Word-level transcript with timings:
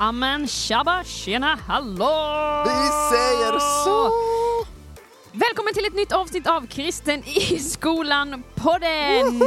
Amen, 0.00 0.48
tjaba, 0.48 1.04
tjena, 1.04 1.58
hallå! 1.66 2.64
Vi 2.64 3.16
säger 3.16 3.58
så! 3.58 4.12
Välkommen 5.32 5.74
till 5.74 5.84
ett 5.84 5.94
nytt 5.94 6.12
avsnitt 6.12 6.46
av 6.46 6.66
Kristen 6.66 7.24
i 7.24 7.58
skolan-podden! 7.58 9.42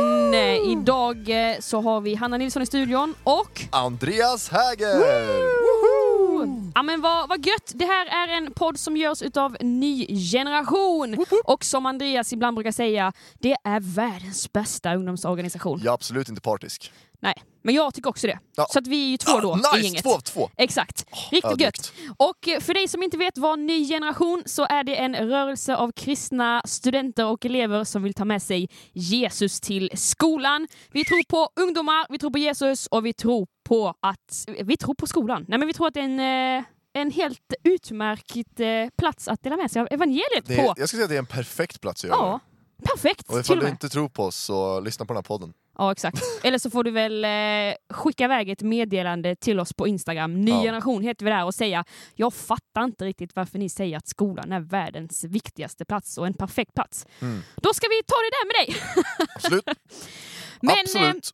Idag 0.71 1.51
eh, 1.51 1.59
så 1.59 1.81
har 1.81 2.01
vi 2.01 2.15
Hanna 2.15 2.37
Nilsson 2.37 2.61
i 2.61 2.65
studion 2.65 3.15
och... 3.23 3.61
Andreas 3.71 4.49
Häger! 4.49 5.01
Ja 6.75 6.83
men 6.83 7.01
vad, 7.01 7.29
vad 7.29 7.45
gött! 7.45 7.71
Det 7.73 7.85
här 7.85 8.05
är 8.05 8.27
en 8.37 8.53
podd 8.53 8.79
som 8.79 8.97
görs 8.97 9.21
utav 9.21 9.57
Ny 9.59 10.07
Generation 10.31 11.25
och 11.43 11.63
som 11.63 11.85
Andreas 11.85 12.33
ibland 12.33 12.55
brukar 12.55 12.71
säga, 12.71 13.13
det 13.39 13.55
är 13.63 13.79
världens 13.79 14.53
bästa 14.53 14.95
ungdomsorganisation. 14.95 15.79
Jag 15.83 15.91
är 15.91 15.93
absolut 15.93 16.29
inte 16.29 16.41
partisk. 16.41 16.93
Nej, 17.19 17.33
men 17.63 17.75
jag 17.75 17.93
tycker 17.93 18.09
också 18.09 18.27
det. 18.27 18.39
Ja. 18.55 18.67
Så 18.73 18.79
att 18.79 18.87
vi 18.87 19.05
är 19.05 19.09
ju 19.09 19.17
två 19.17 19.31
Ah, 19.31 19.41
då 19.41 19.53
i 19.53 19.55
nice! 19.55 19.77
gänget. 19.87 20.03
Två 20.03 20.13
av 20.13 20.19
två! 20.19 20.49
Exakt. 20.57 21.05
Riktigt 21.31 21.45
ödmjukt. 21.51 21.61
gött. 21.61 21.93
Och 22.17 22.47
eh, 22.47 22.59
för 22.59 22.73
dig 22.73 22.87
som 22.87 23.03
inte 23.03 23.17
vet 23.17 23.37
vad 23.37 23.59
Ny 23.59 23.87
Generation 23.87 24.43
så 24.45 24.65
är 24.69 24.83
det 24.83 24.95
en 24.95 25.15
rörelse 25.15 25.75
av 25.75 25.91
kristna 25.91 26.61
studenter 26.65 27.25
och 27.25 27.45
elever 27.45 27.83
som 27.83 28.03
vill 28.03 28.13
ta 28.13 28.25
med 28.25 28.41
sig 28.41 28.69
Jesus 28.93 29.59
till 29.61 29.89
skolan. 29.93 30.67
Vi 30.91 31.05
tror 31.05 31.23
på 31.29 31.49
ungdomar, 31.61 32.05
vi 32.09 32.17
tror 32.19 32.31
på 32.31 32.37
Jesus 32.37 32.87
och 32.87 33.05
vi 33.05 33.13
tror 33.13 33.47
på 33.63 33.93
att... 34.01 34.45
Vi 34.63 34.77
tror 34.77 34.93
på 34.95 35.07
skolan. 35.07 35.45
Nej 35.47 35.59
men 35.59 35.67
vi 35.67 35.73
tror 35.73 35.87
att 35.87 35.93
det 35.93 35.99
är 35.99 36.03
en, 36.03 36.57
eh, 36.59 36.63
en 36.93 37.11
helt 37.11 37.53
utmärkt 37.63 38.59
eh, 38.59 38.67
plats 38.97 39.27
att 39.27 39.43
dela 39.43 39.57
med 39.57 39.71
sig 39.71 39.81
av 39.81 39.87
evangeliet 39.91 40.45
Det 40.45 40.55
på. 40.55 40.61
är, 40.61 40.73
jag 40.77 40.87
ska 40.89 40.95
säga 40.97 41.03
att 41.03 41.09
det 41.09 41.15
är 41.15 41.19
en 41.19 41.25
perfekt 41.25 41.81
plats 41.81 42.03
att 42.03 42.09
göra 42.09 42.19
Ja, 42.19 42.39
perfekt 42.93 43.29
Och 43.29 43.39
ifall 43.39 43.59
du 43.59 43.67
inte 43.69 43.89
tror 43.89 44.09
på 44.09 44.23
oss 44.23 44.35
så 44.35 44.79
lyssna 44.79 45.05
på 45.05 45.13
den 45.13 45.17
här 45.17 45.23
podden. 45.23 45.53
Ja, 45.81 45.91
exakt. 45.91 46.17
Eller 46.43 46.57
så 46.57 46.69
får 46.69 46.83
du 46.83 46.91
väl 46.91 47.23
eh, 47.25 47.95
skicka 47.95 48.23
iväg 48.25 48.49
ett 48.49 48.61
meddelande 48.61 49.35
till 49.35 49.59
oss 49.59 49.73
på 49.73 49.87
Instagram. 49.87 50.41
Ny 50.41 50.51
Ja. 50.51 50.61
generation 50.61 51.01
heter 51.03 51.25
vi 51.25 51.31
där 51.31 51.45
och 51.45 51.55
säga 51.55 51.85
jag 52.15 52.33
fattar 52.33 52.83
inte 52.83 53.05
riktigt 53.05 53.35
varför 53.35 53.59
ni 53.59 53.69
säger 53.69 53.97
att 53.97 54.07
skolan 54.07 54.51
är 54.51 54.59
världens 54.59 55.23
viktigaste 55.23 55.85
plats 55.85 56.17
och 56.17 56.27
en 56.27 56.33
perfekt 56.33 56.73
plats. 56.73 57.05
Mm. 57.21 57.41
Då 57.55 57.73
ska 57.73 57.87
vi 57.87 58.01
ta 58.07 58.15
det 58.15 58.31
där 58.31 58.45
med 58.47 58.55
dig. 58.67 58.81
Absolut. 59.35 59.65
Men 60.61 60.75
absolut. 60.83 61.31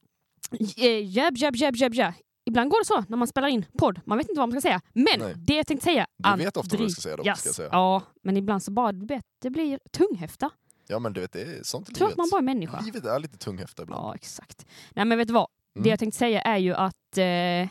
eh, 0.78 1.16
jab, 1.18 1.38
jab, 1.38 1.56
jab, 1.56 1.76
jab, 1.76 1.94
jab. 1.94 2.14
Ibland 2.46 2.70
går 2.72 2.80
det 2.82 2.86
så 2.86 3.04
när 3.10 3.18
man 3.18 3.28
spelar 3.28 3.48
in 3.48 3.66
podd. 3.80 4.00
Man 4.06 4.18
vet 4.18 4.30
inte 4.30 4.40
vad 4.40 4.50
man 4.50 4.62
ska 4.62 4.70
säga. 4.70 4.82
Men 4.94 5.20
Nej. 5.20 5.34
det 5.38 5.56
jag 5.56 5.68
tänkte 5.68 5.84
säga... 5.84 6.08
Du 6.38 6.44
vet 6.44 6.58
ofta 6.58 6.78
vad 6.78 6.86
du 6.86 6.90
ska 6.90 7.02
säga 7.02 7.16
dock, 7.16 7.20
Andreas. 7.20 7.40
ska 7.42 7.54
säga. 7.54 7.70
Ja, 7.72 8.02
men 8.24 8.38
ibland 8.38 8.64
så 8.64 8.72
bara 8.72 8.92
det 8.92 9.22
det 9.42 9.50
blir 9.50 9.80
tunghäfta. 9.92 10.50
Ja 10.88 11.00
men 11.00 11.14
du 11.14 11.22
vet, 11.22 11.32
det 11.34 11.42
är 11.42 11.64
sånt 11.64 11.90
i 11.90 11.94
Tror 11.94 12.08
att 12.08 12.12
livet. 12.12 12.18
man 12.18 12.30
bara 12.32 12.38
är 12.38 12.42
människa. 12.42 12.80
Livet 12.80 13.06
är 13.06 13.20
lite 13.20 13.38
tunghäfta 13.38 13.84
ibland. 13.84 14.06
Ja, 14.06 14.16
exakt. 14.16 14.66
Nej 14.94 15.06
men 15.06 15.18
vet 15.18 15.28
du 15.28 15.34
vad? 15.34 15.48
Det 15.74 15.80
Mm. 15.80 15.90
jag 15.90 16.00
tänkte 16.00 16.18
säga 16.18 16.42
är 16.42 16.58
ju 16.58 16.74
att 16.74 17.18
eh, 17.18 17.70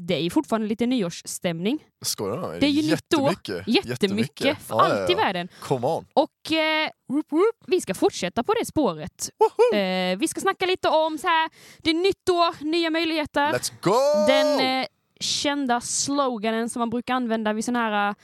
det 0.00 0.14
är 0.26 0.30
fortfarande 0.30 0.66
lite 0.68 0.86
nyårsstämning. 0.86 1.84
Skojar 2.02 2.52
du? 2.52 2.60
Det 2.60 2.66
är 2.66 2.70
ju 2.70 2.90
nytt 2.90 3.14
år. 3.14 3.30
jättemycket. 3.30 3.86
Jättemycket. 3.86 4.58
För 4.62 4.74
Ja, 4.74 4.88
ja, 4.88 5.00
allt 5.00 5.10
i 5.10 5.12
ja. 5.12 5.18
världen. 5.18 5.48
Come 5.62 5.86
on. 5.86 6.06
Och 6.12 6.52
eh, 6.52 6.90
vi 7.66 7.80
ska 7.80 7.94
fortsätta 7.94 8.42
på 8.44 8.54
det 8.54 8.64
spåret. 8.66 9.30
Eh, 9.74 10.18
vi 10.18 10.28
ska 10.28 10.40
snacka 10.40 10.66
lite 10.66 10.88
om 10.88 11.18
så 11.18 11.26
här, 11.26 11.50
det 11.78 11.90
är 11.90 11.94
nytt 11.94 12.28
år, 12.28 12.64
nya 12.64 12.90
möjligheter. 12.90 13.52
Let's 13.52 13.72
go! 13.80 14.26
Den 14.26 14.80
eh, 14.80 14.86
kända 15.20 15.80
sloganen 15.80 16.68
som 16.70 16.80
man 16.80 16.90
brukar 16.90 17.14
använda 17.14 17.52
vid 17.52 17.64
såna 17.64 17.78
här 17.78 18.14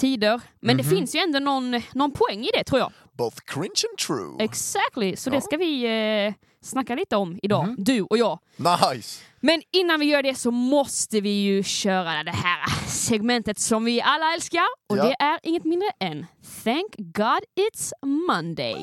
tider. 0.00 0.40
Men 0.60 0.76
det 0.76 0.82
Mhm. 0.82 0.90
finns 0.96 1.14
ju 1.14 1.18
ändå 1.20 1.38
någon, 1.38 1.82
någon 1.94 2.12
poäng 2.12 2.44
i 2.44 2.48
det 2.54 2.64
tror 2.64 2.78
jag. 2.80 2.92
Both 3.12 3.36
cringe 3.46 3.82
and 3.90 3.98
true. 4.06 4.44
Exactly, 4.44 5.16
så 5.16 5.30
Ja. 5.30 5.34
det 5.34 5.40
ska 5.40 5.56
vi 5.56 5.84
eh, 6.26 6.34
snacka 6.62 6.94
lite 6.94 7.16
om 7.16 7.38
idag, 7.42 7.66
Mhm. 7.66 7.76
du 7.78 8.02
och 8.02 8.18
jag. 8.18 8.38
nice! 8.56 9.22
Men 9.40 9.62
innan 9.72 10.00
vi 10.00 10.06
gör 10.06 10.22
det 10.22 10.34
så 10.34 10.50
måste 10.50 11.20
vi 11.20 11.30
ju 11.42 11.62
köra 11.62 12.24
det 12.24 12.30
här 12.30 12.66
segmentet 12.88 13.58
som 13.58 13.84
vi 13.84 14.00
alla 14.00 14.34
älskar. 14.34 14.64
Och 14.88 14.96
Ja. 14.98 15.04
det 15.04 15.16
är 15.24 15.38
inget 15.42 15.64
mindre 15.64 15.88
än 16.00 16.26
Thank 16.64 16.94
God 16.96 17.40
It's 17.60 17.92
Monday. 18.28 18.76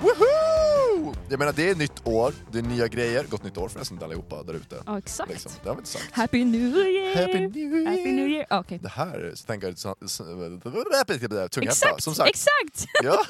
Woohoo! 0.00 1.14
Jag 1.28 1.38
menar 1.38 1.52
det 1.52 1.70
är 1.70 1.74
nytt 1.74 2.06
år, 2.06 2.34
det 2.52 2.58
är 2.58 2.62
nya 2.62 2.88
grejer. 2.88 3.24
Gott 3.30 3.44
nytt 3.44 3.58
år 3.58 3.68
förresten 3.68 3.96
till 3.96 4.04
allihopa 4.04 4.42
där 4.42 4.54
ute. 4.54 4.76
Ja, 4.86 4.98
exakt. 4.98 5.30
Liksom. 5.30 5.52
Det 5.62 5.68
har 5.68 5.76
vi 5.76 5.78
inte 5.80 5.90
sagt. 5.90 6.12
Happy 6.12 6.44
New 6.44 6.76
Year! 6.76 7.16
Happy 7.26 7.40
New 7.40 7.56
Year! 7.56 7.86
Happy 7.90 8.12
New 8.12 8.28
Year. 8.28 8.46
Okej. 8.50 8.78
Det 8.82 8.88
här, 8.88 9.32
så 9.34 9.46
tänker 9.46 9.66
jag, 9.68 9.78
så- 9.78 9.96
så- 10.06 10.24
tunghäfta, 10.24 11.60
Exakt, 11.62 12.02
som 12.02 12.14
sagt. 12.14 12.30
exakt! 12.30 12.86
Ja. 13.02 13.24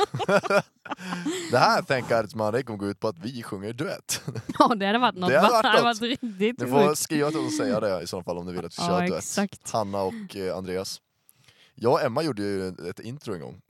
det 1.50 1.58
här 1.58 1.82
tänker 1.82 2.36
Monday 2.36 2.62
kommer 2.62 2.78
gå 2.78 2.86
ut 2.88 3.00
på 3.00 3.08
att 3.08 3.18
vi 3.18 3.42
sjunger 3.42 3.72
duett. 3.72 4.22
Ja, 4.58 4.74
det 4.74 4.86
hade 4.86 4.98
varit 4.98 5.14
något. 5.14 5.30
Det 5.30 5.40
hade 5.40 5.52
varit 5.52 5.62
det 5.62 5.72
något. 5.72 5.82
varit 5.82 6.00
riktigt 6.02 6.58
Ni 6.58 6.66
får 6.66 6.94
skriva 6.94 7.30
till 7.30 7.38
oss 7.38 7.46
och 7.46 7.52
säga 7.52 7.80
det 7.80 8.02
i 8.02 8.06
så 8.06 8.22
fall 8.22 8.38
om 8.38 8.46
ni 8.46 8.52
vill 8.52 8.64
att 8.66 8.78
vi 8.78 8.82
Ja, 8.82 8.88
kör 9.00 9.06
duett. 9.08 9.70
Hanna 9.72 10.02
och 10.02 10.36
eh, 10.36 10.56
Andreas. 10.56 11.00
Jag 11.82 11.92
och 11.92 12.02
Emma 12.02 12.22
gjorde 12.22 12.42
ju 12.42 12.68
ett 12.68 13.00
intro 13.00 13.34
en 13.34 13.40
gång 13.40 13.60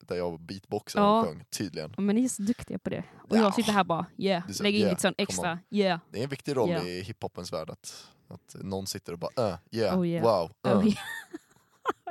där 0.00 0.16
jag 0.16 0.40
beatboxade 0.40 1.04
Ja. 1.06 1.20
och 1.20 1.26
sjöng, 1.26 1.44
tydligen. 1.50 1.94
Men 1.98 2.16
ni 2.16 2.24
är 2.24 2.28
så 2.28 2.42
duktiga 2.42 2.78
på 2.78 2.90
det. 2.90 3.04
Och 3.28 3.36
Ja. 3.36 3.40
jag 3.40 3.54
sitter 3.54 3.72
här 3.72 3.84
bara, 3.84 4.06
yeah, 4.16 4.50
så- 4.50 4.62
lägger 4.62 4.78
in 4.78 4.82
yeah, 4.82 4.90
lite 4.92 5.02
sån 5.02 5.14
extra, 5.18 5.58
yeah. 5.70 6.00
Det 6.10 6.18
är 6.18 6.22
en 6.24 6.28
viktig 6.30 6.56
roll 6.56 6.70
Ja. 6.70 6.82
i 6.82 7.00
hiphopens 7.02 7.52
värld 7.52 7.70
att, 7.70 8.06
att 8.28 8.56
någon 8.62 8.86
sitter 8.86 9.12
och 9.12 9.18
bara 9.18 9.48
uh, 9.50 9.56
yeah, 9.70 9.98
Oh, 9.98 10.06
yeah. 10.08 10.24
wow, 10.24 10.50
uh. 10.66 10.78
Oh, 10.78 10.86
yeah. 10.86 10.98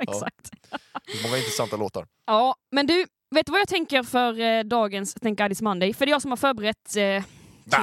exakt. 0.00 0.50
Är 0.70 1.22
Många 1.22 1.36
intressanta 1.36 1.76
låtar. 1.76 2.06
Ja, 2.26 2.56
men 2.70 2.86
du, 2.86 3.06
vet 3.30 3.46
du 3.46 3.52
vad 3.52 3.60
jag 3.60 3.68
tänker 3.68 4.02
för 4.02 4.40
eh, 4.40 4.62
dagens 4.64 5.14
Thank 5.14 5.38
God 5.38 5.52
It's 5.52 5.62
Monday? 5.62 5.94
För 5.94 6.06
det 6.06 6.10
är 6.10 6.14
jag 6.14 6.22
som 6.22 6.30
har 6.32 6.36
förberett 6.36 6.88
eh, 6.88 6.92
till 6.92 7.24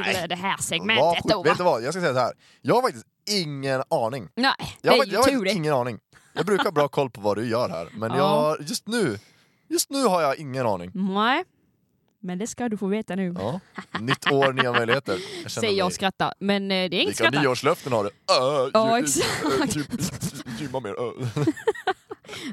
Nej. 0.03 0.16
eh, 0.22 0.28
det 0.28 0.35
här 0.35 0.58
segmentet. 0.58 1.24
Då, 1.24 1.44
Vet 1.44 1.52
va? 1.52 1.56
du 1.58 1.64
vad, 1.64 1.84
jag 1.84 1.94
ska 1.94 2.02
säga 2.02 2.14
så 2.14 2.19
här. 2.19 2.34
Jag 2.62 2.75
har 2.75 2.81
faktiskt 2.81 3.06
ingen 3.30 3.84
aning. 3.90 4.30
Nej, 4.35 4.53
det 4.59 4.88
Jag 4.88 4.94
har, 4.94 5.03
är 5.03 5.06
ju 5.06 5.12
jag 5.14 5.19
har 5.19 5.24
tur 5.28 5.31
faktiskt 5.38 5.53
det. 5.56 5.58
ingen 5.59 5.74
aning. 5.74 6.00
Jag 6.35 6.46
brukar 6.46 6.63
ha 6.63 6.72
bra 6.72 6.88
koll 6.88 7.09
på 7.09 7.22
vad 7.22 7.38
du 7.38 7.47
gör 7.50 7.69
här, 7.69 7.88
men 7.94 8.12
Ja. 8.12 8.18
jag 8.57 8.68
just 8.69 8.88
nu 8.88 9.19
Just 9.68 9.90
nu 9.90 10.03
har 10.03 10.22
jag 10.22 10.38
ingen 10.38 10.66
aning. 10.66 10.91
Nej, 10.94 11.44
men 12.19 12.38
det 12.38 12.47
ska 12.47 12.69
du 12.69 12.78
få 12.78 12.88
veta 12.88 13.16
nu. 13.16 13.35
Ja. 13.40 13.59
Nytt 14.00 14.31
år, 14.31 14.53
nya 14.53 14.72
möjligheter. 14.72 15.19
Jag 15.44 15.51
Säger 15.51 15.78
jag 15.78 15.85
och 15.85 15.94
skrattar. 15.94 16.34
Men 16.40 16.63
eh, 16.63 16.68
det 16.68 16.73
är 16.73 16.85
inget 16.85 17.07
Vilka 17.07 17.13
skratta. 17.13 17.41
nyårslöften 17.41 17.94
har 17.94 18.03
du? 18.03 18.09
Uh, 18.09 18.69
Ja, 18.73 19.00
exakt. 19.03 19.75
gy- 19.75 20.44
Gymma 20.59 20.79
mer. 20.79 20.96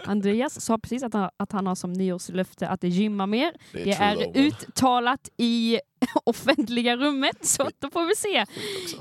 Andreas 0.05 0.61
sa 0.65 0.79
precis 0.79 1.03
att 1.03 1.13
han, 1.15 1.31
att 1.37 1.53
han 1.53 1.67
har 1.67 1.75
som 1.75 1.93
nyårslöfte 1.93 2.69
att 2.69 2.83
gymma 2.85 3.27
mer. 3.27 3.53
Det 3.73 3.93
är 3.93 4.17
Det 4.17 4.25
är 4.25 4.37
uttalat 4.37 5.29
i 5.37 5.79
offentliga 6.25 6.97
rummet, 6.97 7.47
så 7.47 7.71
då 7.79 7.91
får 7.91 8.05
vi 8.07 8.17
se 8.17 8.47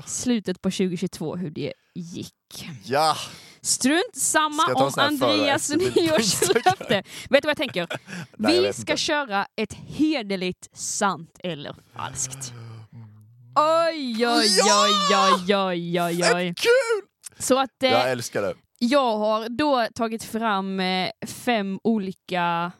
slutet 0.06 0.62
på 0.62 0.70
2022 0.70 1.36
hur 1.36 1.50
det 1.50 1.72
gick. 1.94 2.68
Ja! 2.84 3.16
Strunt 3.64 4.16
samma 4.16 4.74
om 4.74 4.92
Andreas 4.96 5.70
nyårslöfte. 5.76 7.02
Vet 7.30 7.42
du 7.42 7.46
vad 7.46 7.50
jag 7.50 7.56
tänker? 7.56 7.86
Nej, 8.36 8.54
jag 8.56 8.62
vi 8.62 8.72
ska 8.72 8.80
inte. 8.80 8.96
köra 8.96 9.46
ett 9.56 9.72
hederligt 9.86 10.68
sant 10.78 11.36
eller 11.44 11.76
falskt. 11.96 12.52
Oj, 13.54 14.26
oj, 14.26 14.48
oj, 14.64 14.92
oj, 15.14 15.56
oj, 15.56 16.00
oj, 16.02 16.24
oj. 16.34 16.54
Kul! 16.56 17.08
Så 17.38 17.58
att 17.58 17.82
eh, 17.82 17.90
Jag 17.90 18.10
älskar 18.10 18.42
det. 18.42 18.54
jag 18.78 19.18
har 19.18 19.48
då 19.48 19.86
tagit 19.94 20.24
fram 20.24 20.80
eh, 20.80 21.08
fem 21.26 21.78
olika 21.84 22.72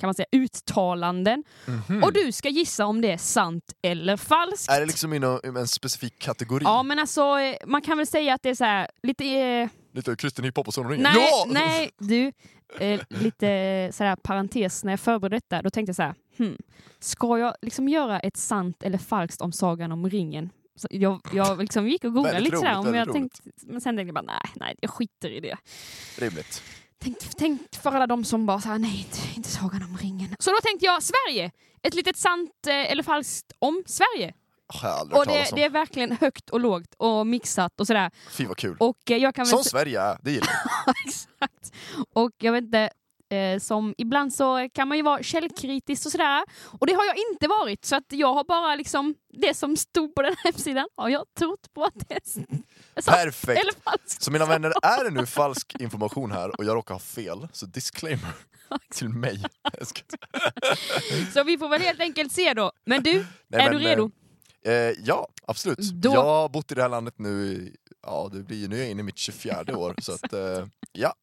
kan 0.00 0.06
man 0.06 0.14
säga, 0.14 0.26
uttalanden 0.32 1.44
Mhm. 1.66 2.02
och 2.04 2.12
du 2.12 2.32
ska 2.32 2.48
gissa 2.48 2.86
om 2.86 3.00
det 3.00 3.12
är 3.12 3.16
sant 3.18 3.64
eller 3.82 4.16
falskt. 4.16 4.70
Är 4.70 4.80
det 4.80 4.86
liksom 4.86 5.12
inom 5.12 5.40
en 5.44 5.68
specifik 5.68 6.18
kategori? 6.18 6.64
Ja 6.64 6.82
men 6.82 6.98
alltså 6.98 7.38
eh, 7.38 7.56
man 7.66 7.82
kan 7.82 7.96
väl 7.98 8.06
säga 8.06 8.34
att 8.34 8.42
det 8.42 8.48
är 8.50 8.54
så 8.54 8.64
här, 8.64 8.88
lite... 9.02 9.24
Eh, 9.24 9.68
Lite 9.96 10.16
kristen 10.16 10.44
hiphop 10.44 10.68
och 10.68 10.90
ringen? 10.90 11.02
nej, 11.02 11.28
ja! 11.30 11.44
nej 11.48 11.90
du. 11.98 12.32
Eh, 12.78 13.00
lite 13.08 13.90
sådär 13.92 14.16
parentes 14.16 14.84
när 14.84 14.92
jag 14.92 15.00
förberedde 15.00 15.36
detta, 15.36 15.62
då 15.62 15.70
tänkte 15.70 15.88
jag 15.88 15.96
så 15.96 16.02
här, 16.02 16.14
hmm, 16.38 16.56
ska 16.98 17.38
jag 17.38 17.54
liksom 17.62 17.88
göra 17.88 18.20
ett 18.20 18.36
sant 18.36 18.82
eller 18.82 18.98
falskt 18.98 19.40
om 19.40 19.52
Sagan 19.52 19.92
om 19.92 20.10
ringen? 20.10 20.50
Så 20.74 20.88
jag, 20.90 21.20
jag 21.32 21.58
liksom 21.58 21.88
gick 21.88 22.04
och 22.04 22.12
googlade 22.12 22.40
lite 22.40 22.56
sådär, 22.56 22.78
om 22.78 22.94
jag 22.94 23.12
tänkte, 23.12 23.40
men 23.62 23.80
sen 23.80 23.96
tänkte 23.96 24.08
jag 24.08 24.14
bara 24.14 24.32
nej, 24.32 24.52
nej, 24.54 24.74
jag 24.80 24.90
skiter 24.90 25.30
i 25.30 25.40
det. 25.40 25.56
Rimligt. 26.18 26.62
Tänk, 26.98 27.16
tänk 27.36 27.76
för 27.76 27.92
alla 27.92 28.06
de 28.06 28.24
som 28.24 28.46
bara 28.46 28.60
såhär, 28.60 28.78
nej 28.78 28.98
inte, 28.98 29.36
inte 29.36 29.48
Sagan 29.48 29.82
om 29.82 29.96
ringen. 29.96 30.36
Så 30.38 30.50
då 30.50 30.56
tänkte 30.62 30.86
jag 30.86 31.02
Sverige! 31.02 31.50
Ett 31.82 31.94
litet 31.94 32.16
sant 32.16 32.66
eh, 32.66 32.90
eller 32.90 33.02
falskt 33.02 33.52
om 33.58 33.82
Sverige. 33.86 34.34
Och 35.12 35.26
det, 35.26 35.50
det 35.54 35.64
är 35.64 35.70
verkligen 35.70 36.12
högt 36.12 36.50
och 36.50 36.60
lågt 36.60 36.94
och 36.96 37.26
mixat 37.26 37.80
och 37.80 37.86
sådär. 37.86 38.10
Fy 38.30 38.46
vad 38.46 38.56
kul. 38.56 38.76
Och 38.80 39.10
eh, 39.10 39.16
jag 39.16 39.34
kan 39.34 39.42
väl 39.44 39.50
Som 39.50 39.58
sä- 39.60 39.68
Sverige 39.68 40.00
är, 40.00 40.18
det 40.22 40.30
gillar 40.30 40.48
jag. 40.86 40.94
Exakt. 41.06 41.74
Och 42.14 42.30
jag 42.38 42.52
vet 42.52 42.64
inte, 42.64 42.90
eh, 43.30 43.58
som 43.60 43.94
ibland 43.98 44.34
så 44.34 44.68
kan 44.74 44.88
man 44.88 44.96
ju 44.96 45.02
vara 45.02 45.22
källkritisk 45.22 46.06
och 46.06 46.12
sådär. 46.12 46.44
Och 46.80 46.86
det 46.86 46.92
har 46.92 47.04
jag 47.04 47.16
inte 47.32 47.48
varit, 47.48 47.84
så 47.84 47.96
att 47.96 48.04
jag 48.08 48.34
har 48.34 48.44
bara 48.44 48.74
liksom 48.74 49.14
det 49.32 49.54
som 49.54 49.76
stod 49.76 50.14
på 50.14 50.22
den 50.22 50.34
här 50.36 50.52
hemsidan 50.52 50.88
har 50.96 51.08
jag 51.08 51.24
trott 51.38 51.72
på 51.74 51.84
att 51.84 52.08
det 52.08 52.14
är 52.14 52.20
sant 52.24 52.66
Perfekt! 53.06 53.60
eller 53.60 53.72
falskt. 53.84 54.22
Så 54.22 54.30
mina 54.30 54.46
vänner, 54.46 54.72
är 54.82 55.04
det 55.04 55.10
nu 55.10 55.26
falsk 55.26 55.74
information 55.80 56.32
här 56.32 56.58
och 56.60 56.64
jag 56.64 56.74
råkar 56.76 56.94
ha 56.94 56.98
fel, 57.00 57.48
så 57.52 57.66
disclaimer 57.66 58.32
till 58.94 59.08
mig. 59.08 59.42
Så 61.34 61.44
vi 61.44 61.58
får 61.58 61.68
väl 61.68 61.80
helt 61.82 62.00
enkelt 62.00 62.32
se 62.32 62.54
då. 62.54 62.72
Men 62.84 63.02
du, 63.02 63.12
Nej, 63.48 63.60
är 63.60 63.70
men, 63.70 63.72
du 63.82 63.88
redo? 63.88 64.10
Eh, 64.66 64.72
ja, 65.04 65.28
absolut. 65.46 65.78
Då- 65.78 66.10
Jag 66.14 66.24
har 66.24 66.48
bott 66.48 66.72
i 66.72 66.74
det 66.74 66.82
här 66.82 66.88
landet 66.88 67.14
nu, 67.18 67.46
i- 67.46 67.76
ja 68.02 68.28
det 68.32 68.42
blir 68.42 68.56
ju, 68.56 68.68
nu 68.68 68.76
är 68.76 68.80
jag 68.80 68.90
inne 68.90 69.00
i 69.00 69.02
mitt 69.02 69.18
24 69.18 69.76
år, 69.78 69.94
så 70.02 70.12
att 70.12 70.32
eh, 70.32 70.66
ja. 70.92 71.14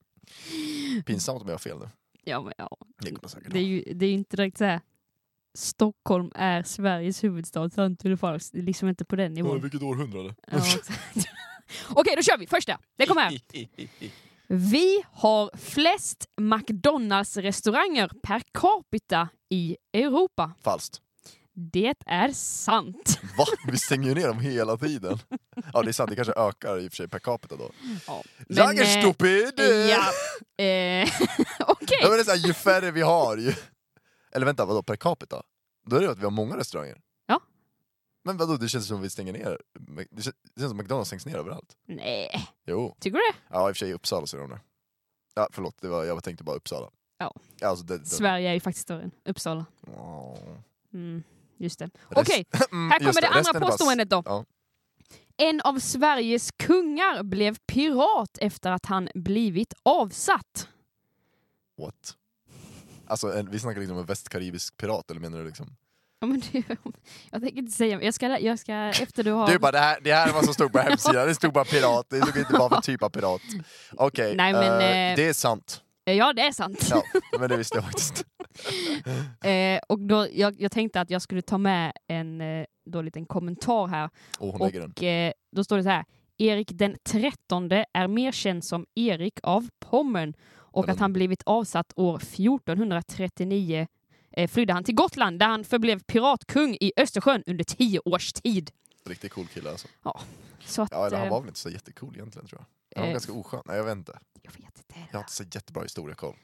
Pinsamt 1.06 1.42
om 1.42 1.48
jag 1.48 1.54
har 1.54 1.60
fel 1.60 1.80
nu. 1.80 1.90
Ja, 2.24 2.42
men, 2.42 2.54
ja. 2.58 2.78
Det 3.02 3.30
säkert 3.30 3.54
Det 3.54 3.60
är 3.60 3.64
ju 3.64 3.84
det 3.94 4.06
är 4.06 4.10
ju 4.10 4.16
inte 4.16 4.36
direkt 4.38 4.58
så 4.58 4.66
här. 4.66 4.82
Stockholm 5.58 6.32
är 6.36 6.64
Sveriges 6.64 7.24
huvudstad, 7.24 7.70
eller 8.04 8.16
falskt? 8.16 8.54
Det 8.54 8.60
är 8.60 8.64
liksom 8.64 8.90
inte 8.90 9.06
på 9.06 9.16
den 9.16 9.34
nivån. 9.34 9.62
vilket 9.62 9.82
århundrade. 9.82 10.36
Ja. 10.52 10.58
Okej, 11.90 12.14
då 12.16 12.22
kör 12.22 12.38
vi. 12.38 12.48
Första. 12.48 12.80
Det 12.98 13.06
kommer 13.06 13.22
här. 13.22 13.40
Vi 14.48 15.04
har 15.12 15.58
flest 15.58 16.26
McDonalds-restauranger 16.42 18.12
per 18.24 18.42
capita 18.54 19.30
i 19.50 19.78
Europa. 19.94 20.52
Falskt. 20.62 21.02
Det 21.56 21.96
är 22.06 22.30
sant. 22.32 23.20
Va? 23.38 23.46
Vi 23.68 23.78
stänger 23.78 24.10
ju 24.10 24.16
ner 24.16 24.28
dem 24.28 24.40
hela 24.40 24.78
tiden. 24.78 25.20
Ja 25.74 25.82
det 25.82 25.90
är 25.90 25.94
sant, 25.94 26.10
det 26.10 26.16
kanske 26.16 26.34
ökar 26.34 26.80
i 26.80 26.88
och 26.88 26.92
för 26.92 26.96
sig 26.96 27.08
per 27.08 27.20
capita 27.20 27.56
då. 27.56 27.72
Ja, 28.08 28.24
är 28.48 28.84
eh! 29.60 29.90
Ja. 29.90 30.64
Eh, 30.64 31.10
Okej. 31.68 31.98
Ja, 32.02 32.24
så 32.24 32.32
här, 32.32 32.38
ju 32.48 32.54
färre 32.54 32.92
vi 32.92 33.02
har 33.02 33.38
ju... 33.38 33.54
Eller 34.32 34.46
vänta, 34.46 34.66
vadå 34.66 34.84
per 34.84 34.96
capita? 34.96 35.44
Då 35.86 35.96
är 35.96 36.00
det 36.00 36.06
ju 36.06 36.12
att 36.12 36.20
vi 36.20 36.24
har 36.24 36.32
många 36.32 36.58
restauranger. 36.58 37.02
Ja. 37.26 37.40
Men 38.24 38.38
vadå, 38.38 38.58
det 38.58 38.68
känns 38.70 38.88
som 38.88 38.98
att 38.98 39.04
vi 39.04 39.10
stänger 39.10 39.34
ner. 39.34 39.62
Det 40.12 40.22
känns, 40.22 40.36
som 40.56 40.70
att 40.70 40.76
McDonalds 40.76 41.08
stängs 41.10 41.26
ner 41.26 41.38
överallt. 41.38 41.78
Nej, 41.88 42.48
Jo. 42.66 42.96
tycker 43.00 43.18
du 43.18 43.24
det? 43.32 43.56
Ja 43.56 43.70
i 43.70 43.72
och 43.72 43.76
för 43.76 43.80
sig 43.80 43.90
i 43.90 43.94
Uppsala 43.94 44.28
så 44.28 44.38
är 44.38 44.42
de 44.42 44.50
det. 44.50 44.62
Ja 45.36 45.48
förlåt, 45.52 45.78
det 45.82 45.88
var, 45.88 46.04
jag 46.04 46.24
tänkte 46.24 46.44
bara 46.44 46.56
Uppsala. 46.56 46.90
Ja. 47.18 47.36
Alltså, 47.62 47.86
det, 47.86 47.98
det, 47.98 48.06
Sverige 48.06 48.50
är 48.50 48.54
ju 48.54 48.60
faktiskt 48.60 48.84
större 48.84 49.04
än 49.04 49.12
Uppsala. 49.26 49.66
Mm, 50.94 51.24
just 51.64 51.80
det. 51.80 51.90
Okej, 52.16 52.46
Mm, 52.72 52.92
här 52.92 53.00
kommer 53.00 53.22
det 53.22 53.28
andra 53.28 53.54
bara 53.60 53.64
s- 53.64 53.78
påståendet 53.78 54.10
då. 54.10 54.24
Ja. 54.26 54.46
En 55.38 55.62
av 55.62 55.80
Sveriges 55.80 56.52
kungar 56.52 57.24
blev 57.24 57.58
pirat 57.68 58.38
efter 58.42 58.72
att 58.72 58.86
han 58.86 59.10
blivit 59.16 59.74
avsatt. 59.84 60.68
What? 61.82 62.16
Alltså 63.08 63.34
en, 63.34 63.52
vi 63.52 63.60
snackar 63.60 63.80
liksom 63.80 63.96
om 63.98 64.02
en 64.02 64.06
västkaribisk 64.08 64.78
pirat, 64.78 65.12
eller 65.12 65.22
menar 65.22 65.38
du 65.40 65.46
liksom? 65.46 65.76
Ja, 66.20 66.28
men 66.28 66.40
det, 66.52 66.64
jag 67.32 67.42
tänker 67.42 67.58
inte 67.58 67.72
säga, 67.72 68.02
jag 68.04 68.14
ska, 68.14 68.40
jag 68.40 68.60
ska 68.60 68.74
efter 68.76 69.24
du 69.24 69.32
har... 69.32 69.48
Du 69.48 69.60
bara, 69.60 69.72
det 69.72 69.80
här, 69.80 70.00
det 70.02 70.14
här 70.14 70.30
är 70.30 70.34
vad 70.34 70.46
som 70.46 70.54
stod 70.54 70.72
på 70.72 70.80
hemsidan, 70.90 71.28
det 71.28 71.36
stod 71.36 71.54
bara 71.54 71.66
pirat, 71.66 72.06
det 72.10 72.22
stod 72.22 72.38
inte 72.38 72.54
bara 72.54 72.70
för 72.76 72.82
typ 72.82 73.04
av 73.04 73.10
pirat. 73.10 73.42
Okej, 73.92 74.36
Nej, 74.36 74.54
men, 74.54 74.82
eh, 74.82 75.12
eh, 75.12 75.16
det 75.16 75.28
är 75.28 75.34
sant. 75.34 75.83
Ja, 76.06 76.34
det 76.34 76.42
är 76.42 76.52
sant. 76.52 76.88
Ja, 76.90 77.04
men 77.40 77.50
det 77.50 77.58
visste 77.58 77.78
jag 77.78 77.84
faktiskt. 77.86 78.26
Eh, 79.44 79.80
och 79.90 80.00
då, 80.00 80.28
jag, 80.32 80.62
jag 80.62 80.72
tänkte 80.72 81.02
att 81.02 81.10
jag 81.10 81.22
skulle 81.22 81.42
ta 81.42 81.58
med 81.58 81.94
en 82.08 82.42
eh, 82.42 82.66
då, 82.86 83.02
liten 83.02 83.26
kommentar 83.26 83.88
här. 83.88 84.10
Den. 84.40 84.84
Och 84.84 85.04
eh, 85.04 85.32
då 85.52 85.64
står 85.64 85.78
det 85.78 85.84
så 85.84 85.90
här. 85.90 86.06
Erik 86.38 86.70
den 86.74 86.98
trettonde 87.04 87.86
är 87.94 88.08
mer 88.08 88.32
känd 88.32 88.66
som 88.66 88.86
Erik 88.96 89.40
av 89.44 89.68
Pommern 89.80 90.34
och 90.56 90.90
att 90.90 91.00
han 91.00 91.14
blivit 91.14 91.44
avsatt 91.44 91.94
år 91.96 92.16
1439 92.16 93.88
eh, 94.32 94.50
flydde 94.50 94.74
han 94.74 94.84
till 94.84 94.96
Gotland 94.96 95.40
där 95.40 95.48
han 95.48 95.64
förblev 95.64 96.00
piratkung 96.00 96.78
i 96.82 96.92
Östersjön 96.98 97.44
under 97.46 97.64
tio 97.64 98.00
års 98.06 98.34
tid. 98.34 98.72
Riktigt 99.06 99.32
cool 99.32 99.48
kille 99.48 99.70
alltså. 99.70 99.88
Så 100.66 100.82
att, 100.82 100.90
Ja, 100.92 101.10
han 101.12 101.14
eh, 101.14 101.30
var 101.30 101.40
väl 101.40 101.48
inte 101.48 101.60
så 101.60 101.70
jättecool 101.70 102.14
egentligen 102.16 102.48
tror 102.48 102.62
jag. 102.62 102.68
Han 102.96 103.02
var 103.04 103.08
eh, 103.10 103.12
ganska 103.14 103.34
oskön. 103.34 103.62
Nej 103.66 103.78
jag 103.78 103.84
vet 103.84 103.96
inte. 103.98 104.20
Jag 104.42 104.52
vet 104.52 104.78
inte. 104.78 104.96
Jag 105.12 105.18
har 105.18 105.20
inte 105.24 105.32
så 105.34 105.44
jättebra 105.44 105.84
historiekoll. 105.84 106.36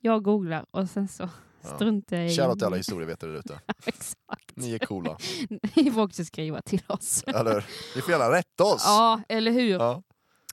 Jag 0.00 0.22
googlar 0.22 0.66
och 0.70 0.90
sen 0.90 1.08
så 1.08 1.28
Ja. 1.64 1.74
struntar 1.76 2.16
jag 2.16 2.26
i... 2.26 2.36
Shoutout 2.36 2.58
till 2.58 2.66
alla 2.66 2.76
historievetare 2.76 3.30
där 3.30 3.38
ute. 3.38 3.60
Exakt. 3.86 4.52
Ni 4.54 4.74
är 4.74 4.78
coola. 4.78 5.18
Ni 5.76 5.90
får 5.90 6.02
också 6.02 6.24
skriva 6.24 6.62
till 6.62 6.82
oss. 6.86 7.24
Eller? 7.26 7.66
Ni 7.96 8.02
får 8.02 8.10
gärna 8.10 8.30
rätta 8.32 8.64
oss. 8.64 8.82
Ja, 8.86 9.20
eller 9.28 9.50
hur? 9.52 9.70
Ja. 9.70 10.02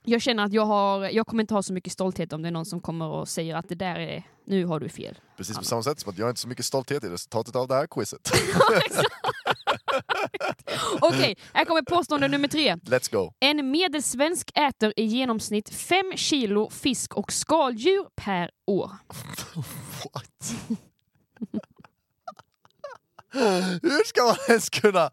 Jag 0.03 0.21
känner 0.21 0.43
att 0.43 0.53
jag, 0.53 0.65
har, 0.65 1.09
jag 1.09 1.27
kommer 1.27 1.43
inte 1.43 1.53
ha 1.53 1.63
så 1.63 1.73
mycket 1.73 1.93
stolthet 1.93 2.33
om 2.33 2.41
det 2.41 2.47
är 2.47 2.51
någon 2.51 2.65
som 2.65 2.81
kommer 2.81 3.05
och 3.05 3.27
säger 3.27 3.55
att 3.55 3.69
det 3.69 3.75
där 3.75 3.95
är, 3.99 4.23
nu 4.45 4.65
har 4.65 4.79
du 4.79 4.89
fel. 4.89 5.19
Precis 5.37 5.57
på 5.57 5.63
samma 5.63 5.83
sätt 5.83 5.99
som 5.99 6.09
att 6.09 6.17
jag 6.17 6.25
har 6.25 6.29
inte 6.29 6.41
så 6.41 6.47
mycket 6.47 6.65
stolthet 6.65 7.03
i 7.03 7.09
resultatet 7.09 7.55
av 7.55 7.67
det 7.67 7.75
här 7.75 7.87
quizet. 7.87 8.31
Okej, 11.01 11.37
här 11.53 11.65
kommer 11.65 11.81
påstående 11.81 12.27
nummer 12.27 12.47
tre. 12.47 12.75
Let's 12.75 13.11
go. 13.11 13.33
En 13.39 13.71
medelsvensk 13.71 14.51
äter 14.55 14.93
i 14.95 15.03
genomsnitt 15.03 15.69
fem 15.69 16.11
kilo 16.15 16.69
fisk 16.69 17.17
och 17.17 17.31
skaldjur 17.31 18.05
per 18.15 18.51
år. 18.67 18.91
What? 20.03 20.55
Hur 23.81 24.05
ska 24.07 24.23
man 24.23 24.35
ens 24.49 24.69
kunna 24.69 25.09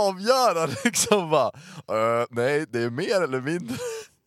avgöra 0.00 0.66
liksom 0.84 1.30
bara, 1.30 1.50
"Eh, 1.88 2.26
nej 2.30 2.66
det 2.70 2.82
är 2.82 2.90
mer 2.90 3.20
eller 3.22 3.40
mindre. 3.40 3.76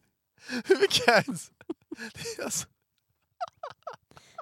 Hur 0.66 0.88
kan 0.88 1.14
jag 1.14 1.24
ens, 1.28 1.52
alltså, 2.44 2.68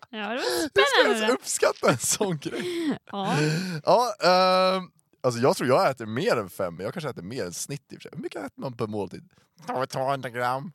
Ja, 0.09 0.17
det 0.19 0.35
var 0.35 0.37
hur 0.39 0.69
ska 0.69 0.97
jag 0.97 1.05
ens 1.05 1.17
spännande. 1.17 1.33
uppskatta 1.33 1.89
en 1.91 1.97
sån 1.97 2.37
grej? 2.37 2.97
Ja. 3.11 3.35
Ja, 3.85 4.13
ehm, 4.23 4.91
alltså 5.23 5.41
jag 5.41 5.57
tror 5.57 5.69
jag 5.69 5.89
äter 5.89 6.05
mer 6.05 6.37
än 6.37 6.49
fem, 6.49 6.75
men 6.75 6.83
jag 6.83 6.93
kanske 6.93 7.09
äter 7.09 7.21
mer 7.21 7.45
än 7.45 7.53
snitt 7.53 7.93
i 7.93 7.97
och 7.97 8.01
för 8.01 8.09
sig. 8.09 8.11
Hur 8.15 8.21
mycket 8.23 8.41
äter 8.43 8.61
man 8.61 8.73
per 8.77 8.87
måltid? 8.87 9.29
200 9.89 10.29
gram. 10.29 10.71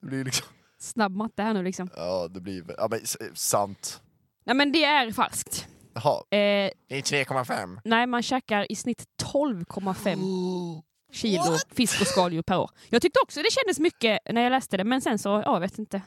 Det 0.00 0.06
blir 0.06 0.24
liksom, 0.24 0.46
Snabb 0.78 1.12
matte 1.16 1.42
här 1.42 1.54
nu 1.54 1.62
liksom. 1.62 1.90
ja 1.96 2.28
det 2.30 2.40
blir, 2.40 2.64
ja 2.78 2.88
men 2.90 3.00
sant. 3.34 4.00
Nej 4.44 4.56
men 4.56 4.72
det 4.72 4.84
är 4.84 5.12
falskt. 5.12 5.66
Jaha, 6.04 6.18
Eh, 6.30 6.70
det 6.88 6.96
är 6.98 7.02
3,5. 7.02 7.80
nej, 7.84 8.06
man 8.06 8.22
käkar 8.22 8.72
i 8.72 8.76
snitt 8.76 9.04
12,5 9.22 10.82
kilo 11.12 11.56
fisk 11.70 12.00
och 12.00 12.06
skaldjur 12.06 12.42
per 12.42 12.58
år. 12.58 12.70
Jag 12.88 13.02
tyckte 13.02 13.20
också 13.22 13.42
det 13.42 13.50
kändes 13.52 13.78
mycket 13.78 14.18
när 14.30 14.40
jag 14.42 14.50
läste 14.50 14.76
det, 14.76 14.84
men 14.84 15.00
sen 15.00 15.18
så, 15.18 15.28
ja, 15.28 15.52
jag 15.52 15.60
vet 15.60 15.78
inte. 15.78 16.02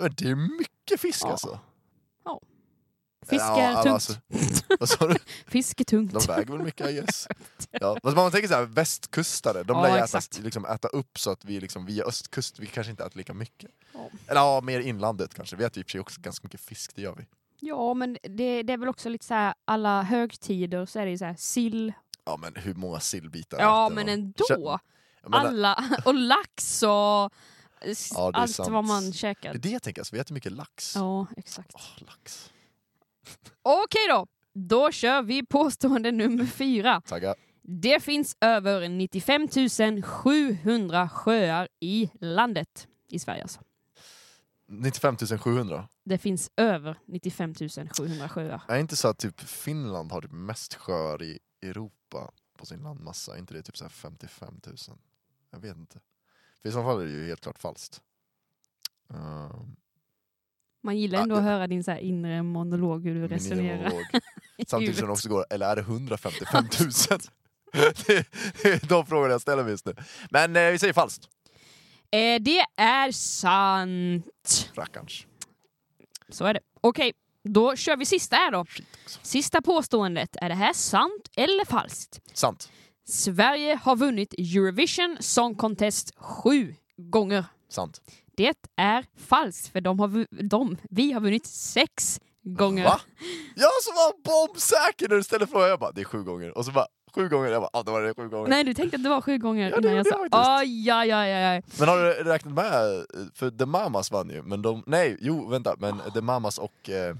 Men 0.00 0.14
det 0.16 0.28
är 0.28 0.34
mycket 0.58 1.00
fisk 1.00 1.24
Ja. 1.24 1.30
alltså. 1.30 1.60
Fisk 3.26 3.42
Ja, 3.44 3.60
är 3.60 3.74
tungt. 3.82 3.86
alltså, 3.94 4.12
vad 4.78 4.88
sa 4.88 5.06
du? 5.08 5.16
Fisk 5.46 5.80
är 5.80 5.84
tungt. 5.84 6.12
De 6.12 6.20
väger 6.32 6.52
väl 6.52 6.62
mycket 6.64 6.90
I 6.90 6.92
guess. 6.92 7.28
Ja. 7.70 7.96
Fast 8.02 8.16
man 8.16 8.30
tänker 8.30 8.48
såhär, 8.48 8.62
västkustare, 8.64 9.62
de 9.62 9.76
Ja, 9.76 9.82
lär 9.82 10.04
äta, 10.04 10.20
liksom, 10.42 10.64
äta 10.64 10.88
upp 10.88 11.18
så 11.18 11.30
att 11.30 11.44
vi 11.44 11.60
liksom, 11.60 11.86
via 11.86 12.04
östkust, 12.04 12.58
vi 12.58 12.66
kanske 12.66 12.90
inte 12.90 13.04
äter 13.04 13.18
lika 13.18 13.34
mycket. 13.34 13.70
Ja. 13.92 14.08
Eller 14.26 14.40
ja, 14.40 14.60
mer 14.60 14.80
inlandet 14.80 15.34
kanske. 15.34 15.56
Vi 15.56 15.64
äter 15.64 15.80
i 15.80 15.82
och 15.82 15.86
för 15.86 15.90
sig 15.90 16.00
också 16.00 16.20
ganska 16.20 16.44
mycket 16.46 16.60
fisk, 16.60 16.92
det 16.94 17.02
gör 17.02 17.14
vi. 17.14 17.26
Ja, 17.60 17.94
men 17.94 18.16
det, 18.22 18.62
det 18.62 18.72
är 18.72 18.76
väl 18.78 18.88
också 18.88 19.08
lite 19.08 19.24
så 19.26 19.34
här, 19.34 19.54
alla 19.64 20.02
högtider 20.02 20.86
så 20.86 20.98
är 20.98 21.04
det 21.04 21.10
ju 21.10 21.18
så 21.18 21.24
här 21.24 21.34
sill. 21.38 21.92
Ja 22.24 22.36
men 22.36 22.54
hur 22.56 22.74
många 22.74 23.00
sillbitar 23.00 23.58
Ja, 23.60 23.86
äter 23.86 23.94
men 23.94 24.06
man? 24.06 24.14
ändå. 24.14 24.78
Menar, 25.22 25.38
Alla, 25.46 25.84
och 26.04 26.14
lax 26.14 26.82
och 26.82 26.88
Ja, 26.88 27.30
allt 28.34 28.50
sant. 28.50 28.68
vad 28.68 28.84
man 28.84 29.02
Det 29.02 29.08
är 29.08 29.12
käkar. 29.12 29.54
det 29.54 29.68
jag 29.70 29.82
tänker, 29.82 30.00
alltså, 30.00 30.14
vi 30.16 30.20
äter 30.20 30.34
mycket 30.34 30.52
lax. 30.52 30.94
Ja, 30.96 31.26
exakt. 31.36 31.72
Åh, 31.74 32.04
lax. 32.06 32.50
Okej 33.62 34.06
då, 34.08 34.26
då 34.54 34.90
kör 34.92 35.22
vi 35.22 35.46
påstående 35.46 36.12
nummer 36.12 36.44
fyra. 36.46 37.00
Tagga. 37.00 37.34
Det 37.62 38.00
finns 38.00 38.36
över 38.40 38.88
95 38.88 39.48
700 40.02 41.08
sjöar 41.08 41.68
i 41.80 42.10
landet. 42.20 42.88
I 43.08 43.18
Sverige 43.18 43.42
alltså. 43.42 43.60
95 44.68 45.16
700. 45.38 45.88
Det 46.10 46.18
finns 46.18 46.50
över 46.56 46.98
95 47.06 47.54
700 47.54 48.28
sjöar. 48.28 48.62
Är 48.68 48.74
det 48.74 48.80
inte 48.80 48.96
så 48.96 49.08
att 49.08 49.18
typ 49.18 49.40
Finland 49.40 50.12
har 50.12 50.20
typ 50.20 50.32
mest 50.32 50.74
sjöar 50.74 51.22
i 51.22 51.38
Europa 51.62 52.30
på 52.58 52.66
sin 52.66 52.80
landmassa? 52.82 53.34
Är 53.34 53.38
inte 53.38 53.54
det 53.54 53.62
typ 53.62 53.76
så 53.76 53.84
här 53.84 53.88
55 53.90 54.60
000? 54.66 54.76
Jag 55.50 55.60
vet 55.60 55.76
inte. 55.76 56.00
För 56.62 56.68
i 56.68 56.72
så 56.72 56.82
fall 56.82 57.00
är 57.00 57.04
det 57.04 57.10
ju 57.12 57.26
helt 57.26 57.40
klart 57.40 57.58
falskt. 57.58 58.00
Ehm, 59.10 59.76
Man 60.82 60.98
gillar 60.98 61.18
Ja, 61.18 61.22
ändå 61.22 61.34
det- 61.34 61.40
att 61.40 61.44
höra 61.46 61.66
din 61.66 61.84
så 61.84 61.90
här 61.90 61.98
inre 61.98 62.42
monolog 62.42 63.04
hur 63.04 63.14
du 63.14 63.28
resonerar. 63.28 63.92
Samtidigt 64.66 64.96
som 64.98 65.06
det 65.06 65.12
också 65.12 65.28
går, 65.28 65.44
eller 65.50 65.66
är 65.66 65.76
det 65.76 65.82
155 65.82 66.64
000? 66.80 66.90
det 68.06 68.64
är 68.64 68.88
de 68.88 69.06
frågorna 69.06 69.32
jag 69.32 69.40
ställer 69.40 69.62
mig 69.62 69.70
just 69.72 69.86
nu. 69.86 69.94
Men 70.30 70.56
eh, 70.56 70.70
vi 70.70 70.78
säger 70.78 70.92
falskt. 70.92 71.28
Eh, 72.10 72.42
det 72.42 72.64
är 72.76 73.12
sant. 73.12 74.70
Rackarns. 74.74 75.26
Så 76.30 76.44
är 76.44 76.54
det. 76.54 76.60
Okej, 76.80 77.12
då 77.44 77.76
kör 77.76 77.96
vi 77.96 78.06
sista 78.06 78.36
här 78.36 78.50
då. 78.50 78.64
Sista 79.22 79.62
påståendet. 79.62 80.36
Är 80.40 80.48
det 80.48 80.54
här 80.54 80.72
sant 80.72 81.30
eller 81.36 81.64
falskt? 81.64 82.20
Sant. 82.32 82.70
Sverige 83.08 83.80
har 83.82 83.96
vunnit 83.96 84.32
Eurovision 84.38 85.16
Song 85.20 85.54
Contest 85.54 86.12
sju 86.16 86.74
gånger. 86.96 87.44
Sant. 87.68 88.00
Det 88.36 88.54
är 88.76 89.04
falskt, 89.16 89.68
för 89.72 89.80
de 89.80 90.00
har, 90.00 90.08
vu- 90.08 90.26
de, 90.30 90.76
vi 90.90 91.12
har 91.12 91.20
vunnit 91.20 91.46
sex 91.46 92.20
gånger. 92.42 92.84
Va? 92.84 93.00
Jag 93.56 93.70
som 93.82 93.94
var 93.94 94.22
bombsäker 94.24 95.08
när 95.08 95.16
du 95.16 95.22
ställde 95.22 95.46
frågan, 95.46 95.68
jag 95.68 95.78
bara 95.78 95.92
det 95.92 96.00
är 96.00 96.04
sju 96.04 96.22
gånger. 96.22 96.58
Och 96.58 96.64
så 96.64 96.72
bara 96.72 96.86
sju 97.14 97.28
gånger, 97.28 97.48
jag 97.50 97.62
bara 97.62 97.70
ja 97.72 97.82
då 97.82 97.92
var 97.92 98.02
det 98.02 98.14
sju 98.14 98.28
gånger. 98.28 98.48
Nej, 98.48 98.64
du 98.64 98.74
tänkte 98.74 98.96
att 98.96 99.02
det 99.02 99.08
var 99.08 99.20
sju 99.20 99.38
gånger 99.38 99.70
Ja, 99.70 99.80
det 99.80 99.88
innan 99.88 99.96
jag 99.96 100.06
sa 100.06 100.58
oj, 100.60 100.86
ja, 100.86 101.04
ja, 101.04 101.26
ja, 101.26 101.54
ja. 101.54 101.62
Men 101.78 101.88
har 101.88 101.96
du 101.98 102.10
räknat 102.12 102.54
med, 102.54 103.06
för 103.34 103.50
The 103.50 103.66
Mamas 103.66 104.10
vann 104.10 104.30
ju, 104.30 104.42
men 104.42 104.62
de, 104.62 104.82
nej, 104.86 105.16
jo 105.20 105.48
vänta, 105.48 105.74
men 105.78 106.00
The 106.14 106.20
Mamas 106.20 106.58
och, 106.58 106.90
eh, 106.90 107.16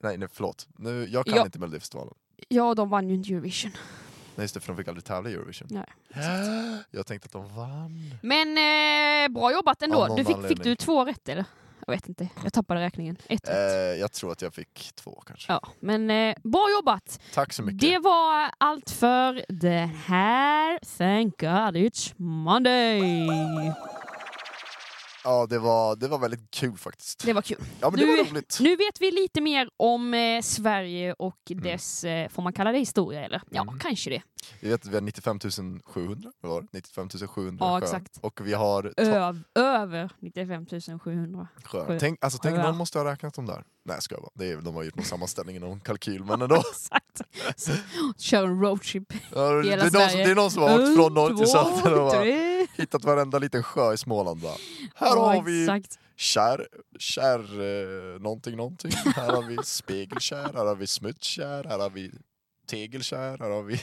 nej, 0.00 0.18
nej 0.18 0.28
förlåt, 0.32 0.68
nu, 0.76 1.06
jag 1.10 1.26
kan 1.26 1.36
Ja. 1.36 1.44
inte 1.44 1.58
Melodifestivalen. 1.58 2.14
Ja, 2.48 2.74
de 2.74 2.88
vann 2.88 3.08
ju 3.08 3.14
inte 3.14 3.32
Eurovision. 3.32 3.70
Nej 4.34 4.44
just 4.44 4.54
det, 4.54 4.60
för 4.60 4.72
de 4.72 4.76
fick 4.76 4.88
aldrig 4.88 5.04
tävla 5.04 5.30
i 5.30 5.32
Eurovision. 5.34 5.68
Nej, 5.70 5.86
Jag 6.90 7.06
tänkte 7.06 7.26
att 7.26 7.32
de 7.32 7.56
vann. 7.56 8.14
Men 8.22 8.48
eh, 8.48 9.34
bra 9.34 9.52
jobbat 9.52 9.82
ändå. 9.82 10.14
Du 10.16 10.24
fick, 10.24 10.46
fick 10.48 10.62
du 10.62 10.76
två 10.76 11.04
rätt 11.04 11.28
eller? 11.28 11.44
Jag 11.86 11.94
vet 11.94 12.08
inte, 12.08 12.28
jag 12.42 12.52
tappade 12.52 12.80
räkningen. 12.80 13.16
Ett 13.28 13.48
Eh, 13.48 13.54
jag 14.00 14.12
tror 14.12 14.32
att 14.32 14.42
jag 14.42 14.54
fick 14.54 14.90
två 14.94 15.22
kanske. 15.26 15.52
Ja, 15.52 15.60
men 15.80 16.10
eh, 16.10 16.34
bra 16.44 16.66
jobbat! 16.78 17.20
Tack 17.34 17.52
så 17.52 17.62
mycket. 17.62 17.80
Det 17.80 17.98
var 17.98 18.50
allt 18.58 18.90
för 18.90 19.44
det 19.48 19.90
här 20.06 20.78
Thank 20.98 21.40
God 21.40 21.76
It's 21.76 22.14
Monday. 22.16 23.72
Ja, 25.26 25.46
det 25.46 25.58
var, 25.58 25.96
det 25.96 26.08
var 26.08 26.18
väldigt 26.18 26.50
kul 26.50 26.76
faktiskt. 26.76 27.24
Det 27.26 27.32
var 27.32 27.42
kul. 27.42 27.58
Ja 27.80 27.90
men 27.90 28.00
det 28.00 28.06
Nu- 28.06 28.16
var 28.16 28.24
roligt. 28.24 28.58
Nu 28.60 28.76
vet 28.76 29.00
vi 29.00 29.10
lite 29.10 29.40
mer 29.40 29.68
om 29.76 30.14
eh, 30.14 30.42
Sverige 30.42 31.12
och 31.12 31.38
dess, 31.46 32.04
eh, 32.04 32.28
får 32.28 32.42
man 32.42 32.52
kalla 32.52 32.72
det 32.72 32.78
historia 32.78 33.24
eller? 33.24 33.42
Ja, 33.50 33.62
Mm. 33.62 33.78
kanske 33.78 34.10
det. 34.10 34.22
Vi 34.60 34.68
vet 34.68 34.80
att 34.84 34.90
vi 34.90 34.94
har 34.94 35.00
95 35.00 35.38
700, 35.84 36.32
vad 36.40 36.52
var 36.52 36.60
det? 36.62 36.68
95 36.72 37.08
700 37.28 37.66
Ja, 37.66 37.78
exakt. 37.78 38.18
Och 38.20 38.40
vi 38.46 38.54
har 38.54 38.92
Öv, 38.96 39.42
över 39.54 40.10
95 40.20 40.66
700. 41.00 41.48
sjöar. 41.64 41.86
sju. 41.86 41.96
Tänk, 42.00 42.18
alltså, 42.24 42.38
tänk 42.42 42.56
någon 42.58 42.76
måste 42.76 42.98
ha 42.98 43.04
räknat 43.12 43.34
dem 43.34 43.46
där. 43.46 43.64
Nej 43.84 43.96
ska 44.00 44.14
jag 44.14 44.22
bara. 44.22 44.30
Det 44.34 44.50
är, 44.50 44.56
de 44.56 44.74
har 44.74 44.82
gjort 44.82 44.96
någon 44.96 45.04
sammanställning, 45.04 45.60
någon 45.60 45.80
kalkyl, 45.80 46.24
men 46.24 46.42
ändå. 46.42 46.56
Exakt. 46.70 47.20
Kör 48.18 48.44
en 48.44 48.60
roadtrip. 48.60 49.12
Ja, 49.34 49.50
det, 49.50 49.62
det, 49.62 49.72
är 49.72 49.76
någon 49.76 49.92
det 49.92 50.22
är 50.22 50.34
någon 50.34 50.50
som 50.50 50.62
har 50.62 50.74
åkt 50.82 50.94
från 50.96 51.14
norr 51.14 51.36
till 51.36 51.46
söder 51.46 52.10
tre. 52.10 52.55
Hittat 52.74 53.04
varenda 53.04 53.38
liten 53.38 53.62
sjö 53.62 53.92
i 53.92 53.96
Småland. 53.96 54.40
Bara. 54.40 54.56
Här 54.94 55.16
Ja, 55.16 55.34
har 55.34 55.42
vi 55.42 55.62
Exakt. 55.62 55.98
kär, 56.16 56.66
kär 56.98 57.38
eh, 57.40 58.20
någonting 58.20 58.56
någonting. 58.56 58.90
Här 59.14 59.32
har 59.32 59.42
vi 59.42 59.56
spegelkär, 59.64 60.52
här 60.54 60.66
har 60.66 60.76
vi 60.76 60.86
smutskär, 60.86 61.64
här 61.64 61.78
har 61.78 61.90
vi 61.90 62.10
tegelkär, 62.66 63.38
här 63.38 63.50
har 63.50 63.62
vi 63.62 63.80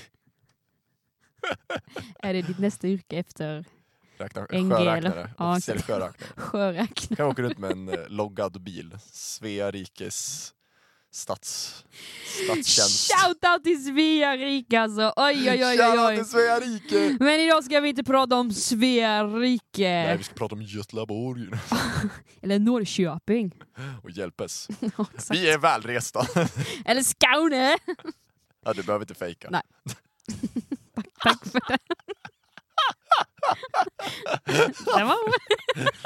Är 2.19 2.33
det 2.33 2.41
ditt 2.41 2.59
nästa 2.59 2.87
yrke 2.87 3.17
efter 3.17 3.65
räkna, 4.17 4.45
sjöräknare. 4.47 5.29
Ja, 5.37 5.51
Officiell 5.51 5.81
sjöräknare. 5.81 6.31
sjöräknare? 6.37 7.15
kan 7.15 7.27
åka 7.27 7.41
runt 7.41 7.57
med 7.57 7.71
en 7.71 7.89
eh, 7.89 8.07
loggad 8.07 8.61
bil. 8.61 8.97
Svea 9.11 9.71
rikes 9.71 10.53
stats, 11.13 11.85
statstjänst. 12.45 13.11
Shoutout 13.13 13.63
till 13.63 13.85
Svea 13.85 14.37
rike 14.37 14.79
alltså! 14.79 15.13
Oj 15.15 15.49
oj 15.51 15.65
oj 15.65 15.65
oj 15.65 15.77
Shoutout 15.77 16.15
till 16.15 16.25
Svea 16.25 16.59
rike! 16.59 17.17
Men 17.19 17.39
idag 17.39 17.63
ska 17.63 17.79
vi 17.79 17.89
inte 17.89 18.03
prata 18.03 18.35
om 18.35 18.51
Svea 18.53 19.23
rike. 19.23 19.89
Nej, 20.07 20.17
vi 20.17 20.23
ska 20.23 20.33
prata 20.33 20.55
om 20.55 20.61
Göteborg 20.61 21.47
Eller 22.41 22.59
Norrköping. 22.59 23.51
och 24.03 24.11
hjälpes. 24.11 24.67
Ja. 24.97 25.05
Vi 25.29 25.49
är 25.51 25.57
välresta. 25.57 26.27
Eller 26.85 27.01
Skåne. 27.01 27.77
Ja, 28.65 28.73
du 28.73 28.83
behöver 28.83 29.03
inte 29.03 29.13
fejka. 29.15 29.47
Nej. 29.51 29.61
Tack 31.23 31.45
för 31.45 31.59
det. 31.67 31.77
det 34.97 35.03
var 35.03 35.17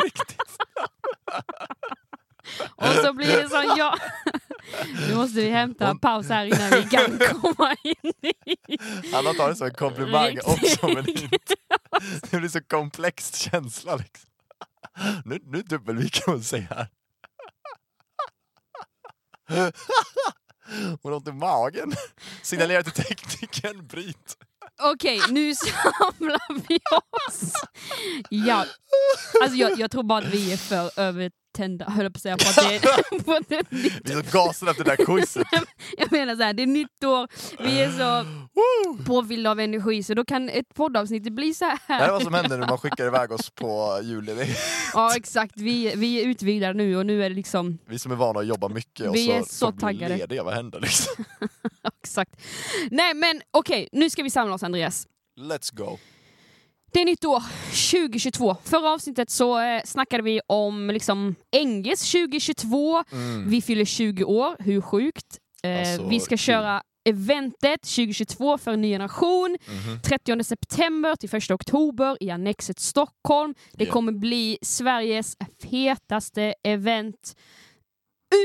Riktigt. 0.04 0.58
Och 2.76 2.94
så 3.06 3.14
blir 3.14 3.28
det 3.44 3.50
som 3.50 3.74
jag. 3.78 4.00
Nu 5.08 5.16
måste 5.16 5.40
vi 5.40 5.50
hämta 5.50 5.88
en 5.88 6.00
paus 6.00 6.30
här 6.30 6.46
innan 6.46 6.70
vi 6.70 6.84
kan 6.84 7.20
komma 7.42 7.76
in 7.84 8.14
i... 8.22 8.78
Alla 9.14 9.34
tar 9.34 9.50
det 9.50 9.56
som 9.56 9.68
en 9.68 9.74
komplimang 9.74 10.28
Riktigt. 10.28 10.48
också 10.48 10.88
men 10.88 11.06
det 12.32 12.38
blir 12.38 12.50
så 12.50 12.62
komplext 12.64 13.36
känsla 13.36 13.96
liksom. 13.96 14.30
Nu, 15.26 15.40
nu 15.44 15.62
dubbelviker 15.62 16.32
hon 16.32 16.44
sig 16.44 16.68
här. 16.70 16.88
Hon 21.02 21.12
har 21.12 21.18
ont 21.18 21.28
i 21.28 21.32
magen. 21.32 21.94
Signalerar 22.42 22.82
till 22.82 23.04
teknikern, 23.04 23.88
bryt. 23.88 24.38
Okej, 24.82 25.22
nu 25.30 25.56
samlar 25.56 26.68
vi 26.68 26.80
oss. 27.28 27.54
Ja, 28.30 28.66
alltså 29.42 29.58
jag, 29.58 29.80
jag 29.80 29.92
tror 29.92 30.04
bara 30.04 30.20
att 30.20 30.34
vi 30.34 30.54
är 30.54 30.58
för 30.58 31.00
övertända, 31.60 31.86
höll 31.90 32.04
jag 32.04 32.14
på 32.14 32.18
att 32.18 32.22
säga, 32.22 32.38
på 32.38 32.44
att 32.50 32.56
det 32.70 32.76
är, 33.16 33.20
på 33.24 33.32
att 33.34 33.50
det 33.50 33.56
är 33.56 33.66
nytt. 33.84 34.02
Vi 34.04 34.14
är 34.14 34.24
så 34.24 34.38
gasade 34.38 34.72
efter 34.72 34.84
det 34.84 34.96
där 34.96 35.06
quizet. 35.06 35.48
Jag 35.98 36.12
menar 36.12 36.36
så 36.36 36.44
här, 36.44 36.54
det 36.54 36.64
är 36.64 36.68
nytt 36.68 37.04
år, 37.04 37.28
vi 37.64 37.80
är 37.82 37.92
så 37.92 38.26
påfyllda 39.06 39.52
av 39.52 39.60
energi 39.60 40.04
så 40.04 40.14
då 40.14 40.26
kan 40.26 40.50
ett 40.50 40.74
poddavsnitt 40.74 41.24
bli 41.24 41.54
så 41.54 41.66
Det 41.66 41.78
här 41.88 42.00
är 42.00 42.04
här. 42.04 42.12
vad 42.12 42.24
som 42.24 42.34
händer 42.34 42.58
när 42.58 42.68
man 42.68 42.78
skickar 42.78 43.08
iväg 43.08 43.32
oss 43.32 43.50
på 43.50 44.00
julledighet. 44.04 44.58
Ja 44.94 45.16
exakt, 45.16 45.54
vi, 45.58 45.94
vi 45.96 46.22
är 46.24 46.28
utvilade 46.28 46.74
nu 46.74 46.98
och 46.98 47.06
nu 47.06 47.24
är 47.24 47.30
det 47.30 47.36
liksom, 47.36 47.78
Vi 47.86 48.00
som 48.00 48.12
är 48.12 48.16
vana 48.16 48.40
att 48.40 48.48
jobba 48.48 48.68
mycket 48.68 49.08
och 49.10 49.16
Vi 49.16 49.26
så, 49.26 49.32
är 49.32 49.44
så 49.44 49.72
bli 49.72 49.82
taggade. 49.82 50.18
lediga, 50.18 50.44
vad 50.44 50.54
händer 50.54 50.80
liksom? 50.80 51.26
exakt. 52.04 52.32
Nej 52.92 53.14
men 53.14 53.42
okej, 53.52 53.90
nu 53.92 54.10
ska 54.10 54.24
vi 54.24 54.30
samla 54.30 54.54
oss 54.54 54.64
Andreas. 54.64 55.08
Let's 55.40 55.76
go. 55.76 55.98
Det 56.98 57.01
är 57.01 57.06
nytt 57.06 57.25
år, 57.25 57.44
2022. 57.92 58.56
Förra 58.63 58.89
avsnittet 58.89 59.30
så 59.30 59.60
eh, 59.60 59.82
snackade 59.86 60.24
vi 60.24 60.42
om 60.48 60.88
liksom 60.88 61.36
Enges 61.51 62.12
2022. 62.12 63.04
Mm. 63.12 63.50
Vi 63.50 63.62
fyller 63.62 63.86
20 63.86 64.24
år, 64.24 64.56
hur 64.60 64.82
sjukt? 64.82 65.38
Eh, 65.63 65.80
Alltså, 65.80 66.08
vi 66.08 66.20
ska 66.20 66.30
kul. 66.30 66.38
köra 66.38 66.82
eventet 67.10 67.82
2022 67.82 68.58
för 68.58 68.72
en 68.72 68.82
ny 68.82 68.89
generation. 68.92 69.58
Mhm. 69.68 70.01
30 70.01 70.44
september 70.44 71.16
till 71.16 71.36
1 71.36 71.51
oktober 71.51 72.18
i 72.20 72.30
Annexet 72.30 72.80
Stockholm. 72.80 73.56
Det 73.74 73.84
Yeah. 73.84 73.94
kommer 73.94 74.12
bli 74.12 74.58
Sveriges 74.62 75.36
fetaste 75.63 76.54
event 76.63 77.36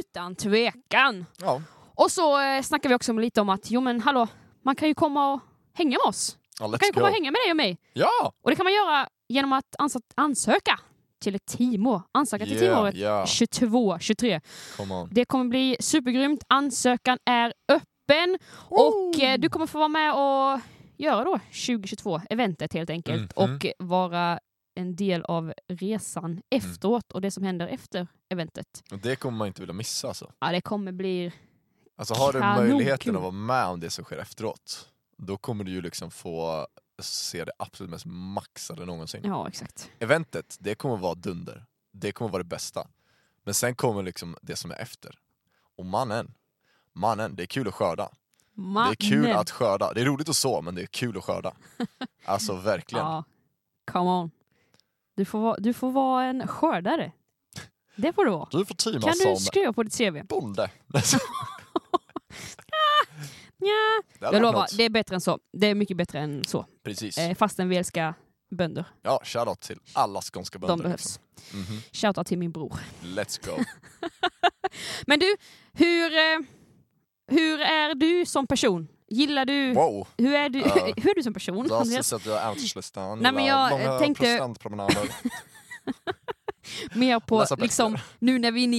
utan 0.00 0.36
tvekan. 0.36 1.26
Ja. 1.40 1.62
Och 1.94 2.10
så 2.10 2.40
eh, 2.40 2.62
snackar 2.62 2.88
vi 2.88 2.94
också 2.94 3.12
lite 3.12 3.40
om 3.40 3.48
att 3.48 3.70
jo 3.70 3.80
men 3.80 4.00
hallå, 4.00 4.28
man 4.64 4.76
kan 4.76 4.88
ju 4.88 4.94
komma 4.94 5.32
och 5.32 5.40
hänga 5.74 5.90
med 6.04 6.08
oss. 6.08 6.36
Man 6.70 6.78
kan 6.78 6.88
let's 6.88 6.94
komma 6.94 7.06
och 7.06 7.12
hänga 7.12 7.30
med 7.30 7.40
dig 7.44 7.50
och 7.50 7.56
mig. 7.56 7.78
Ja! 7.92 8.32
Och 8.42 8.50
det 8.50 8.56
kan 8.56 8.64
man 8.64 8.72
göra 8.72 9.08
genom 9.28 9.52
att 9.52 9.76
ans 9.78 9.96
ansöka 10.14 10.80
till 11.22 11.34
ett 11.34 11.46
teamår. 11.46 12.02
Ansöka 12.12 12.44
till 12.44 12.56
Yeah, 12.56 12.74
teamåret 12.74 12.94
yeah. 12.94 13.24
22-23. 13.24 14.40
Come 14.76 14.94
on. 14.94 15.08
Det 15.12 15.24
kommer 15.24 15.44
bli 15.44 15.76
supergrymt. 15.80 16.44
Ansökan 16.48 17.18
är 17.24 17.52
öppen 17.68 18.38
och 18.54 19.22
eh, 19.22 19.38
du 19.38 19.48
kommer 19.48 19.66
få 19.66 19.78
vara 19.78 19.88
med 19.88 20.12
och 20.14 20.60
göra 20.96 21.24
då 21.24 21.38
2022, 21.66 22.20
eventet 22.30 22.72
helt 22.72 22.90
enkelt. 22.90 23.36
Mhm. 23.36 23.44
Och 23.54 23.66
vara 23.78 24.40
en 24.74 24.96
del 24.96 25.22
av 25.24 25.52
resan 25.68 26.42
efteråt 26.50 27.12
och 27.12 27.20
det 27.20 27.30
som 27.30 27.44
händer 27.44 27.66
efter 27.66 28.06
eventet. 28.28 28.82
Och 28.92 28.98
det 28.98 29.16
kommer 29.16 29.38
man 29.38 29.46
inte 29.46 29.62
vilja 29.62 29.72
missa 29.72 30.08
alltså. 30.08 30.32
Ja, 30.38 30.52
det 30.52 30.60
kommer 30.60 30.92
bli... 30.92 31.32
Alltså 31.96 32.14
har 32.14 32.32
du 32.32 32.38
möjligheten 32.38 33.16
att 33.16 33.22
vara 33.22 33.32
med 33.32 33.66
om 33.66 33.80
det 33.80 33.90
som 33.90 34.04
sker 34.04 34.16
efteråt, 34.16 34.88
då 35.26 35.36
kommer 35.36 35.64
du 35.64 35.70
ju 35.70 35.80
liksom 35.82 36.10
få 36.10 36.66
se 37.02 37.44
det 37.44 37.52
absolut 37.58 37.90
mest 37.90 38.04
maxade 38.06 38.84
någonsin. 38.86 39.20
Ja, 39.24 39.48
exakt. 39.48 39.90
Eventet, 39.98 40.56
det 40.60 40.74
kommer 40.74 40.96
vara 40.96 41.14
dunder. 41.14 41.64
Det 41.92 42.12
kommer 42.12 42.30
vara 42.30 42.42
det 42.42 42.48
bästa. 42.48 42.88
Men 43.44 43.54
sen 43.54 43.74
kommer 43.74 44.02
liksom 44.02 44.36
det 44.42 44.56
som 44.56 44.70
är 44.70 44.74
efter. 44.76 45.18
Och 45.76 45.86
mannen, 45.86 46.34
mannen, 46.92 47.36
det 47.36 47.42
är 47.42 47.46
kul 47.46 47.68
att 47.68 47.74
skörda. 47.74 48.10
Det 48.54 48.62
är 48.62 48.94
kul 49.10 49.20
Mannen. 49.22 49.36
att 49.38 49.50
skörda. 49.50 49.92
Det 49.92 50.00
är 50.00 50.04
roligt 50.04 50.28
att 50.28 50.36
så, 50.36 50.62
men 50.62 50.74
det 50.74 50.82
är 50.82 50.86
kul 50.86 51.18
att 51.18 51.24
skörda. 51.24 51.52
Alltså 52.24 52.56
verkligen. 52.56 53.04
Ja, 53.06 53.24
come 53.90 54.10
on. 54.10 54.30
Du 55.14 55.24
får, 55.24 55.38
vara, 55.40 55.56
du 55.58 55.72
får 55.72 55.90
vara 55.92 56.24
en 56.24 56.48
skördare. 56.48 57.12
Det 57.96 58.12
får 58.12 58.24
du 58.24 58.30
vara. 58.30 58.48
Du 58.50 58.64
får 58.64 58.74
teama 58.74 59.00
Kan 59.00 59.12
du 59.12 59.18
som 59.18 59.36
skriva 59.36 59.72
på 59.72 59.82
ditt 59.82 59.98
CV? 59.98 60.22
bonde. 60.28 60.70
Ja, 63.64 64.02
jag 64.32 64.42
lovar, 64.42 64.52
något. 64.60 64.76
det 64.76 64.84
är 64.84 64.90
bättre 64.90 65.14
än 65.14 65.20
så. 65.20 65.38
Det 65.52 65.66
är 65.66 65.74
mycket 65.74 65.96
bättre 65.96 66.18
än 66.18 66.44
så. 66.44 66.66
Precis. 66.84 67.18
Eh, 67.18 67.34
fastän 67.34 67.68
vi 67.68 67.76
älskar 67.76 68.14
bönder. 68.50 68.84
Ja, 69.02 69.20
shoutout 69.24 69.60
till 69.60 69.78
alla 69.92 70.20
skånska 70.22 70.58
bönder. 70.58 70.76
De 70.76 70.82
behövs. 70.82 71.20
Liksom. 71.36 71.60
Mhm. 71.60 71.80
Shoutout 71.92 72.26
till 72.26 72.38
min 72.38 72.52
bror. 72.52 72.78
Let's 73.02 73.46
go. 73.46 73.64
Men 75.06 75.18
du, 75.18 75.36
hur, 75.72 76.12
eh, 76.12 76.38
hur 77.28 77.60
är 77.60 77.94
du 77.94 78.26
som 78.26 78.46
person? 78.46 78.88
Gillar 79.08 79.44
du... 79.44 79.72
Wow. 79.74 80.08
Hur, 80.18 80.34
är 80.34 80.48
du 80.48 80.58
Ja. 80.58 80.74
hur 80.96 81.10
är 81.10 81.14
du 81.14 81.22
som 81.22 81.34
person? 81.34 81.66
Jag 81.68 81.86
äventyrslistan, 82.46 83.18
Nej, 83.18 83.32
men 83.32 83.44
gillar 83.44 83.58
jag, 83.70 83.80
eh, 83.80 83.86
långa 83.86 83.98
tänkte- 83.98 84.34
strandpromenader. 84.34 84.96
Mer 86.94 87.20
på 87.20 87.46
liksom, 87.58 87.98
nu 88.18 88.38
när 88.38 88.52
vi 88.52 88.60
är 88.60 88.64
inne 88.64 88.76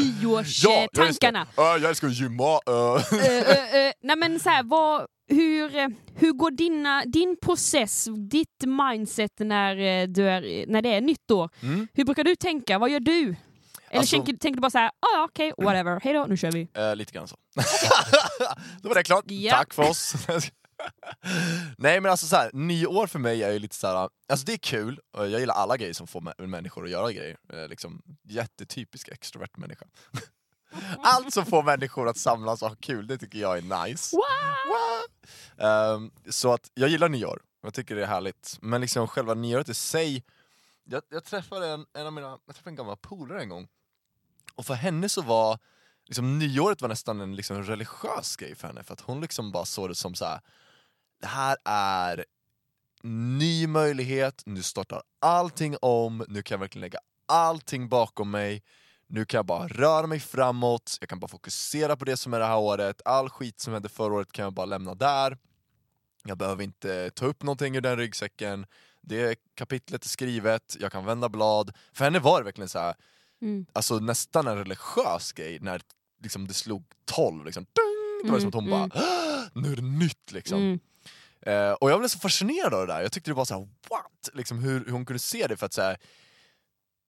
i, 0.00 0.14
Ja, 0.22 0.42
ja, 0.42 0.42
nyårstankarna. 0.42 1.40
Äh, 1.58 1.64
jag 1.64 1.84
älskar 1.84 2.08
att 2.08 2.14
gymma. 2.20 2.60
äh. 2.66 3.18
Eh, 3.18 3.26
eh, 3.50 3.86
eh, 3.86 3.92
nej 4.02 4.16
men 4.16 4.40
så 4.40 4.48
här, 4.48 4.62
vad, 4.62 5.06
hur, 5.28 5.70
hur 6.18 6.32
går 6.32 6.50
dina, 6.50 7.04
din 7.06 7.36
process, 7.42 8.08
ditt 8.30 8.64
mindset 8.66 9.32
när, 9.38 10.06
du 10.06 10.28
är, 10.28 10.66
när 10.66 10.82
det 10.82 10.88
är 10.94 11.00
nytt 11.00 11.30
år? 11.30 11.50
Mm. 11.62 11.88
Hur 11.94 12.04
brukar 12.04 12.24
du 12.24 12.36
tänka? 12.36 12.78
Vad 12.78 12.90
gör 12.90 13.00
du? 13.00 13.36
Eller 13.90 14.00
Alltså- 14.00 14.16
tänker, 14.16 14.32
tänker 14.32 14.56
du 14.56 14.60
bara 14.60 14.70
så 14.70 14.78
här, 14.78 14.88
ah, 14.88 15.14
ja 15.16 15.24
okej, 15.30 15.52
whatever, 15.58 16.00
hejdå, 16.00 16.26
nu 16.28 16.36
kör 16.36 16.52
vi. 16.52 16.68
Eh, 16.76 16.96
lite 16.96 17.12
grann 17.12 17.28
så. 17.28 17.36
Då 18.82 18.88
var 18.88 18.94
det 18.94 19.02
klart. 19.02 19.24
Ja. 19.26 19.52
Tack 19.56 19.74
för 19.74 19.90
oss. 19.90 20.14
Nej 21.78 22.00
men 22.00 22.10
alltså 22.10 22.26
så 22.26 22.36
här, 22.36 22.50
nyår 22.52 23.06
för 23.06 23.18
mig 23.18 23.42
är 23.42 23.52
ju 23.52 23.58
lite 23.58 23.76
så 23.76 23.86
här, 23.86 24.08
alltså 24.28 24.46
det 24.46 24.52
är 24.52 24.58
kul, 24.58 25.00
jag 25.12 25.28
gillar 25.28 25.54
alla 25.54 25.76
grejer 25.76 25.92
som 25.92 26.06
får 26.06 26.20
mä- 26.20 26.46
människor 26.46 26.84
att 26.84 26.90
göra 26.90 27.12
grejer. 27.12 27.36
Eh, 27.52 27.68
liksom 27.68 28.02
jättetypisk 28.22 29.08
extrovert 29.08 29.56
människa. 29.56 29.86
Allt 31.02 31.34
som 31.34 31.46
får 31.46 31.62
människor 31.62 32.08
att 32.08 32.16
samlas 32.16 32.62
och 32.62 32.68
ha 32.68 32.76
kul, 32.80 33.06
det 33.06 33.18
tycker 33.18 33.38
jag 33.38 33.58
är 33.58 33.86
nice. 33.86 34.16
Wow! 34.16 35.66
Ehm, 35.68 36.10
så 36.30 36.52
att 36.52 36.70
jag 36.74 36.88
gillar 36.88 37.08
nyår, 37.08 37.40
jag 37.62 37.74
tycker 37.74 37.96
det 37.96 38.02
är 38.02 38.06
härligt. 38.06 38.58
Men 38.60 38.80
liksom 38.80 39.08
själva 39.08 39.34
nyåret 39.34 39.68
i 39.68 39.74
sig, 39.74 40.24
jag, 40.84 41.02
jag 41.08 41.24
träffade 41.24 41.66
en, 41.68 41.86
en 41.92 42.06
av 42.06 42.12
mina, 42.12 42.38
jag 42.46 42.54
träffade 42.54 42.70
en 42.70 42.76
gammal 42.76 42.96
polare 42.96 43.42
en 43.42 43.48
gång, 43.48 43.68
och 44.54 44.66
för 44.66 44.74
henne 44.74 45.08
så 45.08 45.22
var 45.22 45.58
liksom, 46.06 46.38
nyåret 46.38 46.82
var 46.82 46.88
nästan 46.88 47.20
en 47.20 47.36
liksom, 47.36 47.62
religiös 47.62 48.36
grej 48.36 48.54
för 48.54 48.68
henne, 48.68 48.82
för 48.82 48.92
att 48.92 49.00
hon 49.00 49.20
liksom 49.20 49.52
bara 49.52 49.64
såg 49.64 49.88
det 49.90 49.94
som 49.94 50.14
så 50.14 50.24
här. 50.24 50.40
Det 51.22 51.28
här 51.28 51.56
är 51.64 52.24
ny 53.02 53.66
möjlighet, 53.66 54.42
nu 54.46 54.62
startar 54.62 55.02
allting 55.20 55.76
om, 55.82 56.24
nu 56.28 56.42
kan 56.42 56.54
jag 56.54 56.60
verkligen 56.60 56.80
lägga 56.80 56.98
allting 57.28 57.88
bakom 57.88 58.30
mig, 58.30 58.62
nu 59.06 59.24
kan 59.24 59.38
jag 59.38 59.46
bara 59.46 59.68
röra 59.68 60.06
mig 60.06 60.20
framåt, 60.20 60.96
jag 61.00 61.08
kan 61.08 61.18
bara 61.20 61.28
fokusera 61.28 61.96
på 61.96 62.04
det 62.04 62.16
som 62.16 62.34
är 62.34 62.38
det 62.38 62.46
här 62.46 62.58
året, 62.58 63.02
all 63.04 63.30
skit 63.30 63.60
som 63.60 63.72
hände 63.72 63.88
förra 63.88 64.14
året 64.14 64.32
kan 64.32 64.42
jag 64.42 64.52
bara 64.52 64.66
lämna 64.66 64.94
där. 64.94 65.38
Jag 66.24 66.38
behöver 66.38 66.64
inte 66.64 67.10
ta 67.10 67.26
upp 67.26 67.42
någonting 67.42 67.76
ur 67.76 67.80
den 67.80 67.96
ryggsäcken, 67.96 68.66
det 69.00 69.38
kapitlet 69.54 70.04
är 70.04 70.08
skrivet, 70.08 70.76
jag 70.80 70.92
kan 70.92 71.04
vända 71.04 71.28
blad. 71.28 71.72
För 71.92 72.04
henne 72.04 72.18
var 72.18 72.38
det 72.38 72.44
verkligen 72.44 72.68
så 72.68 72.78
här, 72.78 72.94
Mm. 73.42 73.66
alltså 73.72 73.98
nästan 73.98 74.46
en 74.46 74.56
religiös 74.58 75.32
grej 75.32 75.58
när 75.60 75.80
liksom 76.22 76.48
det 76.48 76.54
slog 76.54 76.84
12. 77.04 77.44
Liksom. 77.44 77.62
Ding! 77.64 78.24
Det 78.26 78.32
var 78.32 78.38
som 78.38 78.48
att 78.48 78.54
hon 78.54 78.66
Mm, 78.72 78.88
bara 78.88 79.02
"Åh, 79.02 79.62
nu 79.62 79.72
är 79.72 79.76
det 79.76 79.82
nytt 79.82 80.32
liksom. 80.32 80.58
Eh, 81.46 81.72
och 81.72 81.90
jag 81.90 81.98
blev 81.98 82.08
så 82.08 82.18
fascinerad 82.18 82.74
av 82.74 82.86
det 82.86 82.92
där, 82.92 83.00
jag 83.02 83.12
tyckte 83.12 83.30
det 83.30 83.34
var 83.34 83.44
så 83.44 83.54
här: 83.54 83.68
what? 83.90 84.30
Liksom 84.32 84.58
hur, 84.58 84.84
hur 84.84 84.92
hon 84.92 85.06
kunde 85.06 85.18
se 85.20 85.46
det 85.46 85.56
för 85.56 85.66
att 85.66 85.72
så 85.72 85.82
här, 85.82 85.96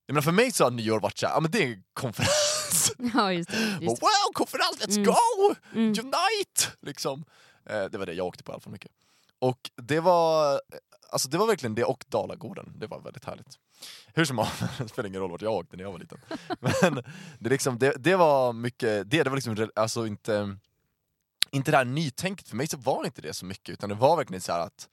jag 0.07 0.15
menar 0.15 0.23
för 0.23 0.33
mig 0.33 0.53
så 0.53 0.65
har 0.65 0.71
nyår 0.71 1.01
varit 1.01 1.19
såhär, 1.19 1.35
ja 1.35 1.41
men 1.41 1.51
det 1.51 1.63
är 1.63 1.67
en 1.67 1.85
konferens. 1.93 2.93
Ja, 3.15 3.33
just 3.33 3.51
det. 3.51 3.57
Just 3.81 3.81
det. 3.81 3.87
wow, 3.87 4.33
konferens, 4.33 4.79
let's 4.81 4.93
Mm. 4.97 5.05
go! 5.05 5.55
Mm. 5.73 5.89
Unite! 5.89 6.69
Liksom. 6.83 7.25
Eh, 7.67 7.85
det 7.85 7.99
var 7.99 8.07
det 8.07 8.13
jag 8.13 8.27
åkte 8.27 8.45
på 8.45 8.53
i 8.53 8.55
alla 8.55 8.61
fall 8.61 8.73
mycket. 8.73 8.91
Och 9.39 9.71
det 9.77 10.01
var, 10.01 10.61
alltså 11.11 11.29
det 11.29 11.39
var 11.39 11.47
verkligen 11.47 11.75
det 11.75 11.85
och 11.85 12.05
Dalagården, 12.09 12.73
det 12.77 12.87
var 12.87 13.01
väldigt 13.01 13.25
härligt. 13.25 13.59
Hur 14.15 14.25
som 14.25 14.39
helst, 14.39 14.63
det 14.79 14.89
spelar 14.89 15.09
ingen 15.09 15.21
roll 15.21 15.31
vart 15.31 15.43
jag 15.43 15.53
åkte 15.53 15.77
när 15.77 15.85
jag 15.85 15.93
var 15.93 15.99
liten. 15.99 16.19
Men 16.61 17.03
det, 17.39 17.51
liksom, 17.51 17.79
det, 17.79 17.95
det 17.99 18.17
var 18.17 18.53
mycket, 18.53 19.11
det, 19.11 19.23
det 19.23 19.31
var 19.31 19.37
liksom, 19.37 19.69
alltså 19.77 20.07
inte, 20.07 20.57
inte 21.51 21.71
det 21.71 21.77
här 21.77 21.85
nytänket, 21.85 22.49
för 22.49 22.57
mig 22.57 22.67
så 22.67 22.77
var 22.77 23.05
inte 23.05 23.23
det 23.23 23.35
så 23.35 23.45
mycket, 23.47 23.69
utan 23.73 23.89
det 23.89 23.95
var 23.95 24.17
verkligen 24.17 24.41
så 24.41 24.53
här 24.53 24.61
att 24.61 24.89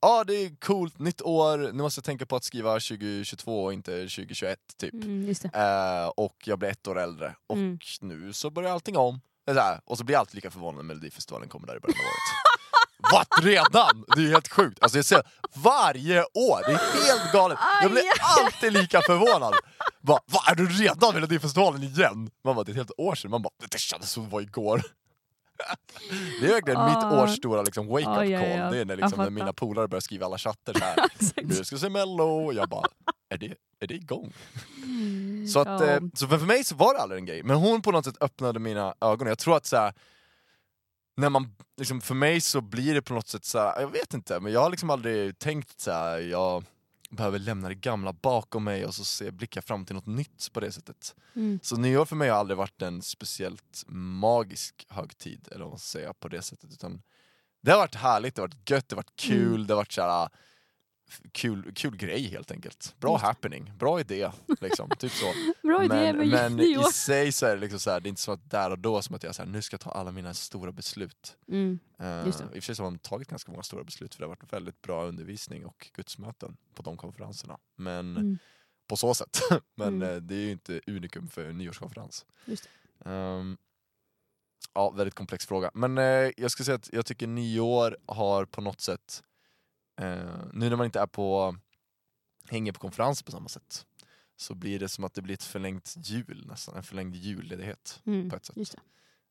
Ja 0.00 0.24
det 0.24 0.34
är 0.34 0.56
coolt, 0.60 0.98
nytt 0.98 1.22
år, 1.22 1.58
nu 1.58 1.72
måste 1.82 1.98
jag 1.98 2.04
tänka 2.04 2.26
på 2.26 2.36
att 2.36 2.44
skriva 2.44 2.72
2022 2.72 3.64
och 3.64 3.72
inte 3.72 3.90
2021 3.92 4.58
typ. 4.80 4.94
Mm. 4.94 5.34
Eh, 5.54 6.06
och 6.16 6.36
jag 6.44 6.58
blir 6.58 6.68
ett 6.68 6.86
år 6.88 6.98
äldre, 6.98 7.34
och 7.46 7.56
Mm. 7.56 7.78
nu 8.00 8.32
så 8.32 8.50
börjar 8.50 8.70
allting 8.72 8.96
om. 8.96 9.20
Så 9.48 9.54
här, 9.60 9.80
och 9.84 9.98
så 9.98 10.04
blir 10.04 10.14
jag 10.14 10.20
alltid 10.20 10.34
lika 10.34 10.50
förvånad 10.50 10.76
när 10.76 10.82
Melodifestivalen 10.82 11.48
kommer 11.48 11.66
där 11.66 11.76
i 11.76 11.80
början 11.80 11.98
av 12.00 12.04
året. 12.06 13.24
Vad 13.32 13.44
redan? 13.44 14.04
Det 14.14 14.20
är 14.20 14.24
ju 14.24 14.30
helt 14.32 14.48
sjukt. 14.48 14.78
Alltså 14.82 14.98
jag 14.98 15.04
ser 15.04 15.22
varje 15.54 16.22
år, 16.22 16.60
det 16.66 16.72
är 16.72 17.06
helt 17.18 17.32
galet. 17.32 17.58
Jag 17.82 17.90
blir 17.90 18.02
alltid 18.20 18.72
lika 18.72 19.00
förvånad. 19.02 19.54
Bara, 20.00 20.20
Vad 20.26 20.48
är 20.48 20.54
du 20.54 20.68
redan 20.68 21.14
Melodifestivalen 21.14 21.82
igen? 21.82 22.30
Man 22.44 22.54
bara, 22.56 22.64
det 22.64 22.70
är 22.70 22.72
ett 22.72 22.76
helt 22.76 22.90
år 22.98 23.14
sedan. 23.14 23.30
Man 23.30 23.42
bara, 23.42 23.50
det 23.70 23.78
kändes 23.78 24.10
som 24.10 24.24
det 24.24 24.30
var 24.30 24.40
igår. 24.40 24.82
Det 26.40 26.46
är 26.46 26.52
verkligen 26.52 26.84
mitt 26.84 26.96
Ah. 26.96 27.22
års 27.24 27.36
stora 27.36 27.62
liksom, 27.62 27.86
wake-up 27.86 28.08
Ah, 28.08 28.24
ja, 28.24 28.40
call. 28.40 28.48
ja. 28.50 28.70
Det 28.70 28.78
är 28.78 28.84
när, 28.84 28.96
liksom, 28.96 29.18
när 29.24 29.30
mina 29.30 29.52
polare 29.52 29.88
börjar 29.88 30.00
skriva 30.00 30.26
alla 30.26 30.38
chattar 30.38 30.72
så 30.74 30.84
här. 30.84 30.96
Nu 31.42 31.54
ska 31.64 31.74
jag 31.74 31.80
se 31.80 31.88
mello, 31.88 32.24
och 32.46 32.54
jag 32.54 32.68
bara, 32.68 32.86
är 33.30 33.38
det, 33.38 33.54
är 33.80 33.86
det 33.86 33.94
igång? 33.94 34.32
Så, 35.52 35.60
att, 35.60 35.80
Ja. 35.80 35.86
eh, 35.86 36.00
så 36.14 36.28
för, 36.28 36.38
för 36.38 36.46
mig 36.46 36.64
så 36.64 36.74
var 36.76 36.94
det 36.94 37.00
aldrig 37.00 37.18
en 37.20 37.26
grej, 37.26 37.42
men 37.42 37.56
hon 37.56 37.82
på 37.82 37.90
något 37.92 38.04
sätt 38.04 38.16
öppnade 38.22 38.58
mina 38.60 38.94
ögon. 39.00 39.26
Jag 39.28 39.38
tror 39.38 39.56
att 39.56 39.66
så 39.66 39.76
här, 39.76 39.92
när 41.16 41.28
man, 41.30 41.54
liksom, 41.76 42.00
för 42.00 42.14
mig 42.14 42.40
så 42.40 42.60
blir 42.60 42.94
det 42.94 43.02
på 43.02 43.14
något 43.14 43.28
sätt 43.28 43.44
så 43.44 43.58
här, 43.58 43.80
jag 43.80 43.88
vet 43.88 44.14
inte, 44.14 44.40
men 44.40 44.52
jag 44.52 44.60
har 44.60 44.70
liksom 44.70 44.90
aldrig 44.90 45.38
tänkt 45.38 45.80
så 45.80 45.90
här, 45.92 46.18
jag 46.18 46.64
behöver 47.10 47.38
lämna 47.38 47.68
det 47.68 47.74
gamla 47.74 48.12
bakom 48.12 48.64
mig 48.64 48.86
och 48.86 48.94
så 48.94 49.04
se, 49.04 49.30
blicka 49.30 49.62
fram 49.62 49.84
till 49.84 49.94
något 49.94 50.06
nytt 50.06 50.52
på 50.52 50.60
det 50.60 50.72
sättet. 50.72 51.14
Mm. 51.36 51.58
Så 51.62 51.76
nyår 51.76 52.04
för 52.04 52.16
mig 52.16 52.28
har 52.28 52.36
aldrig 52.38 52.56
varit 52.58 52.82
en 52.82 53.02
speciellt 53.02 53.84
magisk 53.88 54.86
högtid, 54.88 55.48
eller 55.50 55.64
vad 55.64 55.72
man 55.72 55.78
ska 55.78 55.98
säga, 55.98 56.12
på 56.12 56.28
det 56.28 56.42
sättet. 56.42 56.72
Utan 56.72 57.02
det 57.62 57.70
har 57.70 57.78
varit 57.78 57.94
härligt, 57.94 58.34
det 58.34 58.42
har 58.42 58.48
varit 58.48 58.70
gött, 58.70 58.88
det 58.88 58.96
har 58.96 59.02
varit 59.02 59.16
kul, 59.16 59.54
Mm. 59.54 59.66
det 59.66 59.74
har 59.74 59.80
varit 59.80 59.92
så 59.92 60.02
här, 60.02 60.28
kul, 61.32 61.72
kul 61.74 61.96
grej 61.96 62.22
helt 62.28 62.50
enkelt. 62.50 62.94
Bra 63.00 63.16
happening, 63.18 63.72
bra 63.78 64.00
idé. 64.00 64.30
Liksom, 64.60 64.90
typ 64.98 65.12
så. 65.12 65.32
Bra 65.62 65.84
idé 65.84 65.94
Men, 65.94 66.16
med 66.18 66.28
men 66.28 66.56
nyår. 66.56 66.88
i 66.88 66.92
sig 66.92 67.32
så 67.32 67.46
är 67.46 67.54
det 67.54 67.60
liksom 67.60 67.80
så 67.80 67.90
här, 67.90 68.00
det 68.00 68.06
är 68.06 68.08
inte 68.08 68.20
så 68.20 68.32
att 68.32 68.50
där 68.50 68.70
och 68.70 68.78
då 68.78 69.02
som 69.02 69.16
att 69.16 69.22
jag 69.22 69.34
så 69.34 69.42
här, 69.42 69.50
nu 69.50 69.62
ska 69.62 69.74
jag 69.74 69.80
ta 69.80 69.90
alla 69.90 70.12
mina 70.12 70.34
stora 70.34 70.72
beslut. 70.72 71.36
Mm. 71.48 71.78
Uh, 72.00 72.26
I 72.26 72.30
och 72.30 72.34
för 72.34 72.60
sig 72.60 72.74
så 72.76 72.82
har 72.82 72.90
man 72.90 72.98
tagit 72.98 73.28
ganska 73.28 73.50
många 73.52 73.62
stora 73.62 73.84
beslut 73.84 74.14
för 74.14 74.20
det 74.22 74.26
har 74.26 74.36
varit 74.36 74.52
väldigt 74.52 74.82
bra 74.82 75.04
undervisning 75.04 75.66
och 75.66 75.90
gudsmöten 75.94 76.56
på 76.74 76.82
de 76.82 76.96
konferenserna. 76.96 77.58
Men 77.76 78.16
Mm. 78.16 78.38
på 78.88 78.96
så 78.96 79.14
sätt. 79.14 79.40
Men 79.74 79.88
Mm. 79.88 80.02
eh, 80.10 80.16
det 80.16 80.34
är 80.34 80.40
ju 80.40 80.50
inte 80.52 80.80
unikum 80.86 81.28
för 81.28 81.44
en 81.44 81.58
nyårskonferens. 81.58 82.26
Just 82.44 82.68
Ehm, 83.04 83.56
ja, 84.74 84.90
väldigt 84.90 85.14
komplex 85.14 85.46
fråga. 85.46 85.70
Men 85.74 85.98
eh, 85.98 86.30
jag 86.36 86.50
ska 86.50 86.64
säga 86.64 86.74
att 86.74 86.88
jag 86.92 87.06
tycker 87.06 87.26
nyår 87.26 87.96
har 88.06 88.44
på 88.44 88.60
något 88.60 88.80
sätt, 88.80 89.22
eh, 89.98 90.40
nu 90.52 90.68
när 90.70 90.76
man 90.76 90.86
inte 90.86 91.00
är 91.00 91.06
på, 91.06 91.56
hänger 92.48 92.72
på 92.72 92.80
konferenser 92.80 93.24
på 93.24 93.30
samma 93.32 93.48
sätt, 93.48 93.86
så 94.36 94.54
blir 94.54 94.78
det 94.78 94.88
som 94.88 95.04
att 95.04 95.14
det 95.14 95.22
blir 95.22 95.34
ett 95.34 95.42
förlängt 95.44 95.94
jul 95.96 96.44
nästan, 96.48 96.76
en 96.76 96.82
förlängd 96.82 97.16
julledighet 97.16 98.00
Mm. 98.06 98.30
på 98.30 98.36
ett 98.36 98.44
sätt. 98.46 98.56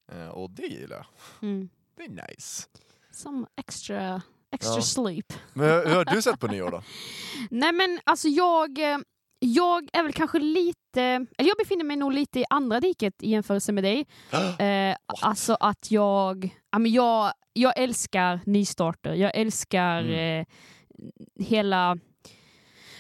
Det. 0.08 0.16
Eh, 0.22 0.28
och 0.30 0.52
det 0.52 0.68
gillar 0.68 0.96
jag. 0.98 1.06
Mm. 1.50 1.70
Det 1.96 2.04
är 2.04 2.10
nice. 2.30 2.68
Some 3.12 3.48
extra, 3.56 4.22
extra 4.52 4.76
Ja. 4.76 4.82
sleep. 4.82 5.34
Men 5.54 5.70
hur 5.70 5.96
har 5.96 6.06
du 6.06 6.22
sett 6.22 6.40
på 6.40 6.48
nyår 6.48 6.72
då? 6.72 6.84
Nej 7.50 7.72
men 7.74 8.00
alltså 8.04 8.28
jag, 8.28 8.80
eh, 8.80 8.98
jag 9.40 9.90
är 9.94 10.04
väl 10.04 10.14
kanske 10.14 10.40
lite, 10.40 11.02
eller 11.02 11.48
jag 11.50 11.58
befinner 11.58 11.84
mig 11.84 11.98
nog 11.98 12.14
lite 12.14 12.40
i 12.40 12.46
andra 12.50 12.80
diket 12.80 13.24
i 13.24 13.30
jämförelse 13.30 13.72
med 13.72 13.84
dig. 13.84 14.06
Eh, 14.60 14.96
alltså 15.22 15.54
att 15.60 15.92
jag, 15.92 16.58
ja, 16.72 16.80
men 16.80 16.92
jag, 16.92 17.34
jag 17.58 17.80
älskar 17.80 18.40
nystarter, 18.46 19.14
jag 19.14 19.32
älskar 19.36 20.00
Mm. 20.04 20.40
eh, 20.42 20.46
hela 21.46 21.98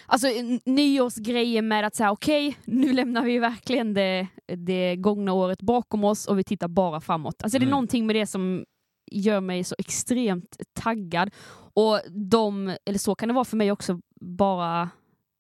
Alltså 0.09 0.27
nyårsgrejen 0.65 1.67
med 1.67 1.85
att 1.85 1.95
säga 1.95 2.11
okej, 2.11 2.57
nu 2.65 2.93
lämnar 2.93 3.23
vi 3.23 3.39
verkligen 3.39 3.93
det, 3.93 4.27
det 4.57 4.95
gångna 4.95 5.33
året 5.33 5.61
bakom 5.61 6.03
oss 6.03 6.25
och 6.27 6.39
vi 6.39 6.43
tittar 6.43 6.67
bara 6.67 7.01
framåt. 7.01 7.43
Alltså 7.43 7.59
det 7.59 7.63
är 7.63 7.67
Mm. 7.67 7.71
någonting 7.71 8.07
med 8.07 8.15
det 8.15 8.27
som 8.27 8.65
gör 9.11 9.41
mig 9.41 9.63
så 9.63 9.75
extremt 9.77 10.57
taggad. 10.73 11.29
Och 11.73 11.99
de, 12.11 12.75
eller 12.85 12.99
så 12.99 13.15
kan 13.15 13.27
det 13.29 13.33
vara 13.35 13.45
för 13.45 13.57
mig 13.57 13.71
också, 13.71 13.99
bara 14.21 14.89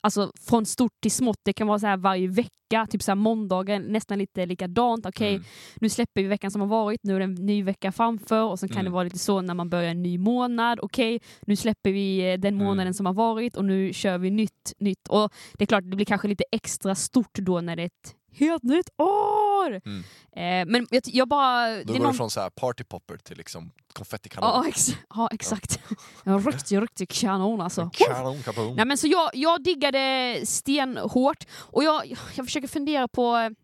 Alltså 0.01 0.31
från 0.41 0.65
stort 0.65 0.91
till 1.01 1.11
smått, 1.11 1.37
det 1.45 1.53
kan 1.53 1.67
vara 1.67 1.79
så 1.79 1.87
här 1.87 1.97
varje 1.97 2.27
vecka, 2.27 2.87
typ 2.89 3.03
så 3.03 3.11
här 3.11 3.15
måndagar, 3.15 3.79
nästan 3.79 4.17
lite 4.19 4.45
likadant. 4.45 5.05
Okej, 5.05 5.29
Mm. 5.35 5.43
nu 5.81 5.89
släpper 5.89 6.21
vi 6.21 6.27
veckan 6.27 6.51
som 6.51 6.61
har 6.61 6.67
varit, 6.67 6.99
nu 7.03 7.15
är 7.15 7.19
det 7.19 7.25
en 7.25 7.33
ny 7.35 7.63
vecka 7.63 7.91
framför 7.91 8.43
och 8.43 8.59
sen 8.59 8.69
kan 8.69 8.75
Mm. 8.77 8.85
det 8.85 8.91
vara 8.91 9.03
lite 9.03 9.19
så 9.19 9.41
när 9.41 9.53
man 9.53 9.69
börjar 9.69 9.91
en 9.91 10.03
ny 10.03 10.17
månad. 10.17 10.79
Okej, 10.81 11.19
nu 11.41 11.55
släpper 11.55 11.91
vi 11.91 12.31
eh, 12.31 12.39
den 12.39 12.53
Mm. 12.53 12.65
månaden 12.65 12.93
som 12.93 13.05
har 13.05 13.13
varit 13.13 13.55
och 13.57 13.65
nu 13.65 13.93
kör 13.93 14.17
vi 14.17 14.29
nytt, 14.31 14.73
nytt. 14.79 15.07
Och 15.09 15.33
det 15.57 15.63
är 15.63 15.67
klart, 15.67 15.83
det 15.83 15.95
blir 15.95 16.05
kanske 16.05 16.27
lite 16.27 16.43
extra 16.51 16.95
stort 16.95 17.33
då 17.39 17.61
när 17.61 17.75
det 17.75 17.81
är 17.81 17.85
ett 17.85 18.15
helt 18.31 18.63
nytt 18.63 18.89
år. 18.97 19.81
Mm. 19.85 19.99
Eh, 20.31 20.71
men 20.73 20.87
jag, 20.91 21.01
jag 21.05 21.27
bara... 21.27 21.69
Då 21.69 21.75
det 21.77 21.83
går 21.85 21.93
det 21.93 21.99
någon- 21.99 22.13
från 22.13 22.29
så 22.31 22.39
här 22.41 22.49
partypopper 22.49 23.17
till 23.17 23.37
liksom 23.37 23.71
konfettikanon. 23.93 24.49
Ja, 24.49 24.67
ex 24.69 24.87
ja 25.09 25.29
exakt. 25.31 25.79
En 26.23 26.39
riktig, 26.41 26.81
riktig 26.81 27.09
kanon 27.09 27.61
alltså. 27.61 27.89
Kanon, 27.93 28.41
kaboom. 28.43 28.75
Nej, 28.75 28.85
men 28.85 28.97
så 28.97 29.07
jag, 29.07 29.29
jag 29.33 29.63
diggade 29.63 30.39
stenhårt 30.45 31.45
och 31.51 31.83
jag, 31.83 32.05
jag 32.35 32.45
försöker 32.45 32.67
fundera 32.67 33.07
på 33.07 33.55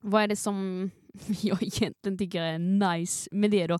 vad 0.00 0.22
är 0.22 0.28
det 0.28 0.36
som 0.36 0.90
jag 1.40 1.62
egentligen 1.62 2.18
tycker 2.18 2.42
är 2.42 2.58
nice 2.58 3.28
med 3.32 3.50
det 3.50 3.66
då. 3.66 3.78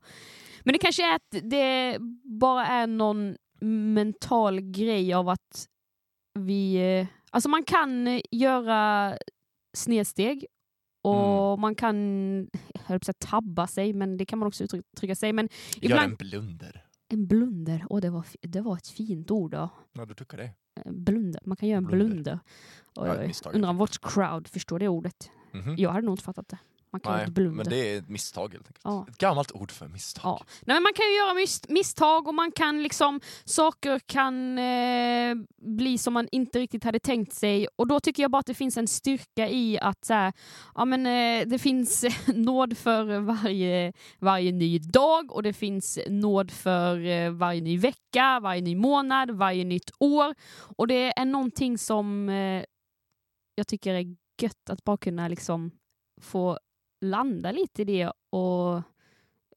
Men 0.64 0.72
det 0.72 0.78
kanske 0.78 1.10
är 1.12 1.14
att 1.16 1.50
det 1.50 1.96
bara 2.40 2.66
är 2.66 2.86
någon 2.86 3.36
mental 3.94 4.60
grej 4.60 5.14
av 5.14 5.28
att 5.28 5.66
vi... 6.38 6.74
eh, 7.00 7.06
Alltså 7.30 7.48
man 7.48 7.64
kan 7.64 8.06
eh, 8.08 8.20
göra 8.30 9.14
snedsteg 9.78 10.46
och 11.02 11.58
man 11.58 11.74
kan, 11.74 11.96
jag 12.74 12.80
höll 12.84 12.98
på 12.98 13.02
att 13.02 13.04
säga 13.04 13.14
tabba 13.30 13.66
sig, 13.66 13.92
men 13.92 14.16
det 14.16 14.26
kan 14.26 14.38
man 14.38 14.48
också 14.48 14.64
uttrycka 14.64 15.14
sig. 15.14 15.32
Men 15.32 15.48
Gör 15.76 15.90
ibland, 15.90 16.10
en 16.10 16.16
blunder. 16.16 16.84
en 17.08 17.26
blunder, 17.26 17.84
och 17.90 18.00
det 18.00 18.10
var, 18.10 18.24
det 18.40 18.60
var 18.60 18.76
ett 18.76 18.88
fint 18.88 19.30
ord 19.30 19.50
då. 19.50 19.68
Ja, 19.92 20.04
du 20.04 20.14
tycker 20.14 20.36
det. 20.36 20.44
Eh, 20.84 20.92
Blunder. 20.92 21.40
Man 21.44 21.56
kan 21.56 21.68
göra 21.68 21.78
en 21.78 21.84
Blunder. 21.86 22.06
blunder. 22.14 22.38
Oj, 22.96 23.32
Ja. 23.44 23.50
Undrar 23.50 23.70
om 23.70 23.76
vårt 23.76 23.98
crowd 24.00 24.48
förstår 24.48 24.78
det 24.78 24.88
ordet. 24.88 25.30
Mhm. 25.52 25.74
Jag 25.78 25.90
hade 25.90 26.06
nog 26.06 26.12
inte 26.12 26.24
fattat 26.24 26.48
det. 26.48 26.58
Man 26.92 27.00
kan 27.00 27.12
Nej, 27.12 27.20
inte 27.20 27.32
blunda. 27.32 27.56
men 27.56 27.66
det 27.70 27.76
är 27.76 27.98
ett 27.98 28.08
misstag 28.08 28.52
helt 28.52 28.66
enkelt. 28.66 28.80
Ja. 28.84 29.06
Ett 29.08 29.18
gammalt 29.18 29.52
ord 29.52 29.70
för 29.72 29.88
misstag. 29.88 30.22
Ja. 30.24 30.44
Nej, 30.66 30.76
men 30.76 30.82
man 30.82 30.92
kan 30.92 31.06
ju 31.06 31.16
göra 31.16 31.34
mis 31.34 31.68
misstag 31.68 32.28
och 32.28 32.34
man 32.34 32.52
kan 32.52 32.82
liksom, 32.82 33.20
saker 33.44 33.98
kan 33.98 34.58
eh, 34.58 35.34
bli 35.62 35.98
som 35.98 36.14
man 36.14 36.28
inte 36.32 36.58
riktigt 36.58 36.84
hade 36.84 37.00
tänkt 37.00 37.32
sig 37.32 37.68
och 37.76 37.86
då 37.88 38.00
tycker 38.00 38.22
jag 38.22 38.30
bara 38.30 38.40
att 38.40 38.46
det 38.46 38.54
finns 38.54 38.76
en 38.76 38.88
styrka 38.88 39.48
i 39.48 39.78
att 39.78 40.04
så 40.04 40.14
här, 40.14 40.32
ja, 40.74 40.84
men, 40.84 41.06
eh, 41.06 41.48
det 41.48 41.58
finns 41.58 42.04
nåd 42.26 42.78
för 42.78 43.20
varje, 43.20 43.92
varje 44.18 44.52
ny 44.52 44.78
dag 44.78 45.32
och 45.32 45.42
det 45.42 45.52
finns 45.52 45.98
nåd 46.08 46.50
för 46.50 47.06
eh, 47.06 47.30
varje 47.30 47.60
ny 47.60 47.78
vecka, 47.78 48.40
varje 48.42 48.60
ny 48.62 48.76
månad, 48.76 49.30
varje 49.30 49.64
nytt 49.64 49.90
år 49.98 50.34
och 50.76 50.86
det 50.86 51.18
är 51.18 51.24
någonting 51.24 51.78
som 51.78 52.28
eh, 52.28 52.64
jag 53.54 53.66
tycker 53.68 53.94
är 53.94 54.16
gött 54.42 54.70
att 54.70 54.84
bara 54.84 54.96
kunna 54.96 55.28
liksom 55.28 55.70
få 56.20 56.58
landa 57.00 57.52
lite 57.52 57.82
i 57.82 57.84
det 57.84 58.12
och 58.30 58.82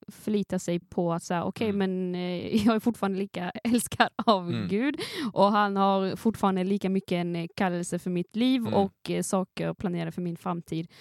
förlita 0.07 0.59
sig 0.59 0.79
på 0.79 1.13
att 1.13 1.23
säga 1.23 1.43
okej 1.43 1.69
Mm. 1.69 1.77
men 2.11 2.15
eh, 2.21 2.65
jag 2.65 2.75
är 2.75 2.79
fortfarande 2.79 3.17
lika 3.19 3.49
älskad 3.63 4.09
av 4.25 4.49
Mm. 4.49 4.67
Gud 4.67 4.95
och 5.33 5.51
han 5.51 5.75
har 5.77 6.15
fortfarande 6.15 6.63
lika 6.63 6.89
mycket 6.89 7.11
en 7.11 7.35
eh, 7.35 7.47
kallelse 7.55 7.99
för 7.99 8.09
mitt 8.09 8.35
liv 8.35 8.61
Mm. 8.61 8.73
och 8.73 9.09
eh, 9.09 9.21
saker 9.21 9.73
planerade 9.73 10.11
för 10.11 10.21
min 10.21 10.37
framtid. 10.37 10.91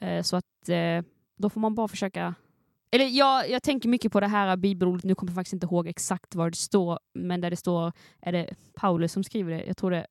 Eh, 0.00 0.22
så 0.22 0.36
att 0.36 0.44
då 1.38 1.50
får 1.50 1.60
man 1.60 1.74
bara 1.74 1.88
försöka 1.88 2.34
eller 2.94 3.04
jag, 3.06 3.50
jag 3.50 3.62
tänker 3.62 3.88
mycket 3.88 4.12
på 4.12 4.20
det 4.20 4.26
här 4.26 4.56
bibelordet, 4.56 5.04
nu 5.04 5.14
kommer 5.14 5.30
jag 5.30 5.34
faktiskt 5.34 5.52
inte 5.52 5.66
ihåg 5.66 5.88
exakt 5.88 6.34
vad 6.34 6.52
det 6.52 6.56
står, 6.56 6.98
men 7.14 7.40
där 7.40 7.50
det 7.50 7.56
står, 7.56 7.92
är 8.20 8.32
det 8.32 8.54
Paulus 8.74 9.12
som 9.12 9.24
skriver 9.24 9.52
det? 9.52 9.64
Jag 9.66 9.76
tror 9.76 9.90
det. 9.90 10.06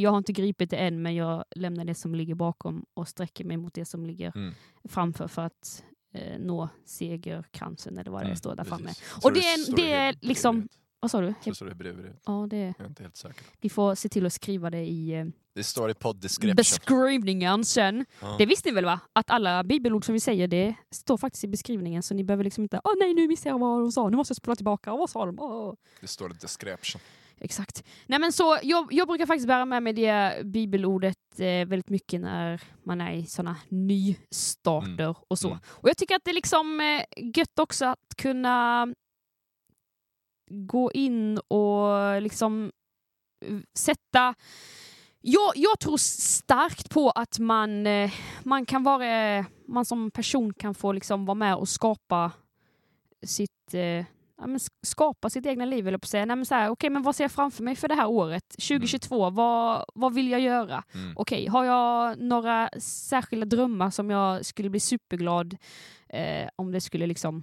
Jag 0.00 0.10
har 0.10 0.18
inte 0.18 0.32
gripit 0.32 0.70
det 0.70 0.76
än, 0.76 1.02
men 1.02 1.14
jag 1.14 1.44
lämnar 1.56 1.84
det 1.84 1.94
som 1.94 2.14
ligger 2.14 2.34
bakom 2.34 2.84
och 2.94 3.08
sträcker 3.08 3.44
mig 3.44 3.56
mot 3.56 3.74
det 3.74 3.84
som 3.84 4.06
ligger 4.06 4.32
Mm. 4.36 4.54
framför 4.88 5.28
för 5.28 5.42
att 5.42 5.84
eh, 6.14 6.38
nå 6.38 6.68
segerkransen 6.84 7.98
eller 7.98 8.10
vad 8.10 8.20
det 8.20 8.24
Mm, 8.26 8.36
står 8.36 8.54
där 8.56 8.64
framme. 8.64 8.90
Och 9.24 9.32
det 9.32 9.40
är- 9.40 9.76
det 9.76 9.92
är 9.92 10.14
liksom- 10.20 10.68
Vad 11.00 11.10
sa 11.10 11.20
du? 11.20 11.34
Det 11.44 11.54
står 11.54 11.68
i 11.68 11.70
Hebreerbrevet. 11.70 12.22
Ja, 12.26 12.46
det, 12.50 12.56
Jag 12.56 12.80
är 12.80 12.86
inte 12.86 13.02
helt 13.02 13.16
säker. 13.16 13.42
vi 13.60 13.68
får 13.68 13.94
se 13.94 14.08
till 14.08 14.26
att 14.26 14.32
skriva 14.32 14.70
det 14.70 14.78
i 14.86 15.12
eh, 15.14 15.24
Det 15.54 15.64
står 15.64 15.90
i 15.90 16.54
beskrivningen 16.54 17.64
sen. 17.64 18.04
Ja. 18.20 18.34
Det 18.38 18.46
visste 18.46 18.68
ni 18.68 18.74
väl 18.74 18.84
va? 18.84 19.00
Att 19.12 19.30
alla 19.30 19.64
bibelord 19.64 20.04
som 20.04 20.12
vi 20.12 20.20
säger, 20.20 20.48
det 20.48 20.74
står 20.90 21.16
faktiskt 21.16 21.44
i 21.44 21.48
beskrivningen 21.48 22.02
så 22.02 22.14
ni 22.14 22.24
behöver 22.24 22.44
liksom 22.44 22.62
inte, 22.62 22.80
åh 22.84 22.92
nej 22.98 23.14
nu 23.14 23.28
missade 23.28 23.50
jag 23.50 23.58
vad 23.58 23.80
de 23.80 23.92
sa, 23.92 24.08
nu 24.08 24.16
måste 24.16 24.32
jag 24.32 24.36
spola 24.36 24.56
tillbaka, 24.56 24.90
vad 24.96 25.10
sa 25.10 25.26
de? 25.26 25.38
Åh. 25.40 25.74
Det 26.00 26.06
står 26.06 26.30
i 26.30 26.34
description. 26.34 27.00
Exakt. 27.40 27.84
Nej 28.06 28.18
men 28.18 28.32
så, 28.32 28.58
jag, 28.62 28.88
jag 28.92 29.08
brukar 29.08 29.26
faktiskt 29.26 29.48
bära 29.48 29.64
med 29.64 29.82
mig 29.82 29.92
det 29.92 30.46
bibelordet 30.46 31.16
eh, 31.38 31.44
väldigt 31.68 31.88
mycket 31.90 32.20
när 32.20 32.62
man 32.84 33.00
är 33.00 33.12
i 33.12 33.26
sådana 33.26 33.56
nystarter 33.68 35.04
Mm. 35.04 35.14
och 35.28 35.38
så. 35.38 35.48
Mm. 35.48 35.60
Och 35.68 35.88
jag 35.88 35.96
tycker 35.96 36.16
att 36.16 36.24
det 36.24 36.30
är 36.30 36.34
liksom 36.34 36.80
eh, 36.80 37.30
gött 37.36 37.58
också 37.58 37.86
att 37.86 38.14
kunna 38.16 38.86
gå 40.50 40.92
in 40.92 41.38
och 41.38 42.22
liksom 42.22 42.72
eh, 43.46 43.58
sätta 43.78 44.34
jag, 45.20 45.52
jag 45.56 45.80
tror 45.80 45.96
starkt 45.96 46.90
på 46.90 47.10
att 47.10 47.38
man, 47.38 47.86
eh, 47.86 48.10
man 48.42 48.66
kan 48.66 48.82
vara, 48.82 49.44
man 49.66 49.84
som 49.84 50.10
person 50.10 50.54
kan 50.54 50.74
få 50.74 50.92
liksom 50.92 51.26
vara 51.26 51.34
med 51.34 51.54
och 51.56 51.68
skapa 51.68 52.32
sitt, 53.26 53.74
eh, 53.74 54.04
ja, 54.38 54.46
men 54.46 54.58
sk- 54.58 54.70
skapa 54.86 55.30
sitt 55.30 55.46
egna 55.46 55.64
liv, 55.64 55.88
eller 55.88 55.98
på 55.98 56.06
säga. 56.06 56.24
Nej, 56.26 56.36
men 56.36 56.46
så 56.46 56.54
här, 56.54 56.68
okej, 56.70 56.90
men 56.90 57.02
vad 57.02 57.16
ser 57.16 57.24
jag 57.24 57.32
framför 57.32 57.62
mig 57.62 57.76
för 57.76 57.88
det 57.88 57.94
här 57.94 58.06
året? 58.06 58.44
2022, 58.48 59.30
vad, 59.30 59.84
vad 59.94 60.14
vill 60.14 60.30
jag 60.30 60.40
göra? 60.40 60.82
Mm. 60.94 61.12
Okej, 61.16 61.46
har 61.46 61.64
jag 61.64 62.18
några 62.20 62.70
särskilda 62.80 63.46
drömmar 63.46 63.90
som 63.90 64.10
jag 64.10 64.44
skulle 64.46 64.70
bli 64.70 64.80
superglad 64.80 65.56
eh, 66.08 66.48
om 66.56 66.72
det 66.72 66.80
skulle 66.80 67.06
liksom 67.06 67.42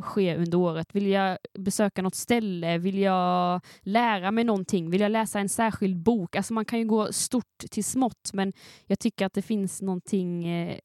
ske 0.00 0.36
under 0.36 0.58
året? 0.58 0.94
Vill 0.94 1.06
jag 1.06 1.38
besöka 1.58 2.02
något 2.02 2.14
ställe? 2.14 2.78
Vill 2.78 2.98
jag 2.98 3.60
lära 3.80 4.30
mig 4.30 4.44
någonting? 4.44 4.90
Vill 4.90 5.00
jag 5.00 5.12
läsa 5.12 5.40
en 5.40 5.48
särskild 5.48 5.96
bok? 5.96 6.36
Alltså 6.36 6.54
man 6.54 6.64
kan 6.64 6.78
ju 6.78 6.84
gå 6.84 7.12
stort 7.12 7.58
till 7.70 7.84
smått, 7.84 8.30
men 8.32 8.52
jag 8.86 8.98
tycker 8.98 9.26
att 9.26 9.32
det 9.34 9.42
finns 9.42 9.82
någonting 9.82 10.48
eh, 10.48 10.78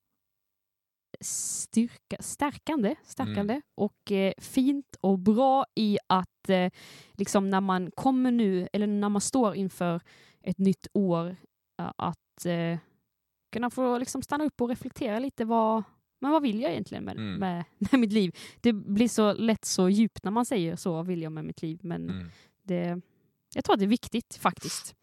styrka, 1.21 2.17
stärkande, 2.19 2.95
stärkande 3.04 3.62
och 3.76 4.12
eh, 4.12 4.34
fint 4.38 4.95
och 5.02 5.19
bra 5.19 5.65
i 5.76 5.97
att 6.08 6.50
eh, 6.50 6.71
liksom 7.13 7.50
när 7.50 7.62
man 7.62 7.91
kommer 7.91 8.32
nu, 8.32 8.67
eller 8.74 8.88
när 8.88 9.10
man 9.10 9.21
står 9.21 9.56
inför 9.56 10.02
ett 10.43 10.58
nytt 10.58 10.88
år, 10.93 11.36
ja, 11.78 11.93
att 11.97 12.45
eh, 12.45 12.78
kunna 13.52 13.69
få 13.69 13.97
liksom 13.97 14.21
stanna 14.21 14.43
upp 14.43 14.62
och 14.62 14.69
reflektera 14.69 15.19
lite. 15.19 15.45
Vad, 15.45 15.84
men 16.21 16.32
vad 16.32 16.41
vill 16.41 16.62
jag 16.62 16.71
egentligen 16.71 17.04
med, 17.04 17.15
Mm. 17.17 17.34
med, 17.36 17.63
med 17.91 18.00
mitt 18.00 18.13
liv? 18.13 18.38
Det 18.62 18.74
blir 18.74 19.08
så 19.08 19.34
lätt 19.34 19.65
så 19.65 19.89
djupt 19.89 20.24
när 20.24 20.32
man 20.32 20.45
säger 20.45 20.76
så, 20.76 20.93
vad 20.93 21.08
vill 21.08 21.21
jag 21.21 21.32
med 21.32 21.45
mitt 21.45 21.62
liv? 21.62 21.80
Men 21.84 22.10
Mm. 22.10 22.30
det, 22.63 23.02
jag 23.56 23.63
tror 23.63 23.74
att 23.74 23.80
det 23.80 23.86
är 23.86 23.88
viktigt 23.88 24.36
faktiskt. 24.36 24.95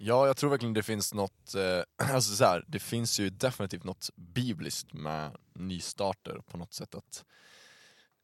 Ja, 0.00 0.26
jag 0.26 0.36
tror 0.36 0.50
verkligen 0.50 0.74
det 0.74 0.82
finns 0.82 1.14
något, 1.14 1.54
eh, 1.54 2.06
alltså 2.14 2.34
så 2.34 2.44
här, 2.44 2.64
det 2.68 2.78
finns 2.78 3.20
ju 3.20 3.30
definitivt 3.30 3.84
något 3.84 4.10
bibliskt 4.16 4.92
med 4.92 5.36
nystarter 5.58 6.40
på 6.50 6.56
något 6.58 6.72
sätt 6.72 6.94
att 6.94 7.24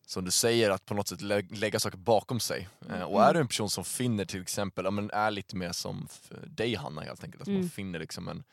som 0.06 0.24
du 0.24 0.30
säger, 0.30 0.70
att 0.70 0.86
på 0.86 0.94
något 0.94 1.08
sätt 1.08 1.20
lä 1.20 1.42
lägga 1.50 1.80
saker 1.80 1.98
bakom 1.98 2.40
sig. 2.40 2.68
Eh, 2.90 3.02
och 3.02 3.16
Mm. 3.20 3.28
är 3.28 3.34
du 3.34 3.40
en 3.40 3.48
person 3.48 3.70
som 3.70 3.84
finner 3.84 4.24
till 4.24 4.42
exempel, 4.42 4.84
ja, 4.84 4.90
men 4.90 5.10
är 5.10 5.30
lite 5.30 5.56
mer 5.56 5.72
som 5.72 6.08
dig 6.46 6.74
Hanna 6.74 7.02
helt 7.02 7.24
enkelt, 7.24 7.42
att 7.42 7.48
man 7.48 7.56
Mm. 7.56 7.70
finner 7.70 7.98
liksom 7.98 8.28
en, 8.28 8.44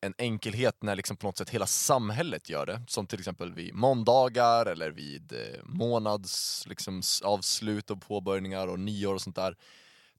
en 0.00 0.14
enkelhet 0.18 0.82
när 0.82 0.96
liksom 0.96 1.16
på 1.16 1.26
något 1.26 1.36
sätt 1.38 1.50
hela 1.50 1.66
samhället 1.66 2.48
gör 2.48 2.66
det. 2.66 2.82
Som 2.88 3.06
till 3.06 3.18
exempel 3.18 3.54
vid 3.54 3.74
måndagar 3.74 4.66
eller 4.66 4.90
vid 4.90 5.32
eh, 5.32 5.60
månads 5.64 6.64
liksom, 6.66 7.02
avslut 7.24 7.90
och 7.90 8.02
påbörjningar 8.02 8.66
och 8.66 8.80
nyår 8.80 9.14
och 9.14 9.22
sånt 9.22 9.36
där. 9.36 9.56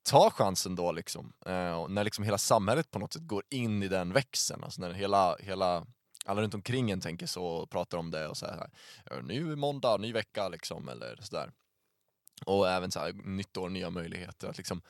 Ta 0.03 0.29
chansen 0.29 0.75
då 0.75 0.91
liksom. 0.91 1.33
Eh, 1.45 1.87
när 1.89 2.03
liksom 2.03 2.23
hela 2.23 2.37
samhället 2.37 2.91
på 2.91 2.99
något 2.99 3.13
sätt 3.13 3.27
går 3.27 3.43
in 3.49 3.83
i 3.83 3.87
den 3.87 4.13
växeln. 4.13 4.63
Alltså 4.63 4.81
när 4.81 4.91
hela, 4.93 5.35
hela 5.39 5.85
alla 6.25 6.41
runt 6.41 6.53
omkring 6.53 6.91
en 6.91 7.01
tänker 7.01 7.27
så 7.27 7.45
och 7.45 7.69
pratar 7.69 7.97
om 7.97 8.11
det 8.11 8.27
och 8.27 8.37
så 8.37 8.45
här, 8.45 8.69
"Ja, 9.09 9.15
nu 9.23 9.51
är 9.51 9.55
måndag, 9.55 9.97
ny 9.97 10.13
vecka 10.13 10.49
liksom 10.49 10.89
eller 10.89 11.19
sådär. 11.21 11.51
Och 12.45 12.69
även 12.69 12.91
så 12.91 12.99
här, 12.99 13.13
nytt 13.13 13.57
år, 13.57 13.69
nya 13.69 13.89
möjligheter. 13.89 14.47
Att 14.47 14.57
liksom 14.57 14.81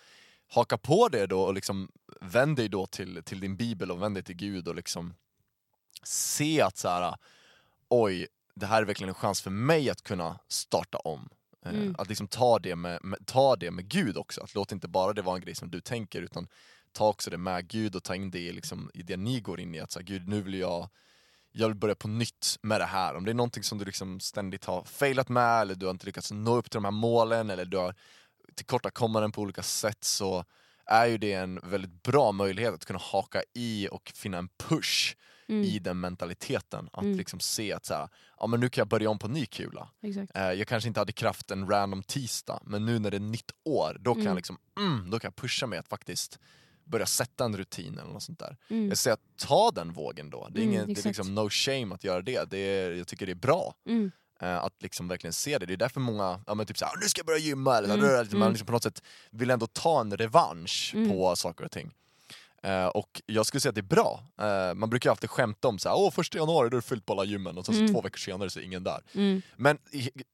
haka 0.47 0.77
på 0.77 1.09
det 1.09 1.27
då 1.27 1.41
och 1.41 1.53
liksom 1.53 1.91
vänd 2.21 2.57
dig 2.57 2.69
då 2.69 2.85
till, 2.85 3.23
till 3.23 3.39
din 3.39 3.55
bibel 3.55 3.91
och 3.91 4.01
vänd 4.01 4.15
dig 4.15 4.23
till 4.23 4.35
Gud 4.35 4.67
och 4.67 4.75
liksom 4.75 5.13
se 6.03 6.61
att 6.61 6.77
så 6.77 6.89
här, 6.89 7.15
oj, 7.89 8.27
det 8.55 8.65
här 8.65 8.81
är 8.81 8.85
verkligen 8.85 9.09
en 9.09 9.15
chans 9.15 9.41
för 9.41 9.51
mig 9.51 9.89
att 9.89 10.01
kunna 10.01 10.39
starta 10.47 10.97
om. 10.97 11.29
Eh, 11.65 11.71
Mm. 11.71 11.95
Att 11.97 12.09
liksom 12.09 12.27
ta 12.27 12.59
det 12.59 12.75
med, 12.75 12.99
med, 13.03 13.25
ta 13.25 13.55
det 13.55 13.71
med 13.71 13.87
Gud 13.87 14.17
också, 14.17 14.41
att 14.41 14.55
låt 14.55 14.71
inte 14.71 14.87
bara 14.87 15.13
det 15.13 15.21
vara 15.21 15.35
en 15.35 15.41
grej 15.41 15.55
som 15.55 15.69
du 15.71 15.81
tänker 15.81 16.21
utan 16.21 16.47
ta 16.91 17.09
också 17.09 17.29
det 17.29 17.37
med 17.37 17.67
Gud 17.67 17.95
och 17.95 18.03
ta 18.03 18.15
in 18.15 18.31
det 18.31 18.51
liksom, 18.51 18.91
i 18.93 19.03
det 19.03 19.17
ni 19.17 19.39
går 19.39 19.59
in 19.59 19.75
i. 19.75 19.79
Att 19.79 19.91
så 19.91 19.99
här, 19.99 20.05
Gud, 20.05 20.27
nu 20.27 20.41
vill 20.41 20.53
jag 20.53 20.89
jag 21.55 21.67
vill 21.67 21.77
börja 21.77 21.95
på 21.95 22.07
nytt 22.07 22.57
med 22.61 22.81
det 22.81 22.85
här. 22.85 23.15
Om 23.15 23.25
det 23.25 23.31
är 23.31 23.35
någonting 23.35 23.63
som 23.63 23.77
du 23.77 23.85
liksom 23.85 24.19
ständigt 24.19 24.65
har 24.65 24.83
failat 24.83 25.29
med 25.29 25.61
eller 25.61 25.75
du 25.75 25.85
har 25.85 25.91
inte 25.91 26.05
lyckats 26.05 26.31
nå 26.31 26.55
upp 26.55 26.69
till 26.71 26.77
de 26.77 26.83
här 26.85 26.91
målen 26.91 27.49
eller 27.49 27.65
du 27.65 27.77
har 27.77 27.95
tillkortakommanden 28.55 29.31
på 29.31 29.41
olika 29.41 29.63
sätt 29.63 30.03
så 30.03 30.45
är 30.85 31.05
ju 31.05 31.17
det 31.17 31.33
en 31.33 31.59
väldigt 31.63 32.03
bra 32.03 32.31
möjlighet 32.31 32.73
att 32.73 32.85
kunna 32.85 32.99
haka 32.99 33.43
i 33.53 33.87
och 33.91 34.11
finna 34.15 34.37
en 34.37 34.49
push 34.57 35.15
Mm, 35.47 35.63
i 35.63 35.79
den 35.79 35.99
mentaliteten. 35.99 36.89
Att 36.93 37.03
Mm. 37.03 37.17
liksom 37.17 37.39
se 37.39 37.73
att 37.73 37.85
så 37.85 37.93
här, 37.93 38.09
ja, 38.39 38.47
men 38.47 38.59
nu 38.59 38.69
kan 38.69 38.81
jag 38.81 38.87
börja 38.87 39.09
om 39.09 39.19
på 39.19 39.27
ny 39.27 39.45
kula. 39.45 39.89
Eh, 40.35 40.51
jag 40.51 40.67
kanske 40.67 40.87
inte 40.87 40.99
hade 40.99 41.11
kraft 41.11 41.51
en 41.51 41.69
random 41.69 42.03
tisdag, 42.03 42.59
men 42.65 42.85
nu 42.85 42.99
när 42.99 43.11
det 43.11 43.17
är 43.17 43.19
nytt 43.19 43.51
år, 43.63 43.97
då 43.99 44.13
kan 44.13 44.21
Mm. 44.21 44.27
jag 44.27 44.35
liksom, 44.35 44.57
mm, 44.77 45.09
då 45.09 45.19
kan 45.19 45.27
jag 45.27 45.35
pusha 45.35 45.67
mig 45.67 45.79
att 45.79 45.87
faktiskt 45.87 46.39
börja 46.85 47.05
sätta 47.05 47.45
en 47.45 47.57
rutin 47.57 47.99
eller 47.99 48.13
något 48.13 48.23
sånt 48.23 48.39
där. 48.39 48.57
Mm, 48.69 48.89
Jag 48.89 48.97
säger 48.97 49.13
att 49.13 49.37
ta 49.37 49.71
den 49.71 49.93
vågen 49.93 50.29
då. 50.29 50.47
Det 50.51 50.59
är, 50.59 50.63
Mm, 50.63 50.73
ingen, 50.73 50.93
det 50.93 51.01
är 51.01 51.07
liksom 51.07 51.35
no 51.35 51.49
shame 51.49 51.95
att 51.95 52.03
göra 52.03 52.21
det. 52.21 52.49
det 52.49 52.57
är, 52.57 52.91
jag 52.91 53.07
tycker 53.07 53.25
det 53.25 53.31
är 53.31 53.35
bra 53.35 53.73
mm, 53.87 54.11
eh, 54.41 54.55
att 54.63 54.81
liksom 54.81 55.07
verkligen 55.07 55.33
se 55.33 55.57
det. 55.57 55.65
Det 55.65 55.73
är 55.73 55.77
därför 55.77 55.99
många, 55.99 56.41
ja 56.47 56.53
men 56.55 56.65
typ 56.65 56.77
såhär, 56.77 56.93
nu 57.01 57.07
ska 57.07 57.19
jag 57.19 57.25
börja 57.25 57.39
gymma, 57.39 57.77
eller 57.77 57.93
Mm, 57.93 58.05
mm, 58.05 58.27
man 58.31 58.41
mm. 58.41 58.49
liksom 58.51 58.65
på 58.65 58.71
något 58.71 58.83
sätt 58.83 59.01
vill 59.31 59.49
ändå 59.51 59.67
ta 59.67 60.01
en 60.01 60.17
revansch 60.17 60.91
Mm. 60.95 61.09
på 61.09 61.35
saker 61.35 61.65
och 61.65 61.71
ting. 61.71 61.91
Eh, 62.63 62.85
och 62.87 63.21
jag 63.25 63.45
skulle 63.45 63.61
säga 63.61 63.69
att 63.69 63.75
det 63.75 63.81
är 63.81 63.95
bra. 63.95 64.23
Eh, 64.41 64.73
man 64.73 64.89
brukar 64.89 65.09
ju 65.09 65.11
alltid 65.11 65.29
skämta 65.29 65.67
om 65.67 65.79
såhär, 65.79 65.95
åh 65.97 66.11
första 66.11 66.37
januari 66.37 66.69
då 66.69 66.77
är 66.77 66.81
det 66.81 66.87
fullt 66.87 67.05
på 67.05 67.13
alla 67.13 67.23
gymmen 67.23 67.57
och 67.57 67.65
sen 67.65 67.75
så 67.75 67.81
Mm. 67.81 67.93
två 67.93 68.01
veckor 68.01 68.17
senare 68.17 68.49
så 68.49 68.59
är 68.59 68.63
ingen 68.63 68.83
där. 68.83 69.01
mm, 69.13 69.41
Men 69.55 69.77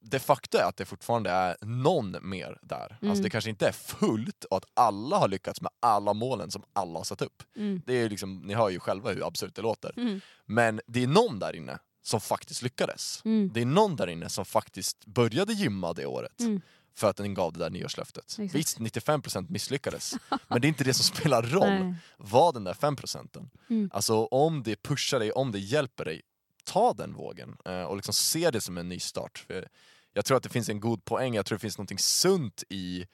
de 0.00 0.18
facto 0.18 0.58
är 0.58 0.64
att 0.64 0.76
det 0.76 0.84
fortfarande 0.84 1.30
är 1.30 1.56
någon 1.60 2.16
mer 2.22 2.58
där. 2.62 2.98
Mm. 3.02 3.10
Alltså 3.10 3.22
det 3.22 3.30
kanske 3.30 3.50
inte 3.50 3.68
är 3.68 3.72
fullt 3.72 4.44
och 4.44 4.56
att 4.56 4.64
alla 4.74 5.16
har 5.18 5.28
lyckats 5.28 5.60
med 5.60 5.70
alla 5.80 6.12
målen 6.14 6.50
som 6.50 6.62
alla 6.72 6.98
har 6.98 7.04
satt 7.04 7.22
upp. 7.22 7.42
mm, 7.56 7.82
Det 7.86 7.92
är 7.94 8.08
liksom, 8.10 8.38
ni 8.38 8.54
hör 8.54 8.68
ju 8.68 8.80
själva 8.80 9.10
hur 9.12 9.26
absurt 9.26 9.54
det 9.54 9.62
låter. 9.62 9.92
mm, 9.96 10.20
Men 10.46 10.80
det 10.86 11.02
är 11.02 11.06
någon 11.06 11.38
där 11.38 11.56
inne 11.56 11.78
som 12.02 12.20
faktiskt 12.20 12.62
lyckades. 12.62 13.22
mm, 13.24 13.50
Det 13.54 13.60
är 13.60 13.64
någon 13.66 13.96
där 13.96 14.06
inne 14.06 14.28
som 14.28 14.44
faktiskt 14.44 15.04
började 15.06 15.52
gymma 15.52 15.92
det 15.92 16.06
året. 16.06 16.40
För 16.94 17.10
att 17.10 17.16
den 17.16 17.34
gav 17.34 17.52
det 17.52 17.58
där 17.58 17.70
nyårslöftet. 17.70 18.24
Exakt. 18.24 18.54
Visst, 18.54 18.78
95% 18.78 19.46
misslyckades. 19.50 20.14
men 20.48 20.60
det 20.60 20.66
är 20.66 20.68
inte 20.68 20.84
det 20.84 20.94
som 20.94 21.16
spelar 21.16 21.42
roll. 21.42 21.68
Nej. 21.68 21.94
Var 22.16 22.52
den 22.52 22.64
där 22.64 22.74
5%. 22.74 23.48
Mm. 23.70 23.90
Alltså 23.92 24.24
om 24.24 24.62
det 24.62 24.82
pushar 24.82 25.18
dig, 25.18 25.32
om 25.32 25.52
det 25.52 25.58
hjälper 25.58 26.04
dig, 26.04 26.22
ta 26.64 26.92
den 26.92 27.14
vågen 27.14 27.56
eh, 27.64 27.82
och 27.82 27.96
liksom 27.96 28.14
se 28.14 28.50
det 28.50 28.60
som 28.60 28.78
en 28.78 28.88
ny 28.88 28.98
start. 28.98 29.44
För 29.46 29.68
jag 30.12 30.24
tror 30.24 30.36
att 30.36 30.42
det 30.42 30.48
finns 30.48 30.68
en 30.68 30.80
god 30.80 31.04
poäng, 31.04 31.34
jag 31.34 31.46
tror 31.46 31.58
det 31.58 31.62
finns 31.62 31.78
något 31.78 32.00
sunt 32.00 32.64
i 32.68 33.06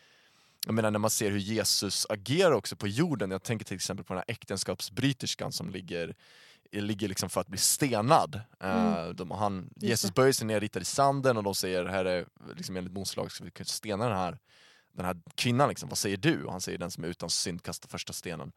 jag 0.67 0.75
menar 0.75 0.91
när 0.91 0.99
man 0.99 1.11
ser 1.11 1.31
hur 1.31 1.39
Jesus 1.39 2.07
agerar 2.09 2.53
också 2.53 2.77
på 2.77 2.89
jorden, 2.89 3.31
jag 3.31 3.43
tänker 3.43 3.65
till 3.65 3.75
exempel 3.75 4.05
på 4.05 4.13
den 4.13 4.23
här 4.27 4.35
äktenskapsbryterskan 4.35 5.53
som 5.53 5.71
ligger, 5.71 6.15
ligger 6.81 7.09
liksom 7.09 7.31
för 7.31 7.41
att 7.41 7.49
bli 7.49 7.59
stenad. 7.59 8.41
Mm. 8.61 8.95
Eh, 8.95 9.09
de, 9.09 9.31
han. 9.31 9.71
Jesus 9.77 10.15
böjer 10.15 10.33
sig 10.33 10.47
ner 10.47 10.61
ritad 10.61 10.83
i 10.83 10.85
sanden 10.85 11.37
och 11.37 11.43
de 11.43 11.55
säger 11.55 11.85
här 11.87 12.05
är, 12.05 12.27
liksom 12.57 12.77
enligt 12.77 12.93
Mose 12.93 13.21
lag 13.21 13.33
ska 13.33 13.45
vi 13.45 13.65
stena 13.65 14.09
den 14.09 14.17
här, 14.17 14.39
den 14.93 15.05
här 15.07 15.17
kvinnan, 15.35 15.69
liksom. 15.69 15.89
vad 15.89 15.99
säger 15.99 16.17
du? 16.17 16.45
Och 16.45 16.53
han 16.53 16.61
säger 16.61 16.79
den 16.79 16.91
som 16.91 17.05
är 17.05 17.09
utan 17.09 17.31
synd 17.31 17.63
kastar 17.63 17.89
första 17.89 18.13
stenen. 18.13 18.53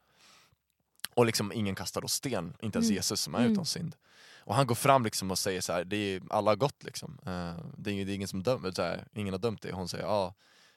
Och 1.14 1.26
liksom 1.26 1.52
ingen 1.52 1.74
kastar 1.74 2.00
då 2.00 2.08
sten, 2.08 2.54
inte 2.60 2.78
ens 2.78 2.88
Mm. 2.88 2.94
Jesus 2.96 3.20
som 3.20 3.34
är 3.34 3.38
Mm. 3.38 3.52
utan 3.52 3.64
synd. 3.66 3.96
Och 4.38 4.54
han 4.54 4.66
går 4.66 4.74
fram 4.74 5.04
liksom 5.04 5.30
och 5.30 5.38
säger 5.38 5.60
så 5.60 5.72
här, 5.72 5.84
det 5.84 5.96
är, 5.96 6.22
alla 6.30 6.50
har 6.50 6.56
gått 6.56 6.84
liksom. 6.84 7.18
Eh, 7.26 7.54
det, 7.76 7.90
är, 7.90 8.04
det 8.04 8.12
är 8.12 8.14
ingen 8.14 8.28
som 8.28 8.42
dömer, 8.42 8.70
så 8.72 8.82
här, 8.82 9.04
ingen 9.12 9.34
har 9.34 9.38
dömt 9.38 9.62
dig. 9.62 9.72
Hon 9.72 9.88
säger, 9.88 10.04
ja, 10.04 10.34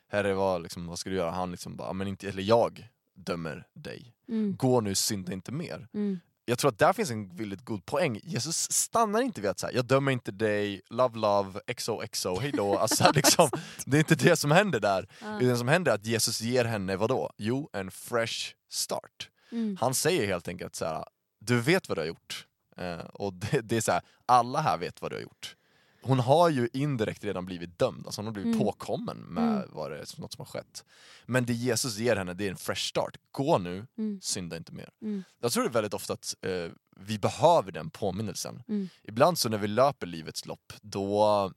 herre 0.07 0.33
vad, 0.33 0.61
liksom, 0.63 0.87
vad 0.87 0.99
ska 0.99 1.09
du 1.09 1.15
göra? 1.15 1.31
Han 1.31 1.51
liksom 1.51 1.75
bara, 1.75 1.87
"Ja, 1.89 1.93
men 1.93 2.07
inte, 2.07 2.29
eller 2.29 2.43
jag 2.43 2.89
dömer 3.13 3.67
dig. 3.73 4.15
Mm. 4.27 4.55
Gå 4.55 4.81
nu, 4.81 4.95
synda 4.95 5.33
inte 5.33 5.51
mer. 5.51 5.87
Mm. 5.93 6.19
Jag 6.45 6.59
tror 6.59 6.71
att 6.71 6.79
där 6.79 6.93
finns 6.93 7.11
en 7.11 7.35
väldigt 7.35 7.65
god 7.65 7.85
poäng. 7.85 8.19
Jesus 8.23 8.71
stannar 8.71 9.21
inte 9.21 9.41
vid 9.41 9.49
att 9.49 9.59
säga 9.59 9.71
jag 9.73 9.85
dömer 9.85 10.11
inte 10.11 10.31
dig, 10.31 10.81
love 10.89 11.19
love, 11.19 11.59
XOXO, 11.75 12.39
hejdå. 12.39 12.77
Alltså, 12.83 13.11
liksom, 13.15 13.49
det 13.85 13.97
är 13.97 13.99
inte 13.99 14.15
det 14.15 14.35
som 14.35 14.51
händer 14.51 14.79
där. 14.79 15.07
Ja. 15.21 15.27
Det 15.27 15.57
som 15.57 15.67
händer 15.67 15.91
är 15.91 15.95
att 15.95 16.05
Jesus 16.05 16.41
ger 16.41 16.65
henne 16.65 16.95
vad 16.95 17.09
då? 17.09 17.31
Jo, 17.37 17.69
en 17.73 17.91
fresh 17.91 18.53
start. 18.69 19.29
Mm. 19.51 19.77
Han 19.79 19.93
säger 19.93 20.27
helt 20.27 20.47
enkelt 20.47 20.75
så 20.75 20.85
här: 20.85 21.05
du 21.39 21.61
vet 21.61 21.89
vad 21.89 21.97
du 21.97 22.01
har 22.01 22.07
gjort. 22.07 22.47
Eh, 22.77 22.97
och 22.97 23.33
det, 23.33 23.61
det 23.61 23.77
är 23.77 23.81
så 23.81 23.91
här, 23.91 24.01
alla 24.25 24.61
här 24.61 24.77
vet 24.77 25.01
vad 25.01 25.11
du 25.11 25.15
har 25.15 25.21
gjort. 25.21 25.55
Hon 26.03 26.19
har 26.19 26.49
ju 26.49 26.69
indirekt 26.73 27.23
redan 27.23 27.45
blivit 27.45 27.79
dömd, 27.79 28.05
alltså 28.05 28.19
hon 28.21 28.25
har 28.25 28.33
blivit 28.33 28.55
Mm. 28.55 28.65
påkommen 28.65 29.17
med 29.17 29.43
Mm. 29.57 29.69
vad 29.71 29.91
det 29.91 29.97
är, 29.97 30.19
något 30.21 30.33
som 30.33 30.39
har 30.39 30.45
skett. 30.45 30.85
Men 31.25 31.45
det 31.45 31.53
Jesus 31.53 31.97
ger 31.97 32.15
henne, 32.15 32.33
det 32.33 32.45
är 32.47 32.49
en 32.51 32.57
fresh 32.57 32.81
start. 32.81 33.17
Gå 33.31 33.57
nu, 33.57 33.87
Mm. 33.97 34.19
synda 34.21 34.57
inte 34.57 34.71
mer. 34.71 34.89
Mm. 35.01 35.23
Jag 35.39 35.51
tror 35.51 35.63
det 35.63 35.69
är 35.69 35.73
väldigt 35.73 35.93
ofta 35.93 36.13
att 36.13 36.35
eh, 36.41 36.71
vi 36.97 37.19
behöver 37.19 37.71
den 37.71 37.89
påminnelsen. 37.89 38.63
Mm. 38.67 38.89
Ibland 39.03 39.37
så 39.37 39.49
när 39.49 39.57
vi 39.57 39.67
löper 39.67 40.07
livets 40.07 40.45
lopp, 40.45 40.73
då, 40.81 41.51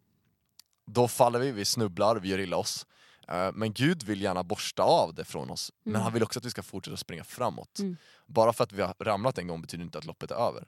då 0.87 1.09
faller 1.09 1.39
vi, 1.39 1.53
vi 1.53 1.65
snubblar, 1.65 2.17
vi 2.17 2.29
gör 2.29 2.39
illa 2.39 2.57
oss. 2.57 2.87
Eh, 3.29 3.51
men 3.55 3.73
Gud 3.73 4.03
vill 4.03 4.23
gärna 4.23 4.43
borsta 4.45 4.83
av 4.83 5.15
det 5.15 5.25
från 5.25 5.51
oss, 5.51 5.73
men 5.83 5.93
Mm. 5.95 6.03
han 6.03 6.13
vill 6.13 6.23
också 6.23 6.39
att 6.39 6.45
vi 6.45 6.51
ska 6.51 6.63
fortsätta 6.63 6.97
springa 6.97 7.25
framåt. 7.25 7.79
Mm. 7.79 7.97
Bara 8.27 8.53
för 8.53 8.65
att 8.65 8.73
vi 8.73 8.83
har 8.83 8.95
ramlat 8.99 9.39
en 9.39 9.47
gång 9.47 9.63
betyder 9.63 9.85
inte 9.85 9.99
att 9.99 10.05
loppet 10.05 10.31
är 10.31 10.35
över. 10.49 10.65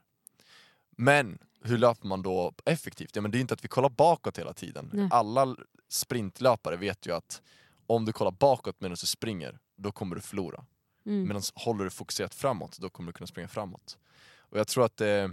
Men 0.96 1.38
hur 1.64 1.78
löper 1.78 2.06
man 2.08 2.22
då 2.22 2.52
effektivt? 2.64 3.16
Ja, 3.16 3.22
men 3.22 3.30
det 3.30 3.38
är 3.38 3.40
inte 3.40 3.54
att 3.54 3.64
vi 3.64 3.68
kollar 3.68 3.88
bakåt 3.88 4.38
hela 4.38 4.52
tiden. 4.52 4.90
Nej. 4.92 5.08
Alla 5.10 5.56
sprintlöpare 5.88 6.76
vet 6.76 7.06
ju 7.06 7.12
att 7.14 7.42
om 7.86 8.04
du 8.04 8.12
kollar 8.12 8.30
bakåt 8.30 8.76
medan 8.80 8.96
du 9.00 9.06
springer, 9.06 9.58
då 9.76 9.92
kommer 9.92 10.14
du 10.16 10.20
förlora. 10.22 10.64
Mm. 11.06 11.28
Medan 11.28 11.42
håller 11.54 11.84
du 11.84 11.90
fokuserat 11.90 12.34
framåt, 12.34 12.78
då 12.78 12.90
kommer 12.90 13.06
du 13.06 13.16
kunna 13.16 13.26
springa 13.26 13.48
framåt. 13.48 13.98
Och 14.38 14.58
jag 14.58 14.68
tror 14.68 14.84
att 14.84 15.00
eh, 15.00 15.28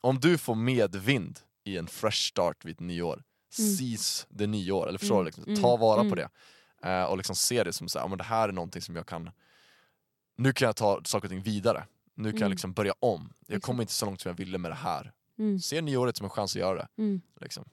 om 0.00 0.20
du 0.20 0.38
får 0.38 0.54
medvind 0.54 1.38
i 1.64 1.76
en 1.76 1.86
fresh 1.86 2.28
start 2.28 2.64
vid 2.64 2.74
ett 2.74 2.80
nyår, 2.80 3.22
Mm. 3.58 3.76
seize 3.76 4.26
det 4.28 4.46
nyår, 4.46 4.88
eller 4.88 4.98
förstår 4.98 5.14
Mm, 5.14 5.24
du? 5.24 5.26
Liksom, 5.26 5.44
mm, 5.44 5.62
ta 5.62 5.76
vara 5.76 6.00
på 6.00 6.06
mm. 6.06 6.16
det. 6.18 6.28
Eh, 6.90 7.04
och 7.04 7.16
liksom 7.16 7.36
se 7.36 7.64
det 7.64 7.72
som 7.72 7.88
så 7.88 7.98
här, 7.98 8.08
men 8.08 8.18
det 8.18 8.24
här 8.24 8.48
är 8.48 8.52
någonting 8.52 8.82
som 8.82 8.96
jag 8.96 9.06
kan, 9.06 9.30
nu 10.36 10.52
kan 10.52 10.66
jag 10.66 10.76
ta 10.76 11.00
saker 11.04 11.26
och 11.26 11.30
ting 11.30 11.42
vidare. 11.42 11.86
Nu 12.14 12.30
kan 12.30 12.36
jag 12.36 12.42
Mm. 12.42 12.50
liksom 12.50 12.72
börja 12.72 12.94
om. 13.00 13.32
Jag 13.46 13.62
kommer 13.62 13.82
inte 13.82 13.92
så 13.92 14.06
långt 14.06 14.20
som 14.20 14.28
jag 14.30 14.36
ville 14.36 14.58
med 14.58 14.70
det 14.70 14.74
här. 14.74 15.12
Mm. 15.38 15.58
Se 15.58 15.80
nyåret 15.80 16.16
som 16.16 16.24
en 16.24 16.30
chans 16.30 16.56
att 16.56 16.60
göra 16.60 16.74
det. 16.78 16.88
Mm. 17.02 17.20
Liksom. 17.40 17.64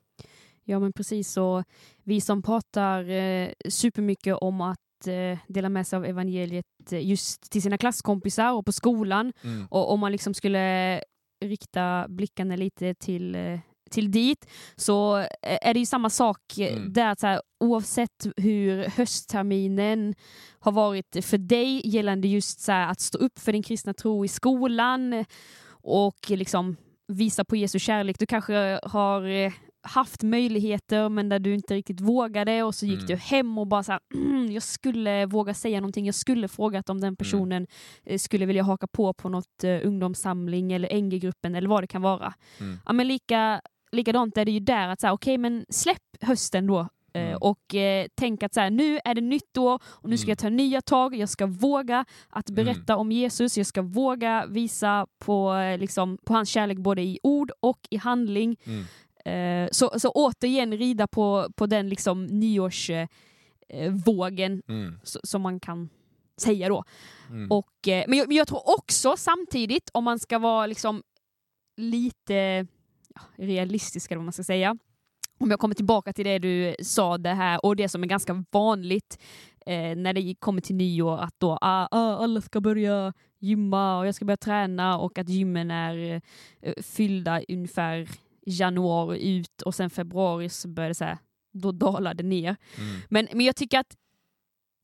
Ja 0.63 0.79
men 0.79 0.93
precis 0.93 1.31
så. 1.31 1.63
Vi 2.03 2.21
som 2.21 2.41
pratar 2.41 3.09
eh, 3.09 3.49
supermycket 3.69 4.35
om 4.35 4.61
att 4.61 5.07
eh, 5.07 5.39
dela 5.47 5.69
med 5.69 5.87
sig 5.87 5.97
av 5.97 6.05
evangeliet 6.05 6.65
eh, 6.91 7.07
just 7.07 7.51
till 7.51 7.61
sina 7.61 7.77
klasskompisar 7.77 8.51
och 8.53 8.65
på 8.65 8.71
skolan. 8.71 9.33
Mm. 9.43 9.67
Och 9.71 9.91
om 9.91 9.99
man 9.99 10.11
liksom 10.11 10.33
skulle 10.33 11.01
rikta 11.45 12.05
blickarna 12.09 12.55
lite 12.55 12.93
till, 12.93 13.35
eh, 13.35 13.59
till 13.91 14.11
dit 14.11 14.45
så 14.75 15.15
är 15.41 15.73
det 15.73 15.79
ju 15.79 15.85
samma 15.85 16.09
sak 16.09 16.39
Mm. 16.57 16.93
där. 16.93 17.15
Så 17.19 17.27
här, 17.27 17.41
oavsett 17.59 18.27
hur 18.37 18.83
höstterminen 18.87 20.15
har 20.59 20.71
varit 20.71 21.25
för 21.25 21.37
dig 21.37 21.81
gällande 21.85 22.27
just 22.27 22.59
så 22.61 22.71
här, 22.71 22.91
att 22.91 22.99
stå 22.99 23.17
upp 23.17 23.39
för 23.39 23.51
din 23.51 23.63
kristna 23.63 23.93
tro 23.93 24.25
i 24.25 24.27
skolan 24.27 25.25
och 25.65 26.17
liksom 26.29 26.75
visa 27.07 27.45
på 27.45 27.55
Jesu 27.55 27.79
kärlek. 27.79 28.19
Du 28.19 28.25
kanske 28.25 28.79
har 28.83 29.23
eh, 29.27 29.53
haft 29.87 30.23
möjligheter 30.23 31.09
men 31.09 31.29
där 31.29 31.39
du 31.39 31.53
inte 31.53 31.75
riktigt 31.75 32.01
vågade 32.01 32.63
och 32.63 32.75
så 32.75 32.85
gick 32.85 32.95
Mm. 32.99 33.07
du 33.07 33.15
hem 33.15 33.57
och 33.57 33.67
bara 33.67 33.83
så 33.83 33.91
här, 33.91 34.01
"Mm, 34.13 34.51
jag 34.51 34.63
skulle 34.63 35.25
våga 35.25 35.53
säga 35.53 35.79
någonting, 35.79 36.05
jag 36.05 36.15
skulle 36.15 36.47
frågat 36.47 36.89
om 36.89 37.01
den 37.01 37.15
personen 37.15 37.67
eh, 38.05 38.17
skulle 38.17 38.45
vilja 38.45 38.63
haka 38.63 38.87
på 38.87 39.13
på 39.13 39.29
något 39.29 39.63
eh, 39.63 39.79
ungdomssamling 39.87 40.73
eller 40.73 41.01
NG-gruppen 41.01 41.55
eller 41.55 41.69
vad 41.69 41.83
det 41.83 41.87
kan 41.87 42.01
vara. 42.01 42.33
Mm. 42.59 42.79
Ja, 42.85 42.93
men 42.93 43.07
lika, 43.07 43.61
likadant 43.91 44.37
är 44.37 44.45
det 44.45 44.51
ju 44.51 44.59
där, 44.59 44.87
att 44.87 45.01
så 45.01 45.07
här, 45.07 45.13
okej 45.13 45.37
men 45.37 45.65
släpp 45.69 45.97
hösten 46.21 46.67
då 46.67 46.87
Mm. 47.15 47.37
och 47.41 47.75
eh, 47.75 48.07
tänk 48.15 48.43
att 48.43 48.53
så 48.53 48.59
här, 48.59 48.69
nu 48.69 48.99
är 49.05 49.13
det 49.15 49.21
nytt 49.21 49.57
år 49.57 49.79
och 49.85 50.09
nu 50.09 50.17
ska 50.17 50.25
Mm. 50.25 50.31
jag 50.31 50.37
ta 50.37 50.49
nya 50.49 50.81
tag, 50.81 51.15
jag 51.15 51.29
ska 51.29 51.45
våga 51.45 52.05
att 52.29 52.49
berätta 52.49 52.97
om 52.97 53.11
Jesus, 53.11 53.57
jag 53.57 53.65
ska 53.67 53.81
våga 53.81 54.45
visa 54.45 55.07
på, 55.19 55.53
eh, 55.53 55.77
liksom, 55.77 56.17
på 56.25 56.33
hans 56.33 56.49
kärlek 56.49 56.77
både 56.77 57.01
i 57.01 57.19
ord 57.23 57.51
och 57.59 57.79
i 57.89 57.97
handling. 57.97 58.57
Mm. 58.63 58.85
Eh, 59.25 59.69
så, 59.71 59.99
så 59.99 60.09
återigen 60.11 60.77
rida 60.77 61.07
på, 61.07 61.47
på 61.55 61.65
den 61.65 61.89
liksom 61.89 62.25
nyårsvågen 62.25 63.07
eh, 63.69 63.91
vågen, 63.91 64.61
Mm. 64.67 64.99
som 65.03 65.41
man 65.41 65.59
kan 65.59 65.89
säga 66.37 66.69
då. 66.69 66.83
Mm. 67.29 67.51
Och, 67.51 67.87
eh, 67.87 68.03
men, 68.07 68.17
jag, 68.19 68.27
men 68.27 68.37
jag 68.37 68.47
tror 68.47 68.69
också 68.79 69.15
samtidigt, 69.17 69.89
om 69.93 70.03
man 70.03 70.19
ska 70.19 70.39
vara 70.39 70.65
liksom 70.65 71.03
lite 71.77 72.67
ja, 73.15 73.21
realistisk 73.35 74.11
eller 74.11 74.17
vad 74.19 74.25
man 74.25 74.33
ska 74.33 74.43
säga, 74.43 74.77
om 75.43 75.51
jag 75.51 75.59
kommer 75.59 75.75
tillbaka 75.75 76.13
till 76.13 76.25
det 76.25 76.39
du 76.39 76.75
sa 76.79 77.17
det 77.17 77.33
här 77.33 77.65
och 77.65 77.75
det 77.75 77.89
som 77.89 78.03
är 78.03 78.07
ganska 78.07 78.45
vanligt 78.51 79.19
eh, 79.65 79.95
när 79.95 80.13
det 80.13 80.35
kommer 80.39 80.61
till 80.61 80.75
nyår 80.75 81.17
att 81.17 81.39
då 81.39 81.57
ah, 81.61 81.87
ah, 81.91 82.23
alla 82.23 82.41
ska 82.41 82.61
börja 82.61 83.13
gymma 83.39 83.99
och 83.99 84.07
jag 84.07 84.15
ska 84.15 84.25
börja 84.25 84.37
träna 84.37 84.97
och 84.97 85.17
att 85.17 85.29
gymmen 85.29 85.71
är 85.71 86.21
eh, 86.61 86.73
fyllda 86.83 87.41
ungefär 87.47 88.09
januari 88.45 89.37
ut 89.37 89.61
och 89.61 89.75
sen 89.75 89.89
februari 89.89 90.49
så 90.49 90.67
börjar 90.67 90.89
det 90.89 90.95
så 90.95 91.05
här, 91.05 91.17
då 91.53 91.71
dalar 91.71 92.13
det 92.13 92.23
ner. 92.23 92.55
Mm. 92.77 93.01
Men, 93.09 93.27
men 93.33 93.45
jag 93.45 93.55
tycker 93.55 93.79
att, 93.79 93.95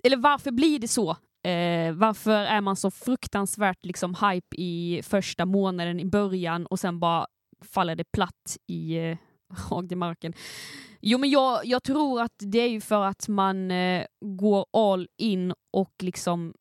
eller 0.04 0.18
varför 0.18 0.52
blir 0.52 0.80
det 0.80 0.88
så? 0.88 1.10
Eh, 1.44 1.94
varför 1.94 2.32
är 2.32 2.62
man 2.62 2.76
så 2.76 2.92
fruktansvärt 2.92 3.86
liksom 3.86 4.16
hype 4.16 4.56
i 4.56 5.02
första 5.04 5.46
månaden 5.46 6.00
i 6.00 6.06
början 6.06 6.66
och 6.66 6.80
sen 6.80 7.00
bara 7.00 7.28
faller 7.62 7.96
det 7.96 8.12
platt 8.12 8.58
i 8.68 8.98
eh, 8.98 9.18
rakt 9.70 9.92
i 9.92 9.96
marken? 9.96 10.34
Jo 11.02 11.18
men 11.18 11.30
jag, 11.30 11.66
jag 11.66 11.84
tror 11.84 12.22
att 12.22 12.36
det 12.38 12.60
är 12.60 12.68
ju 12.68 12.82
för 12.82 13.06
att 13.06 13.28
man 13.28 13.72
eh, 13.72 14.06
går 14.22 14.66
all 14.74 15.08
in 15.18 15.54
och 15.72 15.94
liksom 16.00 16.54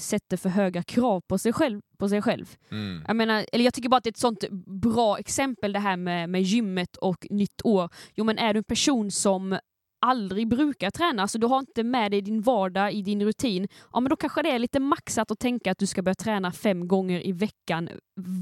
sätter 0.00 0.36
för 0.36 0.48
höga 0.48 0.82
krav 0.82 1.20
på 1.20 1.38
sig 1.38 1.52
själv. 1.52 1.80
På 1.98 2.08
sig 2.08 2.22
själv. 2.22 2.56
Mm. 2.70 3.04
Jag, 3.06 3.16
menar, 3.16 3.46
eller 3.52 3.64
jag 3.64 3.74
tycker 3.74 3.88
bara 3.88 3.96
att 3.96 4.04
det 4.04 4.08
är 4.08 4.12
ett 4.12 4.16
sånt 4.16 4.44
bra 4.66 5.18
exempel 5.18 5.72
det 5.72 5.78
här 5.78 5.96
med, 5.96 6.30
med 6.30 6.42
gymmet 6.42 6.96
och 6.96 7.26
nytt 7.30 7.64
år. 7.64 7.88
Jo 8.14 8.24
men 8.24 8.38
är 8.38 8.54
du 8.54 8.58
en 8.58 8.64
person 8.64 9.10
som 9.10 9.58
aldrig 10.00 10.48
brukar 10.48 10.90
träna, 10.90 11.22
alltså 11.22 11.38
du 11.38 11.46
har 11.46 11.58
inte 11.58 11.84
med 11.84 12.10
dig 12.10 12.18
i 12.18 12.22
din 12.22 12.40
vardag, 12.40 12.92
i 12.92 13.02
din 13.02 13.24
rutin, 13.24 13.68
ja 13.92 14.00
men 14.00 14.10
då 14.10 14.16
kanske 14.16 14.42
det 14.42 14.50
är 14.50 14.58
lite 14.58 14.80
maxat 14.80 15.30
att 15.30 15.38
tänka 15.38 15.70
att 15.70 15.78
du 15.78 15.86
ska 15.86 16.02
börja 16.02 16.14
träna 16.14 16.52
fem 16.52 16.88
gånger 16.88 17.26
i 17.26 17.32
veckan, 17.32 17.88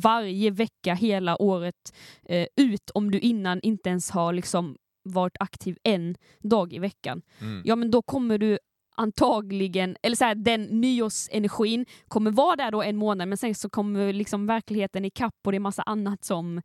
varje 0.02 0.50
vecka 0.50 0.94
hela 0.94 1.42
året 1.42 1.94
eh, 2.24 2.46
ut 2.56 2.90
om 2.94 3.10
du 3.10 3.18
innan 3.18 3.60
inte 3.62 3.90
ens 3.90 4.10
har 4.10 4.32
liksom 4.32 4.76
varit 5.04 5.36
aktiv 5.40 5.78
en 5.82 6.16
dag 6.38 6.72
i 6.72 6.78
veckan. 6.78 7.22
Mm. 7.40 7.62
Ja 7.64 7.76
men 7.76 7.90
då 7.90 8.02
kommer 8.02 8.38
du 8.38 8.58
antagligen, 8.96 9.96
eller 10.02 10.16
så 10.16 10.24
här, 10.24 10.34
den 10.34 10.62
nyårsenergin 10.62 11.86
kommer 12.08 12.30
vara 12.30 12.56
där 12.56 12.70
då 12.70 12.82
en 12.82 12.96
månad 12.96 13.28
men 13.28 13.38
sen 13.38 13.54
så 13.54 13.68
kommer 13.68 14.12
liksom 14.12 14.46
verkligheten 14.46 15.04
ikapp 15.04 15.34
och 15.44 15.52
det 15.52 15.58
är 15.58 15.60
massa 15.60 15.82
annat 15.82 16.24
som 16.24 16.62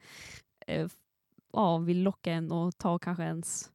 eh, 0.68 0.88
ja, 1.54 1.78
vill 1.78 2.04
locka 2.04 2.32
en 2.32 2.52
och 2.52 2.78
ta 2.78 3.00
kanske 3.00 3.24
ens 3.24 3.72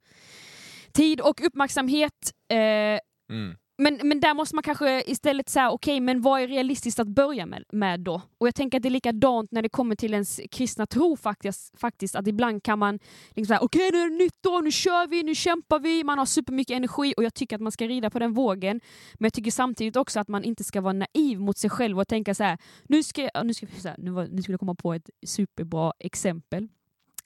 tid 0.98 1.20
och 1.20 1.46
uppmärksamhet. 1.46 2.32
Eh, 2.52 2.98
Mm. 3.30 3.56
men, 3.78 4.00
men 4.04 4.20
där 4.20 4.34
måste 4.34 4.54
man 4.54 4.62
kanske 4.62 5.02
istället 5.06 5.48
säga, 5.48 5.70
okej, 5.70 6.00
men 6.00 6.22
vad 6.22 6.40
är 6.40 6.48
realistiskt 6.48 7.00
att 7.00 7.08
börja 7.08 7.46
med, 7.46 7.64
med 7.72 8.00
då? 8.00 8.22
Och 8.38 8.46
jag 8.46 8.54
tänker 8.54 8.78
att 8.78 8.82
det 8.82 8.88
är 8.88 8.90
likadant 8.90 9.52
när 9.52 9.62
det 9.62 9.68
kommer 9.68 9.96
till 9.96 10.12
ens 10.12 10.40
kristna 10.50 10.86
tro 10.86 11.16
faktiskt, 11.16 11.80
faktiskt 11.80 12.16
att 12.16 12.26
ibland 12.26 12.62
kan 12.62 12.78
man 12.78 12.98
liksom 13.28 13.46
säga, 13.46 13.60
okej 13.60 13.90
nu 13.92 13.98
är 13.98 14.10
det 14.10 14.16
nytt 14.16 14.46
år, 14.46 14.62
nu 14.62 14.70
kör 14.70 15.06
vi, 15.06 15.22
nu 15.22 15.34
kämpar 15.34 15.78
vi, 15.78 16.04
man 16.04 16.18
har 16.18 16.26
supermycket 16.26 16.76
energi 16.76 17.14
och 17.16 17.24
jag 17.24 17.34
tycker 17.34 17.56
att 17.56 17.62
man 17.62 17.72
ska 17.72 17.88
rida 17.88 18.10
på 18.10 18.18
den 18.18 18.32
vågen. 18.34 18.80
Men 19.14 19.26
jag 19.26 19.32
tycker 19.32 19.50
samtidigt 19.50 19.96
också 19.96 20.20
att 20.20 20.28
man 20.28 20.44
inte 20.44 20.64
ska 20.64 20.80
vara 20.80 20.92
naiv 20.92 21.40
mot 21.40 21.58
sig 21.58 21.70
själv 21.70 21.98
och 21.98 22.08
tänka 22.08 22.34
så 22.34 22.44
här, 22.44 22.58
nu 22.88 23.02
ska 23.02 23.22
jag, 23.34 23.46
nu 23.46 23.54
ska, 23.54 23.66
så 23.66 23.88
här, 23.88 23.96
nu, 23.98 24.10
var, 24.10 24.26
nu 24.26 24.42
skulle 24.42 24.52
jag 24.52 24.60
komma 24.60 24.74
på 24.74 24.94
ett 24.94 25.10
superbra 25.26 25.92
exempel. 25.98 26.68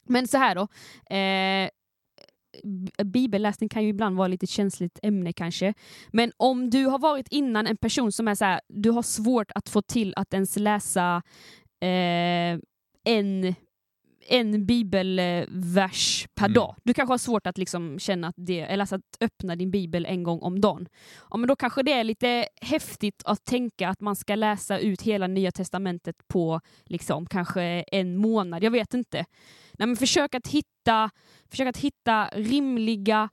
Men 0.06 0.28
så 0.28 0.38
här 0.38 0.54
då. 0.54 0.62
Eh, 1.16 1.70
bibelläsning 3.04 3.68
kan 3.68 3.82
ju 3.82 3.88
ibland 3.88 4.16
vara 4.16 4.28
lite 4.28 4.46
känsligt 4.46 4.98
ämne 5.02 5.32
kanske. 5.32 5.74
Men 6.12 6.32
om 6.36 6.70
du 6.70 6.86
har 6.86 6.98
varit 6.98 7.28
innan 7.30 7.66
en 7.66 7.76
person 7.76 8.12
som 8.12 8.28
är 8.28 8.34
så 8.34 8.44
här, 8.44 8.60
du 8.68 8.90
har 8.90 9.02
svårt 9.02 9.50
att 9.54 9.68
få 9.68 9.82
till 9.82 10.12
att 10.16 10.34
ens 10.34 10.56
läsa 10.56 11.22
eh, 11.80 12.58
en, 13.04 13.54
en 14.28 14.66
bibelvers 14.66 16.26
per 16.34 16.46
Mm. 16.46 16.54
dag. 16.54 16.74
Du 16.84 16.94
kanske 16.94 17.12
har 17.12 17.18
svårt 17.18 17.46
att 17.46 17.58
liksom 17.58 17.98
känna 17.98 18.28
att 18.28 18.34
det, 18.38 18.60
eller 18.60 18.82
alltså 18.82 18.94
att 18.96 19.16
öppna 19.20 19.56
din 19.56 19.70
bibel 19.70 20.06
en 20.06 20.22
gång 20.22 20.40
om 20.40 20.60
dagen. 20.60 20.88
Ja, 21.30 21.36
men 21.36 21.48
då 21.48 21.56
kanske 21.56 21.82
det 21.82 21.92
är 21.92 22.04
lite 22.04 22.46
häftigt 22.60 23.22
att 23.24 23.44
tänka 23.44 23.88
att 23.88 24.00
man 24.00 24.16
ska 24.16 24.34
läsa 24.34 24.78
ut 24.78 25.02
hela 25.02 25.26
nya 25.26 25.50
testamentet 25.50 26.16
på 26.28 26.60
liksom 26.84 27.26
kanske 27.26 27.62
en 27.92 28.16
månad. 28.16 28.62
Jag 28.62 28.70
vet 28.70 28.94
inte. 28.94 29.24
Nej, 29.78 29.86
men 29.86 29.96
försök 29.96 30.34
att 30.34 30.46
hitta, 30.46 31.10
försök 31.50 31.68
att 31.68 31.76
hitta 31.76 32.28
rimliga, 32.32 33.28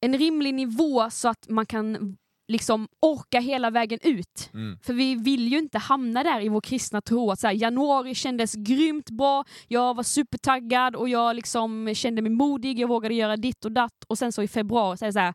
en 0.00 0.18
rimlig 0.18 0.54
nivå 0.54 1.10
så 1.10 1.28
att 1.28 1.48
man 1.48 1.66
kan 1.66 2.16
liksom 2.48 2.88
orka 3.00 3.40
hela 3.40 3.70
vägen 3.70 3.98
ut. 4.02 4.50
Mm. 4.54 4.78
För 4.82 4.92
vi 4.92 5.14
vill 5.14 5.48
ju 5.48 5.58
inte 5.58 5.78
hamna 5.78 6.22
där 6.22 6.40
i 6.40 6.48
vår 6.48 6.60
kristna 6.60 7.00
tro 7.00 7.30
att 7.30 7.40
så 7.40 7.46
här, 7.46 7.54
januari 7.54 8.14
kändes 8.14 8.54
grymt 8.54 9.10
bra, 9.10 9.44
jag 9.68 9.94
var 9.96 10.02
supertaggad 10.02 10.96
och 10.96 11.08
jag 11.08 11.36
liksom 11.36 11.94
kände 11.94 12.22
mig 12.22 12.30
modig, 12.30 12.78
jag 12.78 12.88
vågade 12.88 13.14
göra 13.14 13.36
ditt 13.36 13.64
och 13.64 13.72
datt 13.72 14.04
och 14.06 14.18
sen 14.18 14.32
så 14.32 14.42
i 14.42 14.48
februari 14.48 14.96
så 14.96 15.04
är 15.04 15.06
det 15.08 15.12
så 15.12 15.18
här, 15.18 15.34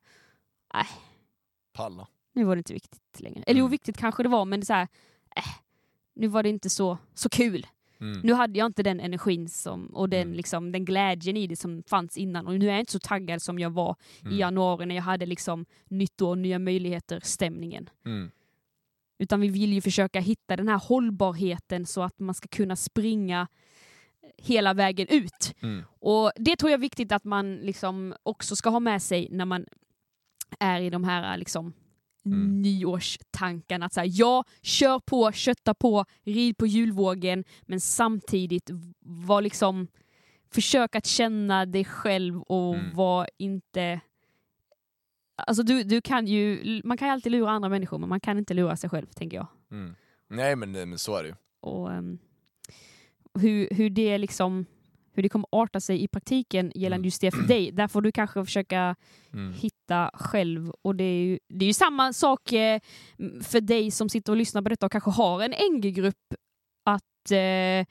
Palla. 1.74 2.08
nu 2.34 2.44
var 2.44 2.56
det 2.56 2.60
inte 2.60 2.74
viktigt 2.74 3.20
längre. 3.20 3.44
Eller 3.48 3.60
jo, 3.60 3.66
Mm. 3.66 3.72
viktigt 3.72 3.98
kanske 3.98 4.24
det 4.24 4.30
var, 4.30 4.46
men 4.46 4.60
det 4.60 4.66
så 4.66 4.74
här, 4.74 4.88
äh, 5.36 5.44
nu 6.16 6.28
var 6.28 6.44
det 6.44 6.50
inte 6.50 6.70
så, 6.70 6.98
så 7.14 7.30
kul. 7.30 7.68
Mm. 8.02 8.20
Nu 8.24 8.34
hade 8.34 8.60
jag 8.60 8.66
inte 8.66 8.84
den 8.84 9.00
energin 9.00 9.50
som, 9.50 9.88
och 9.88 10.10
den, 10.10 10.22
Mm. 10.22 10.34
liksom, 10.34 10.72
den 10.72 10.86
glädjen 10.86 11.38
i 11.38 11.48
det 11.48 11.56
som 11.56 11.84
fanns 11.84 12.18
innan. 12.18 12.48
Och 12.48 12.60
nu 12.60 12.66
är 12.68 12.72
jag 12.72 12.80
inte 12.80 12.92
så 12.92 13.00
taggad 13.00 13.42
som 13.42 13.60
jag 13.60 13.70
var 13.70 13.96
Mm. 14.22 14.34
i 14.34 14.38
januari 14.38 14.86
när 14.86 14.96
jag 14.96 15.02
hade 15.04 15.26
liksom 15.26 15.66
nytt 15.88 16.22
år, 16.22 16.36
nya 16.36 16.60
möjligheter, 16.60 17.20
stämningen. 17.24 17.90
Mm. 18.06 18.32
Utan 19.20 19.42
vi 19.42 19.48
vill 19.48 19.74
ju 19.74 19.82
försöka 19.82 20.20
hitta 20.20 20.56
den 20.56 20.68
här 20.68 20.80
hållbarheten 20.80 21.86
så 21.86 22.02
att 22.04 22.20
man 22.20 22.36
ska 22.36 22.48
kunna 22.48 22.76
springa 22.76 23.48
hela 24.38 24.74
vägen 24.74 25.08
ut. 25.10 25.54
Mm. 25.62 25.84
Och 26.00 26.32
Det 26.36 26.56
tror 26.56 26.72
jag 26.72 26.78
är 26.78 26.82
viktigt 26.82 27.12
att 27.12 27.24
man 27.24 27.56
liksom 27.56 28.14
också 28.24 28.56
ska 28.56 28.70
ha 28.70 28.80
med 28.80 29.02
sig 29.02 29.28
när 29.32 29.46
man 29.46 29.66
är 30.60 30.82
i 30.82 30.90
de 30.90 31.04
här 31.04 31.38
liksom, 31.38 31.74
Mm. 32.26 32.62
nyårstankarna. 32.62 33.86
Att 33.86 33.94
så 33.94 34.00
här, 34.00 34.10
ja, 34.12 34.44
kör 34.62 35.00
på, 35.00 35.32
kötta 35.32 35.74
på, 35.74 36.06
rid 36.24 36.58
på 36.58 36.68
julvågen, 36.68 37.44
men 37.62 37.80
samtidigt 37.80 38.70
var 39.00 39.42
liksom 39.42 39.88
försök 40.52 40.96
att 40.96 41.06
känna 41.06 41.66
dig 41.66 41.86
själv 41.86 42.42
och 42.42 42.76
Mm. 42.76 42.96
var 42.96 43.30
inte... 43.38 44.02
Alltså 45.48 45.64
du, 45.64 45.84
du 45.84 46.02
kan 46.02 46.28
ju, 46.28 46.82
man 46.84 46.98
kan 46.98 47.08
ju 47.08 47.12
alltid 47.12 47.32
lura 47.32 47.50
andra 47.52 47.70
människor, 47.70 47.98
men 47.98 48.10
man 48.10 48.20
kan 48.20 48.38
inte 48.38 48.54
lura 48.54 48.76
sig 48.78 48.90
själv, 48.90 49.06
tänker 49.06 49.38
jag. 49.38 49.48
Mm. 49.72 49.96
Nej 50.28 50.56
men, 50.56 50.72
men 50.72 50.98
så 51.00 51.16
är 51.16 51.24
det 51.24 51.30
ju. 51.30 51.36
Och 51.60 51.94
ehm, 51.94 52.20
hur, 53.34 53.68
hur 53.72 53.90
det 53.90 54.18
liksom 54.18 54.66
hur 55.20 55.24
det 55.24 55.30
kommer 55.30 55.48
arta 55.52 55.80
sig 55.80 56.04
i 56.04 56.08
praktiken 56.08 56.72
gällande 56.76 56.96
Mm. 57.02 57.06
just 57.06 57.22
det 57.22 57.32
för 57.32 57.42
dig, 57.48 57.72
där 57.72 57.88
får 57.88 58.02
du 58.02 58.12
kanske 58.12 58.46
försöka 58.46 58.96
Mm. 59.34 59.54
hitta 59.54 60.12
själv. 60.14 60.72
Och 60.82 60.96
det 60.96 61.04
är 61.04 61.24
ju, 61.24 61.40
det 61.50 61.66
är 61.66 61.68
ju 61.68 61.74
samma 61.74 62.14
sak 62.14 62.52
eh, 62.54 62.80
för 63.44 63.62
dig 63.62 63.92
som 63.92 64.10
sitter 64.10 64.32
och 64.34 64.38
lyssnar 64.38 64.62
på 64.62 64.70
detta 64.70 64.86
och 64.86 64.92
kanske 64.92 65.12
har 65.12 65.42
en 65.42 65.52
NG-grupp. 65.76 66.34
Att 66.86 67.32
eh, 67.32 67.86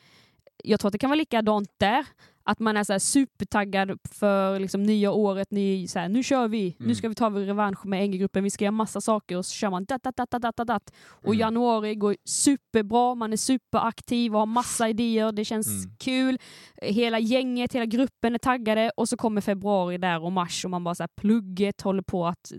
Jag 0.64 0.80
tror 0.80 0.88
att 0.88 0.92
det 0.92 0.98
kan 0.98 1.10
vara 1.10 1.18
likadant 1.18 1.68
där. 1.80 2.06
Att 2.50 2.58
man 2.58 2.76
är 2.76 2.84
så 2.84 3.00
supertaggad 3.00 3.98
för 4.10 4.58
liksom 4.60 4.82
nya 4.82 5.12
året, 5.12 5.50
ny, 5.50 5.88
så 5.88 5.98
här, 5.98 6.08
nu 6.08 6.22
kör 6.22 6.48
vi, 6.48 6.76
nu 6.78 6.84
Mm. 6.84 6.94
ska 6.94 7.08
vi 7.08 7.14
ta 7.14 7.28
vår 7.28 7.40
revansch 7.40 7.86
med 7.86 8.08
NG-gruppen, 8.10 8.44
vi 8.44 8.50
ska 8.50 8.64
göra 8.64 8.72
massa 8.72 9.00
saker 9.00 9.36
och 9.36 9.46
så 9.46 9.52
kör 9.52 9.70
man 9.70 9.84
dat, 9.84 10.02
dat, 10.02 10.16
dat, 10.16 10.30
dat, 10.30 10.56
dat, 10.56 10.66
dat. 10.66 10.92
Och 11.00 11.26
Mm. 11.34 11.38
januari 11.38 11.94
går 11.94 12.16
superbra, 12.24 13.14
man 13.14 13.32
är 13.32 13.36
superaktiv 13.36 14.32
och 14.34 14.38
har 14.38 14.46
massa 14.46 14.88
idéer, 14.88 15.32
det 15.32 15.44
känns 15.44 15.66
Mm. 15.84 15.96
kul. 15.98 16.38
Hela 16.82 17.18
gänget, 17.18 17.72
hela 17.74 17.86
gruppen 17.86 18.34
är 18.34 18.38
taggade 18.38 18.90
och 18.96 19.08
så 19.08 19.16
kommer 19.16 19.40
februari 19.40 19.98
där 19.98 20.22
och 20.24 20.32
mars 20.32 20.64
och 20.64 20.70
man 20.70 20.84
bara 20.84 20.94
så 20.94 21.02
här, 21.02 21.10
plugget 21.16 21.80
håller 21.80 22.02
på 22.02 22.26
att 22.26 22.52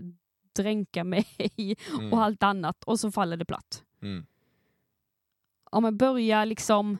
dränka 0.56 1.04
mig 1.04 1.26
Mm. 1.98 2.12
och 2.12 2.22
allt 2.22 2.42
annat 2.42 2.84
och 2.84 3.00
så 3.00 3.10
faller 3.10 3.36
det 3.36 3.44
platt. 3.44 3.84
Mm. 4.02 4.26
Om 5.70 5.82
man 5.82 5.96
börjar 5.96 6.46
liksom, 6.46 6.98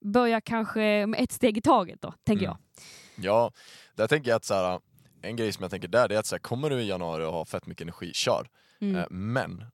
börja 0.00 0.40
kanske 0.40 1.06
med 1.06 1.20
ett 1.20 1.32
steg 1.32 1.58
i 1.58 1.60
taget 1.62 2.02
då, 2.02 2.14
tänker 2.24 2.46
Mm. 2.46 2.56
jag. 2.56 2.84
Ja, 3.24 3.52
där 3.94 4.06
tänker 4.06 4.30
jag 4.30 4.36
att 4.36 4.44
så 4.44 4.54
här, 4.54 4.80
en 5.22 5.36
grej 5.36 5.52
som 5.52 5.62
jag 5.62 5.70
tänker 5.70 5.88
där 5.88 6.08
det 6.08 6.14
är 6.14 6.18
att 6.18 6.26
så 6.26 6.34
här, 6.34 6.40
kommer 6.40 6.70
du 6.70 6.80
i 6.80 6.88
januari 6.88 7.24
och 7.24 7.32
har 7.32 7.44
fett 7.44 7.66
mycket 7.66 7.82
energi, 7.82 8.12
kör. 8.14 8.48
Mm. 8.80 8.96
Eh, 8.96 9.06
men 9.10 9.64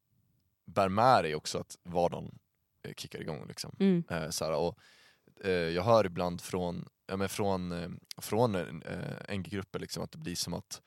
bär 0.66 0.88
med 0.88 1.24
dig 1.24 1.34
också 1.34 1.58
att 1.58 1.76
vardagen 1.84 2.38
eh, 2.84 2.92
kickar 2.96 3.20
igång. 3.20 3.46
Liksom. 3.48 3.76
Mm. 3.80 4.04
Eh, 4.10 4.30
så 4.30 4.44
här, 4.44 4.52
och, 4.52 4.78
eh, 5.44 5.50
jag 5.50 5.82
hör 5.82 6.06
ibland 6.06 6.40
från, 6.40 6.88
ja, 7.06 7.16
men 7.16 7.28
från, 7.28 7.72
eh, 7.72 7.88
från 8.18 8.54
eh, 8.54 9.36
NG-grupper 9.38 9.78
liksom, 9.78 10.02
att 10.04 10.12
det 10.12 10.18
blir 10.18 10.34
som 10.34 10.54
att 10.54 10.82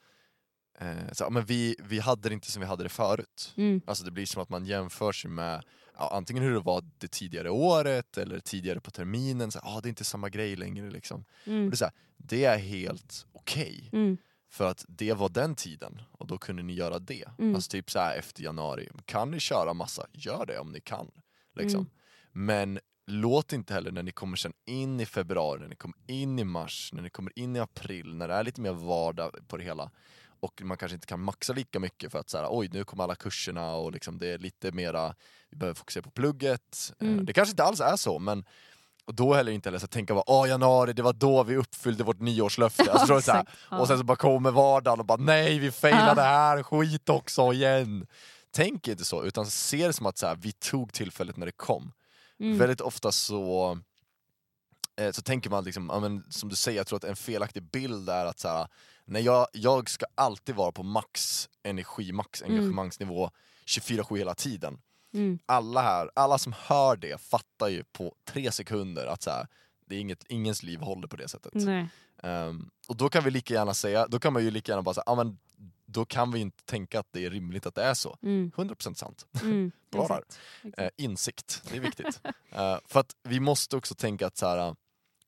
eh, 0.79 1.11
så, 1.11 1.29
men 1.29 1.45
vi, 1.45 1.75
vi 1.83 1.99
hade 1.99 2.29
det 2.29 2.33
inte 2.33 2.51
som 2.51 2.59
vi 2.59 2.65
hade 2.67 2.83
det 2.83 2.89
förut. 2.89 3.53
Mm. 3.57 3.81
Alltså 3.87 4.05
det 4.05 4.11
blir 4.11 4.25
som 4.25 4.41
att 4.41 4.49
man 4.49 4.65
jämför 4.65 5.11
sig 5.11 5.29
med 5.31 5.63
ja, 5.99 6.09
antingen 6.13 6.43
hur 6.43 6.53
det 6.53 6.59
var 6.59 6.83
det 6.97 7.07
tidigare 7.11 7.49
året 7.49 8.17
eller 8.17 8.39
tidigare 8.39 8.79
på 8.79 8.91
terminen. 8.91 9.51
Så, 9.51 9.59
ah, 9.63 9.81
det 9.81 9.87
är 9.87 9.89
inte 9.89 10.03
samma 10.03 10.29
grej 10.29 10.55
längre. 10.55 10.91
Liksom. 10.91 11.25
Och 11.41 11.47
Mm. 11.47 11.69
det, 11.69 11.73
är 11.73 11.77
så 11.77 11.85
här, 11.85 11.93
det 12.17 12.45
är 12.45 12.57
helt 12.57 13.25
okej. 13.33 13.89
Mm. 13.93 14.17
För 14.51 14.69
att 14.69 14.85
det 14.87 15.13
var 15.13 15.29
den 15.29 15.55
tiden 15.55 16.01
och 16.11 16.27
då 16.27 16.37
kunde 16.37 16.63
ni 16.63 16.73
göra 16.73 16.99
det. 16.99 17.25
Mm. 17.39 17.55
Alltså 17.55 17.71
typ 17.71 17.91
så 17.91 17.99
här 17.99 18.17
efter 18.17 18.43
januari. 18.43 18.89
Kan 19.05 19.31
ni 19.31 19.39
köra 19.39 19.73
massa, 19.73 20.05
gör 20.13 20.45
det 20.45 20.59
om 20.59 20.71
ni 20.71 20.81
kan. 20.81 21.11
Liksom. 21.55 21.79
Mm. 21.79 21.91
Men 22.31 22.79
låt 23.07 23.53
inte 23.53 23.73
heller 23.73 23.91
när 23.91 24.03
ni 24.03 24.11
kommer 24.11 24.37
sen 24.37 24.53
in 24.65 24.99
i 24.99 25.05
februari, 25.05 25.59
när 25.59 25.67
ni 25.67 25.75
kommer 25.75 25.97
in 26.07 26.39
i 26.39 26.43
mars, 26.43 26.89
när 26.93 27.01
ni 27.01 27.09
kommer 27.09 27.39
in 27.39 27.55
i 27.55 27.59
april, 27.59 28.15
när 28.15 28.27
det 28.27 28.33
är 28.33 28.43
lite 28.43 28.61
mer 28.61 28.71
vardag 28.73 29.35
på 29.47 29.57
det 29.57 29.63
hela 29.63 29.91
och 30.39 30.61
man 30.63 30.77
kanske 30.77 30.93
inte 30.95 31.07
kan 31.07 31.19
maxa 31.19 31.53
lika 31.53 31.79
mycket 31.79 32.11
för 32.11 32.19
att 32.19 32.29
så 32.29 32.37
här, 32.37 32.47
oj 32.49 32.69
nu 32.71 32.83
kommer 32.83 33.03
alla 33.03 33.15
kurserna 33.15 33.71
och 33.75 33.91
liksom 33.91 34.17
det 34.17 34.27
är 34.27 34.37
lite 34.37 34.71
mera, 34.71 35.15
vi 35.49 35.57
behöver 35.57 35.75
fokusera 35.75 36.03
på 36.03 36.11
plugget. 36.11 36.93
Eh, 36.99 37.07
Mm. 37.07 37.25
Det 37.25 37.33
kanske 37.33 37.51
inte 37.51 37.63
alls 37.63 37.81
är 37.81 37.95
så 37.95 38.19
men 38.19 38.45
och 39.05 39.15
då 39.15 39.33
heller 39.33 39.51
inte 39.51 39.69
heller 39.69 39.79
så 39.79 39.87
tänka 39.87 40.13
bara 40.13 40.23
åh 40.29 40.49
januari, 40.49 40.93
det 40.93 41.01
var 41.01 41.13
då 41.13 41.43
vi 41.43 41.55
uppfyllde 41.55 42.03
vårt 42.03 42.19
nyårslöfte. 42.19 42.91
Alltså, 42.91 43.15
det 43.15 43.21
så 43.21 43.31
här. 43.31 43.45
Ja. 43.71 43.79
och 43.79 43.87
sen 43.87 43.97
så 43.97 44.03
bara 44.03 44.17
kommer 44.17 44.51
vardagen 44.51 44.99
och 44.99 45.05
bara 45.05 45.17
nej 45.21 45.59
vi 45.59 45.71
failade 45.71 46.21
här, 46.21 46.63
skit 46.63 47.09
också 47.09 47.53
igen. 47.53 48.07
Tänk 48.51 48.87
inte 48.87 49.05
så, 49.05 49.23
utan 49.23 49.45
se 49.45 49.87
det 49.87 49.93
som 49.93 50.05
att 50.05 50.17
så 50.17 50.27
här, 50.27 50.35
vi 50.35 50.51
tog 50.51 50.93
tillfället 50.93 51.37
när 51.37 51.45
det 51.45 51.51
kom. 51.51 51.91
Mm. 52.39 52.57
Väldigt 52.57 52.81
ofta 52.81 53.11
så, 53.11 53.79
eh, 54.99 55.11
så 55.11 55.21
tänker 55.21 55.49
man, 55.49 55.63
liksom, 55.63 55.89
ja, 55.89 56.31
som 56.31 56.49
du 56.49 56.55
säger, 56.55 56.77
jag 56.77 56.87
tror 56.87 56.97
att 56.97 57.03
en 57.03 57.15
felaktig 57.15 57.63
bild 57.63 58.09
är 58.09 58.25
att 58.25 58.39
så 58.39 58.47
här, 58.47 58.67
nej, 59.09 59.23
jag, 59.23 59.47
jag 59.53 59.89
ska 59.89 60.05
alltid 60.15 60.55
vara 60.55 60.71
på 60.71 60.83
max 60.83 61.49
energi, 61.63 62.11
max 62.11 62.41
Mm. 62.41 62.55
engagemangsnivå 62.55 63.31
24-7 63.65 64.17
hela 64.17 64.35
tiden. 64.35 64.81
Mm. 65.13 65.39
Alla 65.45 65.81
här, 65.81 66.11
alla 66.13 66.37
som 66.37 66.53
hör 66.57 66.95
det 66.95 67.21
fattar 67.21 67.67
ju 67.67 67.83
på 67.83 68.15
tre 68.25 68.51
sekunder 68.51 69.05
att 69.05 69.21
så 69.21 69.29
här, 69.29 69.47
det 69.85 69.95
är 69.95 69.99
inget, 69.99 70.23
ingens 70.29 70.63
liv 70.63 70.79
håller 70.79 71.07
på 71.07 71.15
det 71.15 71.27
sättet. 71.27 71.53
Ehm, 72.23 72.69
och 72.87 72.95
då 72.95 73.09
kan 73.09 73.23
vi 73.23 73.31
lika 73.31 73.53
gärna 73.53 73.73
säga, 73.73 74.07
då 74.07 74.19
kan 74.19 74.33
man 74.33 74.43
ju 74.43 74.51
lika 74.51 74.71
gärna 74.71 74.81
bara 74.81 74.93
säga, 74.93 75.03
ja 75.05 75.15
men 75.15 75.37
då 75.85 76.05
kan 76.05 76.31
vi 76.31 76.39
inte 76.39 76.63
tänka 76.65 76.99
att 76.99 77.07
det 77.11 77.25
är 77.25 77.29
rimligt 77.29 77.65
att 77.65 77.75
det 77.75 77.83
är 77.83 77.93
så. 77.93 78.17
Mm. 78.21 78.51
100% 78.55 78.93
sant. 78.93 79.25
Mm. 79.41 79.71
Bra 79.91 80.07
där. 80.07 80.23
Eh, 80.77 80.89
insikt, 80.97 81.63
det 81.71 81.77
är 81.77 81.81
viktigt. 81.81 82.21
Eh, 82.51 82.77
för 82.85 82.99
att 82.99 83.15
vi 83.23 83.39
måste 83.39 83.77
också 83.77 83.95
tänka 83.95 84.27
att 84.27 84.37
så 84.37 84.47
här, 84.47 84.75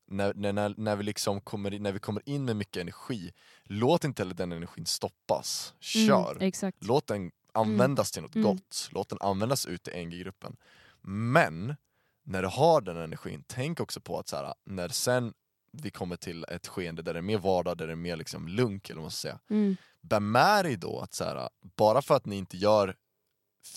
när, 0.06 0.34
när, 0.34 0.74
när, 0.76 0.96
vi 0.96 1.02
liksom 1.02 1.40
kommer 1.40 1.74
in, 1.74 1.82
när 1.82 1.92
vi 1.92 1.98
kommer 1.98 2.28
in 2.28 2.44
med 2.44 2.56
mycket 2.56 2.76
energi, 2.80 3.32
låt 3.64 4.04
inte 4.04 4.22
heller 4.22 4.34
den 4.34 4.52
energin 4.52 4.86
stoppas. 4.86 5.74
Kör! 5.80 6.30
Mm. 6.30 6.38
Låt 6.80 7.06
den 7.06 7.30
användas 7.52 8.12
till 8.12 8.22
något 8.22 8.34
Mm. 8.34 8.46
gott, 8.48 8.88
låt 8.92 9.08
den 9.08 9.18
användas 9.20 9.66
ut 9.66 9.88
i 9.88 10.04
NG-gruppen. 10.04 10.56
Men 11.00 11.76
när 12.24 12.42
du 12.42 12.48
har 12.48 12.80
den 12.80 12.96
energin, 12.96 13.44
tänk 13.46 13.80
också 13.80 14.00
på 14.00 14.18
att 14.18 14.28
så 14.28 14.36
här, 14.36 14.54
när 14.64 14.88
sen 14.88 15.34
vi 15.72 15.90
kommer 15.90 16.16
till 16.16 16.44
ett 16.44 16.66
skeende 16.66 17.02
där 17.02 17.12
det 17.14 17.20
är 17.20 17.22
mer 17.22 17.38
vardag, 17.38 17.78
där 17.78 17.86
det 17.86 17.92
är 17.92 17.96
mer 17.96 18.16
liksom 18.16 18.48
lunk, 18.48 18.90
eller 18.90 18.96
vad 18.96 19.04
man 19.04 19.10
ska 19.10 19.28
säga. 19.28 19.38
Mm. 19.50 19.76
Bär 20.00 20.20
med 20.20 20.64
dig 20.64 20.76
då 20.76 21.00
att 21.00 21.14
så 21.14 21.24
här, 21.24 21.48
bara 21.76 22.02
för 22.02 22.14
att 22.16 22.26
ni 22.26 22.36
inte 22.36 22.56
gör 22.56 22.96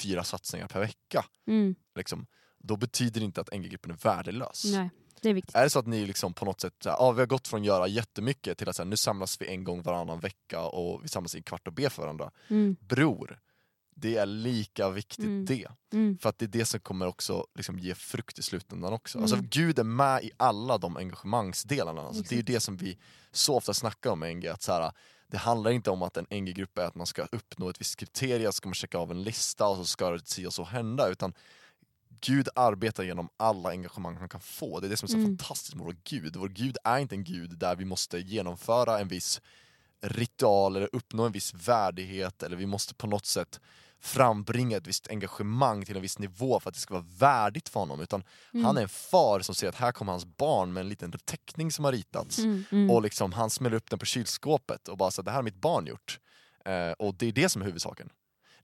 fyra 0.02 0.24
satsningar 0.24 0.68
per 0.68 0.80
vecka, 0.80 1.26
Mm. 1.48 1.76
liksom, 1.96 2.28
då 2.60 2.78
betyder 2.78 3.20
det 3.20 3.26
inte 3.26 3.42
att 3.42 3.54
NG-gruppen 3.54 3.92
är 3.92 3.96
värdelös. 3.98 4.64
Nej, 4.66 4.90
det 5.26 5.30
är 5.30 5.34
viktigt. 5.34 5.56
Är 5.56 5.64
det 5.64 5.70
så 5.70 5.80
att 5.80 5.88
ni 5.88 6.06
liksom 6.06 6.34
på 6.34 6.46
något 6.46 6.62
sätt, 6.62 6.74
ja, 6.86 7.12
vi 7.12 7.22
har 7.22 7.28
gått 7.28 7.48
från 7.48 7.60
att 7.60 7.66
göra 7.66 7.88
jättemycket 7.88 8.58
till 8.58 8.70
att 8.70 8.78
här, 8.78 8.86
nu 8.86 8.98
samlas 8.98 9.42
vi 9.42 9.48
en 9.48 9.64
gång 9.64 9.82
varannan 9.82 10.20
vecka 10.20 10.62
och 10.62 11.04
vi 11.04 11.08
samlas 11.08 11.36
i 11.36 11.38
en 11.38 11.44
kvart 11.44 11.68
och 11.68 11.74
ber 11.74 11.90
för 11.90 12.02
varandra. 12.02 12.32
Mm. 12.48 12.76
Bror, 12.80 13.40
det 13.96 14.18
är 14.18 14.26
lika 14.26 14.90
viktigt 14.90 15.26
Mm. 15.26 15.46
det. 15.46 15.68
Mm. 15.94 16.18
För 16.18 16.30
att 16.30 16.40
det 16.40 16.46
är 16.46 16.50
det 16.60 16.66
som 16.66 16.80
kommer 16.80 17.08
också 17.08 17.48
liksom 17.56 17.80
ge 17.80 17.96
frukt 17.96 18.40
i 18.40 18.42
slutändan 18.42 18.94
också. 18.94 19.18
Mm. 19.18 19.24
Alltså 19.24 19.48
Gud 19.50 19.80
är 19.80 19.84
med 19.84 20.24
i 20.24 20.32
alla 20.38 20.78
de 20.78 20.98
engagemangsdelarna. 20.98 22.02
Alltså, 22.02 22.24
det 22.30 22.40
är 22.40 22.44
det 22.44 22.60
som 22.60 22.78
vi 22.78 22.98
så 23.32 23.56
ofta 23.56 23.74
snackar 23.74 24.10
om 24.10 24.20
NG, 24.20 24.48
att 24.48 24.62
så 24.62 24.72
här, 24.72 24.92
det 25.28 25.38
handlar 25.38 25.72
inte 25.72 25.92
om 25.92 26.02
att 26.02 26.18
en 26.18 26.26
NG-grupp 26.30 26.78
är 26.78 26.86
att 26.86 26.96
man 26.96 27.08
ska 27.08 27.28
uppnå 27.32 27.70
ett 27.70 27.82
visst 27.82 27.96
kriterie, 27.96 28.46
så 28.46 28.52
ska 28.52 28.70
man 28.70 28.74
checka 28.74 28.98
av 28.98 29.12
en 29.12 29.24
lista 29.24 29.68
och 29.68 29.78
så 29.78 29.86
ska 29.86 30.10
det 30.10 30.28
si 30.28 30.46
och 30.46 30.54
så 30.54 30.64
hända, 30.64 31.10
utan 31.10 31.34
Gud 32.22 32.50
arbetar 32.56 33.04
genom 33.04 33.30
alla 33.38 33.70
engagemang 33.70 34.16
han 34.18 34.30
kan 34.30 34.42
få. 34.42 34.80
Det 34.80 34.88
är 34.88 34.90
det 34.90 34.98
som 34.98 35.06
är 35.08 35.12
så 35.12 35.18
Mm. 35.18 35.28
fantastiskt 35.38 35.76
med 35.76 35.86
vår 35.86 35.96
Gud. 36.04 36.36
Vår 36.36 36.50
Gud 36.50 36.78
är 36.84 36.98
inte 37.00 37.16
en 37.16 37.24
Gud 37.24 37.58
där 37.58 37.76
vi 37.76 37.86
måste 37.86 38.20
genomföra 38.20 39.00
en 39.00 39.08
viss 39.08 39.42
ritual 40.02 40.76
eller 40.76 40.90
uppnå 40.96 41.26
en 41.26 41.32
viss 41.32 41.54
värdighet 41.54 42.44
eller 42.44 42.56
vi 42.58 42.66
måste 42.66 42.94
på 42.96 43.08
något 43.08 43.26
sätt 43.26 43.60
frambringa 44.00 44.78
ett 44.78 44.88
visst 44.88 45.08
engagemang 45.08 45.86
till 45.86 45.96
en 45.96 46.02
viss 46.02 46.20
nivå 46.20 46.60
för 46.60 46.70
att 46.70 46.74
det 46.74 46.80
ska 46.82 46.94
vara 46.94 47.06
värdigt 47.18 47.70
för 47.70 47.80
honom. 47.80 48.00
Utan 48.02 48.24
Mm. 48.54 48.66
han 48.66 48.78
är 48.78 48.82
en 48.82 48.90
far 48.90 49.40
som 49.40 49.56
ser 49.56 49.70
att 49.70 49.76
här 49.76 49.92
kommer 49.92 50.12
hans 50.12 50.26
barn 50.26 50.74
med 50.74 50.82
en 50.82 50.90
liten 50.90 51.12
teckning 51.26 51.72
som 51.72 51.86
har 51.86 51.92
ritats 51.92 52.38
Mm. 52.40 52.64
Mm. 52.72 52.90
och 52.92 53.02
liksom 53.02 53.34
han 53.34 53.50
smäller 53.50 53.78
upp 53.78 53.90
den 53.90 54.00
på 54.00 54.06
kylskåpet 54.06 54.88
och 54.88 54.98
bara 54.98 55.12
så 55.12 55.22
det 55.22 55.32
här 55.32 55.36
har 55.36 55.44
mitt 55.44 55.62
barn 55.62 55.86
gjort. 55.88 56.20
Eh, 56.66 56.92
och 56.92 57.16
det 57.16 57.26
är 57.26 57.32
det 57.32 57.50
som 57.50 57.62
är 57.62 57.66
huvudsaken. 57.66 58.10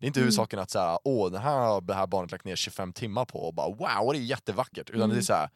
Det 0.02 0.06
är 0.06 0.08
inte 0.08 0.20
Mm. 0.20 0.24
huvudsaken 0.26 0.60
att 0.60 0.70
säga, 0.70 1.00
åh 1.04 1.32
den 1.32 1.42
här 1.42 1.58
har 1.60 1.82
det 1.82 1.94
här 1.94 2.08
barnet 2.08 2.32
lagt 2.32 2.46
ner 2.46 2.56
25 2.56 2.94
timmar 2.94 3.26
på 3.26 3.40
och 3.40 3.54
bara 3.54 3.68
wow, 3.70 4.14
det 4.14 4.20
är 4.20 4.22
jättevackert. 4.22 4.90
Utan 4.90 5.02
Mm. 5.02 5.10
det 5.10 5.18
är 5.18 5.22
så 5.22 5.34
här, 5.34 5.50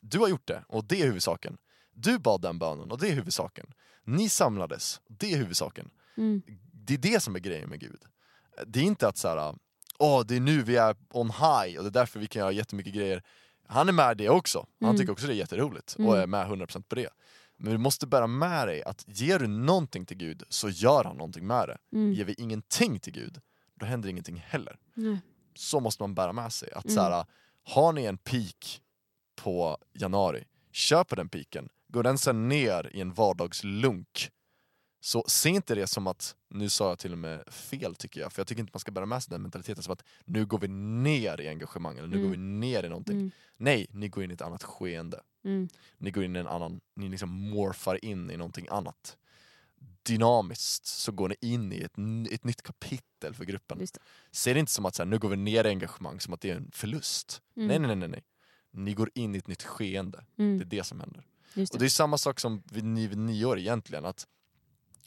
du 0.00 0.18
har 0.18 0.28
gjort 0.28 0.46
det 0.48 0.64
och 0.68 0.84
det 0.84 1.00
är 1.00 1.06
huvudsaken. 1.06 1.56
Du 1.94 2.18
bad 2.18 2.40
den 2.42 2.58
bönen 2.58 2.90
och 2.90 2.98
det 2.98 3.08
är 3.08 3.14
huvudsaken. 3.14 3.66
Ni 4.04 4.28
samlades, 4.28 5.00
det 5.08 5.32
är 5.32 5.36
huvudsaken. 5.36 5.90
Mm. 6.16 6.42
Det 6.72 6.94
är 6.94 6.98
det 6.98 7.20
som 7.22 7.34
är 7.36 7.40
grejen 7.40 7.68
med 7.68 7.80
Gud. 7.80 8.00
Det 8.66 8.78
är 8.80 8.84
inte 8.84 9.08
att 9.08 9.16
så 9.16 9.28
här, 9.28 9.54
åh 9.98 10.22
det 10.26 10.36
är 10.36 10.40
nu 10.40 10.62
vi 10.62 10.76
är 10.76 10.96
on 11.12 11.30
high 11.30 11.76
och 11.78 11.82
det 11.84 11.88
är 11.88 11.90
därför 11.90 12.20
vi 12.20 12.26
kan 12.26 12.40
göra 12.40 12.52
jättemycket 12.52 12.94
grejer. 12.94 13.22
Han 13.66 13.88
är 13.88 13.92
med 13.92 14.16
det 14.16 14.28
också, 14.28 14.66
han 14.80 14.88
Mm. 14.88 14.98
tycker 15.00 15.12
också 15.12 15.26
det 15.26 15.32
är 15.32 15.36
jätteroligt 15.36 15.94
och 15.94 16.00
Mm. 16.04 16.20
är 16.20 16.26
med 16.26 16.46
100% 16.46 16.88
på 16.88 16.94
det. 16.94 17.08
Men 17.56 17.72
du 17.72 17.78
måste 17.78 18.06
bära 18.06 18.26
med 18.26 18.68
dig 18.68 18.82
att 18.82 19.04
ger 19.06 19.38
du 19.38 19.46
någonting 19.46 20.06
till 20.06 20.16
Gud 20.16 20.42
så 20.48 20.68
gör 20.68 21.04
han 21.04 21.16
någonting 21.16 21.46
med 21.46 21.68
det. 21.68 21.78
Mm. 21.92 22.12
Ger 22.12 22.24
vi 22.24 22.34
ingenting 22.38 23.00
till 23.00 23.12
Gud, 23.12 23.40
då 23.80 23.86
händer 23.86 24.08
ingenting 24.08 24.36
heller. 24.36 24.78
Nej. 24.94 25.18
Så 25.54 25.80
måste 25.80 26.02
man 26.02 26.14
bära 26.14 26.32
med 26.32 26.52
sig. 26.52 26.72
Att 26.72 26.84
Mm. 26.84 26.94
så 26.94 27.00
här, 27.02 27.24
har 27.64 27.92
ni 27.92 28.04
en 28.04 28.18
peak 28.18 28.80
på 29.36 29.78
januari, 29.92 30.44
kör 30.72 31.04
på 31.04 31.14
den 31.14 31.28
piken. 31.28 31.68
Går 31.88 32.02
den 32.02 32.18
sen 32.18 32.48
ner 32.48 32.90
i 32.96 33.00
en 33.00 33.12
vardagslunk, 33.12 34.30
så 35.00 35.24
se 35.26 35.48
inte 35.48 35.74
det 35.74 35.86
som 35.86 36.06
att, 36.06 36.36
nu 36.50 36.68
sa 36.68 36.88
jag 36.88 36.98
till 36.98 37.12
och 37.12 37.18
med 37.18 37.44
fel 37.52 37.94
tycker 37.94 38.20
jag, 38.20 38.32
för 38.32 38.40
jag 38.40 38.46
tycker 38.46 38.60
inte 38.60 38.70
man 38.74 38.80
ska 38.80 38.92
bära 38.92 39.06
med 39.06 39.22
sig 39.22 39.30
den 39.30 39.42
mentaliteten 39.42 39.82
som 39.82 39.92
att 39.92 40.04
nu 40.24 40.46
går 40.46 40.58
vi 40.58 40.68
ner 40.68 41.40
i 41.40 41.48
engagemang, 41.48 41.98
eller 41.98 42.08
nu 42.08 42.16
Mm. 42.16 42.24
går 42.26 42.30
vi 42.30 42.36
ner 42.42 42.84
i 42.84 42.88
någonting. 42.88 43.16
Mm. 43.16 43.30
Nej, 43.56 43.86
ni 43.90 44.08
går 44.08 44.24
in 44.24 44.30
i 44.30 44.34
ett 44.34 44.42
annat 44.42 44.62
skeende. 44.62 45.20
Mm. 45.44 45.68
Ni 45.98 46.10
går 46.10 46.24
in 46.24 46.36
i 46.36 46.38
en 46.38 46.46
annan, 46.46 46.80
ni 46.94 47.08
liksom 47.08 47.28
morfar 47.50 48.04
in 48.04 48.30
i 48.30 48.36
någonting 48.36 48.66
annat. 48.70 49.16
Dynamiskt 50.02 50.86
så 50.86 51.12
går 51.12 51.28
ni 51.28 51.36
in 51.40 51.72
i 51.72 51.76
ett, 51.80 51.92
ett 52.32 52.44
nytt 52.44 52.62
kapitel 52.62 53.34
för 53.34 53.44
gruppen. 53.44 53.78
Det. 53.78 53.98
Se 54.30 54.52
det 54.54 54.60
inte 54.60 54.72
som 54.72 54.86
att 54.86 54.94
så 54.94 55.02
här, 55.02 55.06
nu 55.10 55.18
går 55.18 55.28
vi 55.28 55.36
ner 55.36 55.64
i 55.64 55.68
engagemang, 55.68 56.20
som 56.20 56.34
att 56.34 56.40
det 56.40 56.50
är 56.50 56.56
en 56.56 56.70
förlust. 56.72 57.42
Mm. 57.56 57.68
Nej, 57.68 57.78
nej, 57.78 57.96
nej, 57.96 58.08
nej. 58.08 58.24
Ni 58.72 58.94
går 58.94 59.10
in 59.14 59.34
i 59.34 59.38
ett 59.38 59.46
nytt 59.48 59.62
skeende. 59.62 60.24
Det 60.36 60.42
är 60.42 60.46
Mm. 60.46 60.68
det 60.68 60.84
som 60.84 61.00
händer. 61.00 61.26
Just 61.54 61.72
Och 61.72 61.78
det. 61.78 61.84
det 61.84 61.86
är 61.86 61.90
samma 61.90 62.18
sak 62.18 62.40
som 62.40 62.62
vid, 62.72 62.84
ny- 62.84 63.08
vid 63.08 63.18
nyår 63.18 63.58
egentligen. 63.58 64.04
Att 64.04 64.26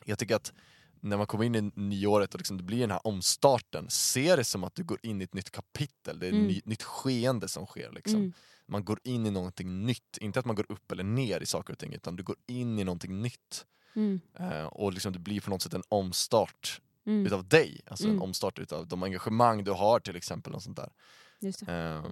jag 0.06 0.20
tycker 0.20 0.36
att 0.36 0.54
när 1.00 1.18
man 1.18 1.28
kommer 1.28 1.44
in 1.46 1.56
i 1.56 1.62
nyåret 1.76 2.34
och 2.34 2.40
liksom 2.40 2.58
det 2.58 2.64
blir 2.64 2.80
den 2.80 2.92
här 2.92 3.08
omstarten, 3.08 3.90
se 3.90 4.36
det 4.36 4.44
som 4.44 4.64
att 4.64 4.76
du 4.76 4.84
går 4.84 5.00
in 5.04 5.22
i 5.22 5.24
ett 5.24 5.34
nytt 5.34 5.52
kapitel. 5.52 6.20
Det 6.20 6.26
är 6.26 6.30
ett 6.30 6.34
Mm. 6.36 6.48
ny, 6.48 6.62
nytt 6.66 6.84
skeende 6.84 7.48
som 7.48 7.66
sker. 7.66 7.92
Liksom. 7.92 8.16
Mm. 8.16 8.34
Man 8.66 8.86
går 8.86 9.00
in 9.04 9.26
i 9.26 9.32
någonting 9.32 9.86
nytt. 9.86 10.18
Inte 10.22 10.40
att 10.40 10.46
man 10.46 10.56
går 10.56 10.66
upp 10.72 10.92
eller 10.92 11.04
ner 11.04 11.40
i 11.42 11.46
saker 11.46 11.74
och 11.74 11.80
ting, 11.80 11.94
utan 11.94 12.16
du 12.16 12.24
går 12.24 12.36
in 12.48 12.80
i 12.80 12.84
någonting 12.84 13.22
nytt. 13.22 13.66
Mm. 13.96 14.22
Eh, 14.40 14.66
och 14.66 14.94
liksom 14.94 15.14
det 15.14 15.20
blir 15.20 15.42
på 15.42 15.50
något 15.50 15.62
sätt 15.62 15.74
en 15.74 15.84
omstart 15.90 16.82
Mm. 17.06 17.26
utav 17.26 17.48
dig. 17.48 17.82
Alltså 17.88 18.04
Mm. 18.06 18.16
en 18.16 18.22
omstart 18.22 18.60
utav 18.60 18.88
de 18.88 19.04
engagemang 19.04 19.64
du 19.64 19.72
har 19.72 20.00
till 20.00 20.16
exempel. 20.16 20.54
Och 20.54 20.64
sånt 20.64 20.78
där. 20.78 20.90
Eh, 21.68 22.06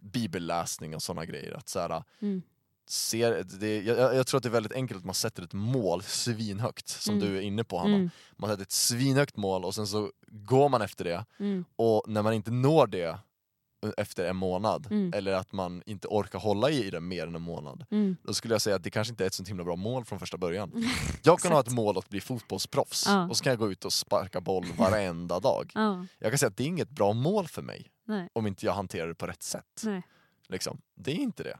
bibelläsning 0.00 0.94
och 0.94 1.02
sådana 1.02 1.24
grejer. 1.26 1.52
Att 1.54 1.68
så 1.68 1.80
här, 1.80 2.02
Mm. 2.20 2.42
ser, 2.86 3.42
det, 3.60 3.82
jag, 3.82 4.14
jag 4.14 4.26
tror 4.26 4.38
att 4.38 4.42
det 4.42 4.48
är 4.48 4.50
väldigt 4.50 4.72
enkelt 4.72 4.98
att 4.98 5.04
man 5.04 5.14
sätter 5.14 5.42
ett 5.42 5.52
mål 5.52 6.02
svinhögt, 6.02 6.88
som 6.88 7.14
Mm. 7.14 7.28
du 7.28 7.36
är 7.36 7.40
inne 7.40 7.64
på 7.64 7.78
Hanna. 7.78 7.94
Mm. 7.96 8.10
Man 8.36 8.50
sätter 8.50 8.62
ett 8.62 8.72
svinhögt 8.72 9.36
mål 9.36 9.64
och 9.64 9.74
sen 9.74 9.86
så 9.86 10.12
går 10.28 10.68
man 10.68 10.82
efter 10.82 11.04
det, 11.04 11.24
Mm. 11.38 11.64
och 11.76 12.04
när 12.08 12.22
man 12.22 12.32
inte 12.32 12.50
når 12.50 12.86
det 12.86 13.18
efter 13.96 14.24
en 14.24 14.36
månad, 14.36 14.86
Mm. 14.90 15.12
eller 15.14 15.32
att 15.32 15.52
man 15.52 15.82
inte 15.86 16.08
orkar 16.08 16.38
hålla 16.38 16.70
i 16.70 16.90
det 16.90 17.00
mer 17.00 17.26
än 17.26 17.34
en 17.34 17.42
månad, 17.42 17.84
Mm. 17.90 18.16
då 18.22 18.34
skulle 18.34 18.54
jag 18.54 18.62
säga 18.62 18.76
att 18.76 18.82
det 18.84 18.90
kanske 18.90 19.12
inte 19.12 19.24
är 19.24 19.26
ett 19.26 19.34
så 19.34 19.44
himla 19.44 19.64
bra 19.64 19.76
mål 19.76 20.04
från 20.04 20.18
första 20.18 20.36
början. 20.38 20.72
Jag 21.22 21.40
kan 21.40 21.52
ha 21.52 21.60
ett 21.60 21.70
mål 21.72 21.98
att 21.98 22.08
bli 22.08 22.20
fotbollsproffs, 22.20 23.04
Ja. 23.06 23.28
och 23.28 23.36
så 23.36 23.44
kan 23.44 23.50
jag 23.50 23.58
gå 23.58 23.70
ut 23.70 23.84
och 23.84 23.92
sparka 23.92 24.40
boll 24.40 24.66
varenda 24.78 25.40
dag. 25.40 25.70
Ja. 25.74 26.06
Jag 26.18 26.32
kan 26.32 26.38
säga 26.38 26.48
att 26.48 26.56
det 26.56 26.62
är 26.64 26.68
inget 26.68 26.90
bra 26.90 27.12
mål 27.12 27.46
för 27.48 27.62
mig, 27.62 27.90
Nej. 28.06 28.28
om 28.32 28.46
inte 28.46 28.66
jag 28.66 28.72
hanterar 28.72 29.08
det 29.08 29.14
på 29.14 29.26
rätt 29.26 29.42
sätt. 29.42 29.82
Liksom. 30.48 30.80
Det 30.94 31.10
är 31.10 31.16
inte 31.16 31.42
det. 31.42 31.58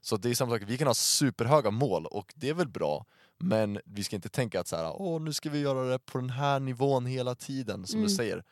Så 0.00 0.16
det 0.16 0.30
är 0.30 0.34
samma 0.34 0.52
sak, 0.52 0.62
vi 0.66 0.78
kan 0.78 0.86
ha 0.86 0.94
superhöga 0.94 1.70
mål 1.70 2.06
och 2.06 2.32
det 2.36 2.48
är 2.48 2.54
väl 2.54 2.68
bra, 2.68 3.06
men 3.38 3.80
vi 3.84 4.04
ska 4.04 4.16
inte 4.16 4.28
tänka 4.28 4.60
att 4.60 4.66
så 4.68 4.76
här, 4.76 4.92
Åh, 5.02 5.20
nu 5.20 5.32
ska 5.32 5.50
vi 5.50 5.60
göra 5.60 5.84
det 5.84 5.98
på 5.98 6.18
den 6.18 6.30
här 6.30 6.60
nivån 6.60 7.06
hela 7.06 7.34
tiden, 7.34 7.86
som 7.86 7.98
Mm. 7.98 8.08
du 8.08 8.14
säger. 8.14 8.44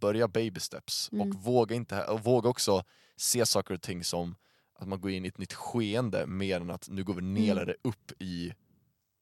Börja 0.00 0.28
baby 0.28 0.60
steps 0.60 1.08
Mm. 1.12 1.28
och 1.28 1.34
våga, 1.44 1.76
inte, 1.76 2.04
och 2.04 2.20
våga 2.24 2.48
också 2.48 2.84
se 3.16 3.46
saker 3.46 3.74
och 3.74 3.82
ting 3.82 4.04
som 4.04 4.34
att 4.78 4.88
man 4.88 5.00
går 5.00 5.10
in 5.10 5.24
i 5.24 5.28
ett 5.28 5.38
nytt 5.38 5.52
skeende 5.52 6.26
mer 6.26 6.60
än 6.60 6.70
att 6.70 6.88
nu 6.88 7.04
går 7.04 7.14
vi 7.14 7.22
ner 7.22 7.56
Mm. 7.62 7.74
upp 7.84 8.12
i, 8.18 8.52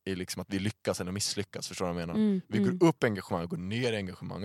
i 0.04 0.14
liksom 0.14 0.42
att 0.42 0.46
vi 0.50 0.58
lyckas 0.58 1.00
eller 1.00 1.12
misslyckas, 1.12 1.68
förstår 1.68 1.86
du 1.86 1.92
vad 1.92 2.02
jag 2.02 2.06
menar? 2.08 2.20
Mm. 2.20 2.40
Vi 2.48 2.58
Mm. 2.58 2.78
går 2.78 2.88
upp 2.88 3.04
i 3.04 3.06
engagemang 3.06 3.42
och 3.44 3.50
går 3.50 3.56
ner 3.56 3.92
i 3.92 3.96
engagemang, 3.96 4.42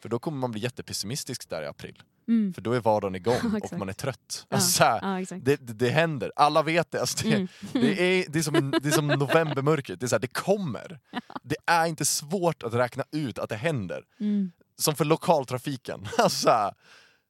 för 0.00 0.08
då 0.08 0.18
kommer 0.18 0.38
man 0.38 0.50
bli 0.50 0.60
jättepessimistisk 0.60 1.48
där 1.48 1.62
i 1.62 1.66
april. 1.66 2.02
Mm. 2.28 2.54
För 2.54 2.62
då 2.62 2.72
är 2.72 2.80
vardagen 2.80 3.14
igång 3.14 3.34
och 3.62 3.78
man 3.78 3.88
är 3.88 3.92
trött. 3.92 4.46
Ja. 4.48 4.56
Alltså, 4.56 4.82
Ja, 4.84 5.24
det, 5.42 5.56
det, 5.56 5.72
det 5.72 5.90
händer, 5.90 6.32
alla 6.36 6.62
vet 6.62 6.90
det. 6.90 7.00
Alltså 7.00 7.28
det, 7.28 7.34
Mm. 7.34 7.48
det, 7.72 8.00
är, 8.20 8.24
det, 8.28 8.38
är 8.38 8.42
som, 8.42 8.70
det 8.82 8.88
är 8.88 8.92
som 8.92 9.06
novembermörkret, 9.08 10.00
det, 10.00 10.06
är 10.06 10.08
så 10.08 10.14
här, 10.14 10.20
det 10.20 10.32
kommer. 10.34 11.00
Det 11.42 11.56
är 11.66 11.86
inte 11.86 12.04
svårt 12.04 12.62
att 12.62 12.74
räkna 12.74 13.04
ut 13.12 13.38
att 13.38 13.48
det 13.48 13.56
händer. 13.56 14.04
Mm. 14.20 14.52
Som 14.80 14.94
för 14.94 15.04
lokaltrafiken. 15.04 16.08
Alltså, 16.18 16.38
så 16.38 16.50
här, 16.50 16.74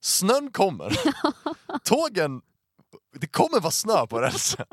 snön 0.00 0.50
kommer, 0.52 0.98
tågen, 1.84 2.42
det 3.20 3.26
kommer 3.26 3.60
vara 3.60 3.70
snö 3.70 4.06
på 4.06 4.20
rälsen. 4.20 4.66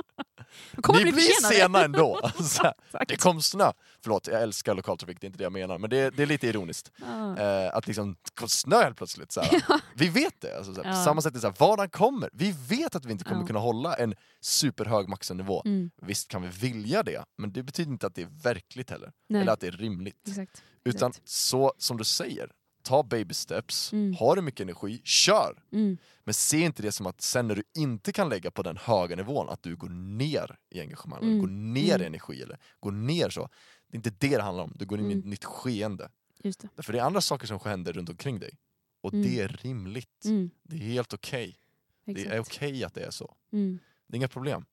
Ni 0.93 1.03
bli 1.03 1.11
blir 1.11 1.47
sena 1.51 1.83
ändå. 1.83 2.19
Alltså, 2.23 2.73
det 3.07 3.15
kom 3.17 3.41
snö. 3.41 3.71
Förlåt, 4.03 4.27
jag 4.27 4.41
älskar 4.41 4.73
lokaltrafik, 4.75 5.17
det 5.21 5.25
är 5.25 5.27
inte 5.27 5.37
det 5.37 5.43
jag 5.43 5.53
menar. 5.53 5.77
Men 5.77 5.89
det, 5.89 6.09
det 6.09 6.23
är 6.23 6.27
lite 6.27 6.47
ironiskt. 6.47 6.91
Ja. 6.97 7.37
Eh, 7.37 7.75
att 7.75 7.87
liksom, 7.87 8.13
det 8.23 8.35
kom 8.35 8.49
snö 8.49 8.83
helt 8.83 8.97
plötsligt. 8.97 9.31
Så 9.31 9.41
här. 9.41 9.61
Vi 9.95 10.09
vet 10.09 10.41
det. 10.41 10.57
Alltså, 10.57 10.73
så 10.73 10.83
här, 10.83 10.91
På 10.91 10.97
Ja. 10.97 11.03
samma 11.03 11.21
sätt 11.21 11.43
är 11.43 11.59
vardagen 11.59 11.89
kommer. 11.89 12.29
Vi 12.33 12.55
vet 12.67 12.95
att 12.95 13.05
vi 13.05 13.11
inte 13.11 13.23
kommer 13.23 13.41
Ja. 13.41 13.47
kunna 13.47 13.59
hålla 13.59 13.95
en 13.95 14.15
superhög 14.41 15.09
maxnivå. 15.09 15.61
Mm. 15.65 15.91
Visst 16.01 16.27
kan 16.27 16.41
vi 16.41 16.47
vilja 16.47 17.03
det, 17.03 17.23
men 17.37 17.53
det 17.53 17.63
betyder 17.63 17.91
inte 17.91 18.07
att 18.07 18.15
det 18.15 18.21
är 18.21 18.43
verkligt 18.43 18.89
heller. 18.89 19.11
Nej. 19.29 19.41
Eller 19.41 19.51
att 19.51 19.59
det 19.59 19.67
är 19.67 19.71
rimligt. 19.71 20.27
Exakt. 20.27 20.63
Utan 20.85 21.09
Exakt. 21.09 21.29
så 21.29 21.73
som 21.77 21.97
du 21.97 22.03
säger, 22.03 22.49
ta 22.87 23.03
baby 23.03 23.33
steps, 23.33 23.93
Mm. 23.93 24.13
har 24.19 24.35
du 24.35 24.41
mycket 24.41 24.59
energi, 24.61 25.01
kör! 25.03 25.63
Mm. 25.71 25.97
Men 26.23 26.33
se 26.33 26.59
inte 26.59 26.81
det 26.81 26.91
som 26.91 27.05
att 27.07 27.21
sen 27.21 27.47
när 27.47 27.55
du 27.55 27.63
inte 27.77 28.11
kan 28.13 28.29
lägga 28.29 28.51
på 28.51 28.63
den 28.63 28.77
höga 28.77 29.15
nivån, 29.15 29.49
att 29.49 29.63
du 29.63 29.75
går 29.75 29.89
ner 29.89 30.57
i 30.69 30.79
engagemang, 30.81 31.23
Mm. 31.23 31.39
går 31.39 31.47
ner 31.47 31.95
Mm. 31.95 32.01
i 32.01 32.05
energi, 32.05 32.41
eller 32.41 32.57
går 32.79 32.91
ner 32.91 33.29
så. 33.29 33.49
Det 33.87 33.95
är 33.95 33.97
inte 33.97 34.09
det 34.09 34.37
det 34.37 34.41
handlar 34.41 34.63
om, 34.63 34.73
du 34.75 34.85
går 34.85 34.99
in 34.99 35.05
i 35.05 35.13
Mm. 35.13 35.19
ett 35.19 35.25
nytt 35.25 35.45
skeende. 35.45 36.09
Just 36.43 36.59
det. 36.75 36.83
För 36.83 36.93
det 36.93 36.99
är 36.99 37.03
andra 37.03 37.21
saker 37.21 37.47
som 37.47 37.59
händer 37.65 37.93
runt 37.93 38.09
omkring 38.09 38.39
dig. 38.39 38.57
Och 39.01 39.13
Mm. 39.13 39.25
det 39.25 39.41
är 39.41 39.47
rimligt. 39.47 40.25
Mm. 40.25 40.49
Det 40.63 40.75
är 40.75 40.79
helt 40.79 41.13
okej. 41.13 41.57
Det 42.05 42.11
Exakt. 42.11 42.31
är 42.31 42.39
okej 42.39 42.83
att 42.83 42.93
det 42.93 43.01
är 43.05 43.11
så. 43.11 43.35
Mm. 43.51 43.79
Det 44.07 44.15
är 44.15 44.17
inga 44.17 44.27
problem. 44.27 44.65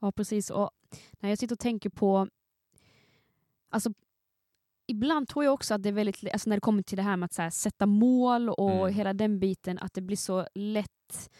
Ja, 0.00 0.12
precis. 0.12 0.50
Och 0.50 0.70
när 1.20 1.28
jag 1.28 1.38
sitter 1.38 1.54
och 1.54 1.58
tänker 1.60 1.90
på... 1.90 2.28
Alltså, 3.68 3.90
ibland 4.86 5.28
tror 5.28 5.44
jag 5.44 5.54
också 5.54 5.74
att 5.74 5.82
det 5.82 5.88
är 5.88 5.92
väldigt... 5.92 6.32
Alltså 6.32 6.50
när 6.50 6.56
det 6.56 6.60
kommer 6.60 6.82
till 6.82 6.96
det 6.96 7.02
här 7.02 7.16
med 7.16 7.24
att 7.24 7.32
så 7.32 7.42
här, 7.42 7.50
sätta 7.50 7.86
mål 7.86 8.48
och 8.48 8.70
Mm. 8.70 8.94
hela 8.94 9.12
den 9.12 9.40
biten, 9.40 9.78
att 9.78 9.94
det 9.94 10.00
blir 10.00 10.16
så 10.16 10.46
lätt 10.54 11.30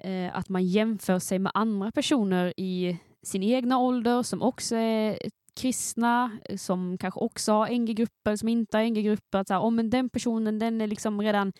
eh, 0.00 0.36
att 0.36 0.48
man 0.48 0.64
jämför 0.64 1.18
sig 1.18 1.38
med 1.38 1.52
andra 1.54 1.92
personer 1.92 2.52
i 2.56 2.98
sin 3.22 3.42
egna 3.42 3.78
ålder 3.78 4.22
som 4.22 4.42
också 4.42 4.76
är 4.76 5.18
kristna, 5.60 6.38
som 6.56 6.98
kanske 6.98 7.20
också 7.20 7.52
har 7.52 7.68
NG-grupper, 7.68 8.36
som 8.36 8.48
inte 8.48 8.76
har 8.76 8.84
NG-grupper. 8.84 9.38
Att 9.38 9.48
så 9.48 9.54
här, 9.54 9.60
oh, 9.60 9.70
men 9.70 9.90
den 9.90 10.08
personen 10.08 10.58
den 10.58 10.80
är 10.80 10.86
liksom 10.86 11.20
redan 11.20 11.52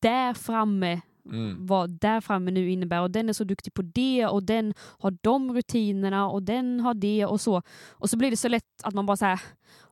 där 0.00 0.34
framme 0.34 1.00
Mm. 1.26 1.66
vad 1.66 1.90
där 1.90 2.20
framme 2.20 2.50
nu 2.50 2.70
innebär 2.70 3.00
och 3.00 3.10
den 3.10 3.28
är 3.28 3.32
så 3.32 3.44
duktig 3.44 3.74
på 3.74 3.82
det 3.82 4.26
och 4.26 4.42
den 4.42 4.74
har 4.98 5.16
de 5.20 5.54
rutinerna 5.54 6.28
och 6.28 6.42
den 6.42 6.80
har 6.80 6.94
det 6.94 7.26
och 7.26 7.40
så. 7.40 7.62
Och 7.90 8.10
så 8.10 8.16
blir 8.16 8.30
det 8.30 8.36
så 8.36 8.48
lätt 8.48 8.64
att 8.82 8.94
man 8.94 9.06
bara 9.06 9.16
säger 9.16 9.40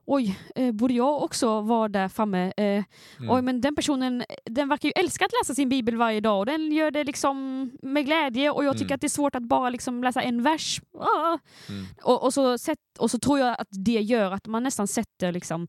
oj, 0.05 0.39
eh, 0.55 0.71
borde 0.71 0.93
jag 0.93 1.23
också 1.23 1.61
vara 1.61 1.87
där 1.87 2.07
framme? 2.07 2.53
Eh, 2.57 2.83
Mm. 3.19 3.31
Oj, 3.35 3.41
men 3.41 3.61
den 3.61 3.75
personen 3.75 4.23
den 4.45 4.69
verkar 4.69 4.89
ju 4.89 4.93
älska 4.95 5.25
att 5.25 5.31
läsa 5.41 5.55
sin 5.55 5.69
bibel 5.69 5.95
varje 5.95 6.19
dag 6.19 6.39
och 6.39 6.45
den 6.45 6.71
gör 6.71 6.91
det 6.91 7.03
liksom 7.03 7.69
med 7.81 8.05
glädje 8.05 8.51
och 8.51 8.63
jag 8.65 8.73
tycker 8.73 8.85
Mm. 8.85 8.95
att 8.95 9.01
det 9.01 9.07
är 9.07 9.09
svårt 9.09 9.35
att 9.35 9.43
bara 9.43 9.69
liksom 9.69 10.03
läsa 10.03 10.21
en 10.21 10.43
vers. 10.43 10.81
Ah. 10.99 11.37
Mm. 11.69 11.85
Och, 12.03 12.23
och, 12.23 12.33
så 12.33 12.57
sätt, 12.57 12.79
och 12.99 13.11
så 13.11 13.19
tror 13.19 13.39
jag 13.39 13.55
att 13.59 13.67
det 13.71 14.01
gör 14.01 14.31
att 14.31 14.47
man 14.47 14.63
nästan 14.63 14.87
sätter 14.87 15.31
liksom 15.31 15.67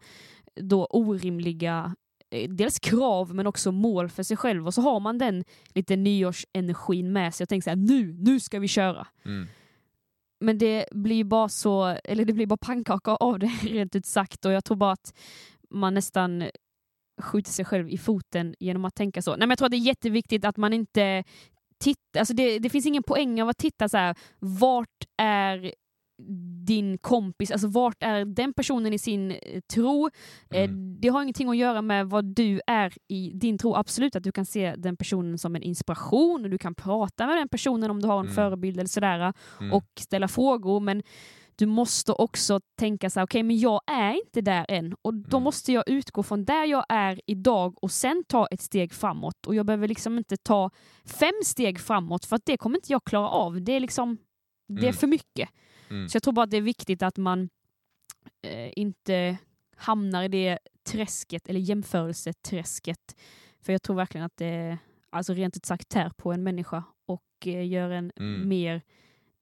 då 0.61 0.87
orimliga 0.91 1.95
dels 2.49 2.79
krav 2.79 3.35
men 3.35 3.47
också 3.47 3.73
mål 3.73 4.09
för 4.09 4.23
sig 4.23 4.37
själv 4.37 4.67
och 4.67 4.75
så 4.75 4.81
har 4.81 5.01
man 5.01 5.19
den 5.19 5.45
lite 5.75 5.97
nyårsenergin 5.97 7.13
med 7.13 7.35
sig 7.35 7.45
och 7.45 7.49
tänker 7.49 7.65
så 7.65 7.71
här, 7.71 7.77
nu, 7.77 8.13
nu 8.13 8.41
ska 8.41 8.59
vi 8.59 8.69
köra. 8.69 9.07
Mm. 9.25 9.49
Men 10.41 10.59
det 10.59 10.87
blir 10.91 11.25
bara 11.25 11.49
så, 11.49 11.85
eller 12.05 12.25
det 12.25 12.33
blir 12.33 12.47
bara 12.47 12.57
pannkaka 12.57 13.11
av 13.11 13.39
det 13.39 13.47
rent 13.63 13.97
ut 13.97 14.07
sagt 14.07 14.45
och 14.45 14.53
jag 14.53 14.65
tror 14.65 14.77
bara 14.77 14.93
att 14.93 15.15
man 15.71 15.95
nästan 15.95 16.45
skjuter 17.23 17.51
sig 17.51 17.65
själv 17.65 17.89
i 17.89 17.99
foten 17.99 18.55
genom 18.61 18.85
att 18.85 18.95
tänka 18.95 19.23
så. 19.23 19.31
Nej, 19.31 19.39
men 19.39 19.51
jag 19.51 19.59
tror 19.59 19.67
att 19.67 19.73
det 19.73 19.77
är 19.77 19.87
jätteviktigt 19.87 20.45
att 20.45 20.57
man 20.57 20.73
inte 20.73 21.25
tittar, 21.79 22.21
alltså 22.21 22.35
det, 22.35 22.59
det 22.59 22.71
finns 22.71 22.87
ingen 22.87 23.03
poäng 23.03 23.43
av 23.43 23.49
att 23.49 23.59
titta 23.59 23.89
så 23.89 23.97
här, 23.97 24.17
vart 24.39 25.05
är 25.17 25.75
din 26.67 26.99
kompis, 26.99 27.51
alltså 27.51 27.69
vart 27.69 28.03
är 28.03 28.25
den 28.25 28.53
personen 28.55 28.93
i 28.93 28.99
sin 28.99 29.31
eh, 29.31 29.61
tro? 29.75 30.11
Eh, 30.51 30.63
Mm. 30.71 30.97
Det 31.01 31.09
har 31.09 31.23
ingenting 31.23 31.49
att 31.49 31.57
göra 31.57 31.83
med 31.83 32.07
vad 32.11 32.25
du 32.25 32.61
är 32.67 32.95
i 33.09 33.31
din 33.35 33.59
tro. 33.59 33.75
Absolut 33.75 34.17
att 34.17 34.23
du 34.23 34.33
kan 34.33 34.47
se 34.47 34.75
den 34.79 34.97
personen 34.97 35.39
som 35.39 35.57
en 35.57 35.63
inspiration 35.63 36.45
och 36.45 36.51
du 36.51 36.59
kan 36.59 36.75
prata 36.75 37.27
med 37.27 37.37
den 37.37 37.49
personen 37.49 37.91
om 37.91 38.01
du 38.03 38.09
har 38.09 38.19
en 38.19 38.25
Mm. 38.25 38.35
förebild 38.35 38.79
eller 38.79 38.89
sådär 38.89 39.33
Mm. 39.61 39.73
och 39.73 39.87
ställa 40.01 40.29
frågor 40.29 40.81
men 40.81 41.03
du 41.57 41.67
måste 41.67 42.13
också 42.13 42.61
tänka 42.79 43.11
så 43.11 43.21
här, 43.21 43.27
okej 43.27 43.43
men 43.43 43.59
jag 43.59 43.81
är 43.87 44.15
inte 44.15 44.41
där 44.41 44.67
än 44.69 44.95
och 45.03 45.15
då 45.15 45.37
Mm. 45.37 45.45
måste 45.45 45.73
jag 45.73 45.85
utgå 45.89 46.23
från 46.23 46.45
där 46.45 46.65
jag 46.65 46.85
är 46.89 47.21
idag 47.27 47.85
och 47.85 47.91
sen 47.91 48.25
ta 48.29 48.47
ett 48.47 48.61
steg 48.61 48.93
framåt 48.93 49.47
och 49.47 49.55
jag 49.55 49.67
behöver 49.67 49.89
liksom 49.89 50.19
inte 50.19 50.37
ta 50.37 50.71
fem 51.05 51.35
steg 51.45 51.81
framåt 51.81 52.25
för 52.25 52.37
att 52.37 52.47
det 52.47 52.57
kommer 52.57 52.77
inte 52.77 52.93
jag 52.93 53.05
klara 53.05 53.29
av. 53.29 53.63
Det 53.63 53.73
är 53.73 53.81
liksom 53.81 54.17
det 54.69 54.75
är 54.81 54.83
Mm. 54.83 54.93
för 54.95 55.07
mycket. 55.07 55.49
Mm. 55.93 56.09
Så 56.09 56.17
jag 56.17 56.23
tror 56.23 56.33
bara 56.35 56.45
att 56.45 56.51
det 56.51 56.57
är 56.57 56.61
viktigt 56.63 57.03
att 57.03 57.17
man 57.17 57.49
eh, 58.43 58.71
inte 58.77 59.39
hamnar 59.77 60.23
i 60.23 60.29
det 60.29 60.59
träsket 60.85 61.49
eller 61.49 61.61
jämförelseträsket. 61.61 63.17
För 63.61 63.73
jag 63.73 63.83
tror 63.83 63.97
verkligen 63.97 64.25
att 64.25 64.37
det 64.37 64.79
alltså 65.11 65.35
rent 65.35 65.57
ut 65.57 65.65
sagt 65.67 65.89
tär 65.89 66.11
på 66.11 66.33
en 66.33 66.43
människa 66.43 66.85
och 67.07 67.47
eh, 67.47 67.67
gör 67.69 67.91
en 67.91 68.13
Mm. 68.17 68.49
mer 68.49 68.83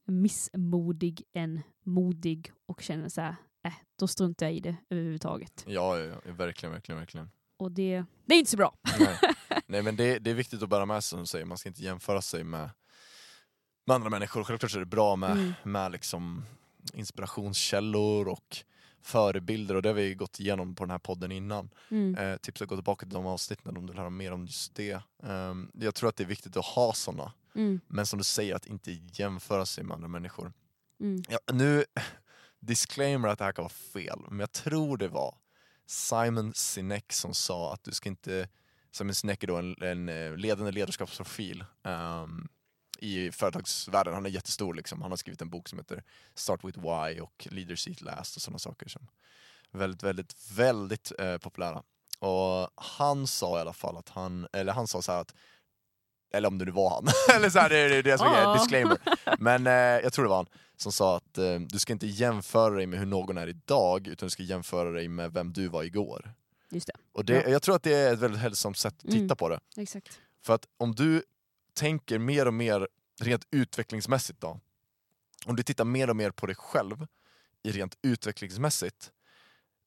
missmodig 0.06 1.22
än 1.32 1.60
modig 1.84 2.52
och 2.66 2.80
känner 2.82 3.08
så 3.08 3.20
här, 3.20 3.36
äh, 3.64 3.72
då 3.98 4.06
struntar 4.08 4.46
jag 4.46 4.54
i 4.54 4.60
det 4.60 4.76
överhuvudtaget. 4.90 5.64
Ja, 5.66 5.98
ja, 5.98 6.14
ja, 6.24 6.32
verkligen, 6.32 6.72
verkligen, 6.72 6.98
verkligen. 6.98 7.30
Och 7.58 7.72
det, 7.72 8.04
det 8.26 8.34
är 8.34 8.38
inte 8.38 8.50
så 8.50 8.56
bra. 8.56 8.74
Nej, 8.98 9.18
Nej 9.66 9.82
men 9.82 9.96
det, 9.96 10.18
det 10.18 10.30
är 10.30 10.34
viktigt 10.34 10.62
att 10.62 10.68
bära 10.68 10.86
med 10.86 11.04
sig 11.04 11.08
som 11.10 11.20
du 11.20 11.26
säger, 11.26 11.44
man 11.44 11.58
ska 11.58 11.68
inte 11.68 11.82
jämföra 11.82 12.22
sig 12.22 12.44
med, 12.44 12.70
med 13.90 13.94
andra 13.94 14.10
människor. 14.10 14.44
Självklart 14.44 14.74
är 14.74 14.78
det 14.78 14.84
bra 14.86 15.16
med, 15.16 15.30
Mm. 15.30 15.52
med 15.62 15.92
liksom 15.92 16.44
inspirationskällor 16.94 18.28
och 18.28 18.56
förebilder 19.02 19.74
och 19.74 19.82
det 19.82 19.88
har 19.88 19.94
vi 19.94 20.14
gått 20.14 20.40
igenom 20.40 20.74
på 20.74 20.84
den 20.84 20.90
här 20.90 20.98
podden 20.98 21.32
innan. 21.32 21.70
Mm. 21.90 22.14
Eh, 22.14 22.36
tips 22.36 22.62
att 22.62 22.68
gå 22.68 22.74
tillbaka 22.76 23.06
till 23.06 23.14
de 23.14 23.26
avsnitten 23.26 23.76
om 23.76 23.86
du 23.86 23.92
vill 23.92 23.98
höra 23.98 24.10
mer 24.10 24.32
om 24.32 24.46
just 24.46 24.74
det. 24.74 25.02
Ehm, 25.22 25.70
jag 25.74 25.94
tror 25.94 26.08
att 26.08 26.16
det 26.16 26.22
är 26.24 26.26
viktigt 26.28 26.56
att 26.56 26.64
ha 26.64 26.92
sådana, 26.92 27.32
Mm. 27.54 27.80
men 27.86 28.06
som 28.06 28.18
du 28.18 28.24
säger 28.24 28.54
att 28.54 28.66
inte 28.66 28.92
jämföra 28.92 29.66
sig 29.66 29.84
med 29.84 29.94
andra 29.94 30.08
människor. 30.08 30.52
Mm. 31.00 31.22
Ja, 31.28 31.38
nu, 31.52 31.84
disclaimer 32.60 33.28
att 33.28 33.38
det 33.38 33.44
här 33.44 33.52
kan 33.52 33.62
vara 33.62 33.72
fel, 33.92 34.18
men 34.28 34.40
jag 34.40 34.52
tror 34.52 34.96
det 34.96 35.08
var 35.08 35.34
Simon 35.86 36.52
Sinek 36.54 37.12
som 37.12 37.34
sa 37.34 37.72
att 37.74 37.84
du 37.84 37.92
ska 37.92 38.08
inte, 38.08 38.48
Simon 38.92 39.14
Sinek 39.14 39.42
är 39.42 39.46
då 39.46 39.56
en, 39.56 39.82
en 39.82 40.08
eh, 40.08 40.36
ledande 40.36 40.72
ledarskapsprofil 40.72 41.64
ehm, 41.84 42.48
i 43.02 43.32
företagsvärlden, 43.32 44.14
han 44.14 44.26
är 44.26 44.30
jättestor 44.30 44.74
liksom. 44.74 45.02
han 45.02 45.10
har 45.12 45.16
skrivit 45.16 45.42
en 45.42 45.50
bok 45.50 45.68
som 45.68 45.78
heter 45.78 46.02
Start 46.34 46.64
with 46.64 46.78
Why 46.80 47.20
och 47.20 47.48
Leaders 47.50 47.88
Eat 47.88 48.00
Last 48.00 48.36
och 48.36 48.42
sådana 48.42 48.58
saker 48.58 48.88
som 48.88 49.06
väldigt, 49.70 50.02
väldigt, 50.02 50.34
väldigt 50.52 51.12
eh, 51.18 51.38
populära. 51.38 51.82
Och 52.18 52.68
han 52.74 53.26
sa 53.26 53.58
i 53.58 53.60
alla 53.60 53.72
fall 53.72 53.96
att 53.96 54.08
han, 54.08 54.46
eller 54.52 54.72
han 54.72 54.86
sa 54.86 55.02
så 55.02 55.12
här 55.12 55.20
att 55.20 55.34
eller 56.32 56.48
om 56.48 56.58
det 56.58 56.64
nu 56.64 56.70
var 56.70 56.90
han, 56.90 57.06
eller 57.36 57.50
så 57.50 57.58
här, 57.58 57.68
det 57.68 57.76
är 57.78 58.02
det 58.02 58.18
som 58.18 58.26
är 58.26 58.54
disclaimer. 58.58 58.98
Men 59.38 59.66
eh, 59.66 59.72
jag 59.72 60.12
tror 60.12 60.24
det 60.24 60.28
var 60.28 60.36
han 60.36 60.46
som 60.76 60.92
sa 60.92 61.16
att 61.16 61.38
eh, 61.38 61.54
du 61.60 61.78
ska 61.78 61.92
inte 61.92 62.06
jämföra 62.06 62.74
dig 62.74 62.86
med 62.86 62.98
hur 62.98 63.06
någon 63.06 63.38
är 63.38 63.46
idag, 63.46 64.06
utan 64.08 64.26
du 64.26 64.30
ska 64.30 64.42
jämföra 64.42 64.90
dig 64.90 65.08
med 65.08 65.32
vem 65.32 65.52
du 65.52 65.68
var 65.68 65.82
igår. 65.82 66.32
Just 66.70 66.86
det. 66.86 66.92
Och 67.12 67.24
det, 67.24 67.42
Ja. 67.42 67.48
Jag 67.48 67.62
tror 67.62 67.76
att 67.76 67.82
det 67.82 67.94
är 67.94 68.12
ett 68.12 68.18
väldigt 68.18 68.40
hälsosamt 68.40 68.78
sätt 68.78 68.94
att 68.94 69.00
titta 69.10 69.16
Mm. 69.18 69.36
på 69.36 69.48
det. 69.48 69.60
Exakt. 69.76 70.20
För 70.42 70.54
att 70.54 70.66
om 70.76 70.94
du 70.94 71.22
tänker 71.80 72.18
mer 72.18 72.46
och 72.46 72.54
mer 72.54 72.88
rent 73.20 73.46
utvecklingsmässigt 73.50 74.40
då, 74.40 74.60
om 75.46 75.56
du 75.56 75.62
tittar 75.62 75.84
mer 75.84 76.10
och 76.10 76.16
mer 76.16 76.30
på 76.30 76.46
dig 76.46 76.54
själv 76.56 77.06
i 77.62 77.72
rent 77.72 77.98
utvecklingsmässigt, 78.02 79.12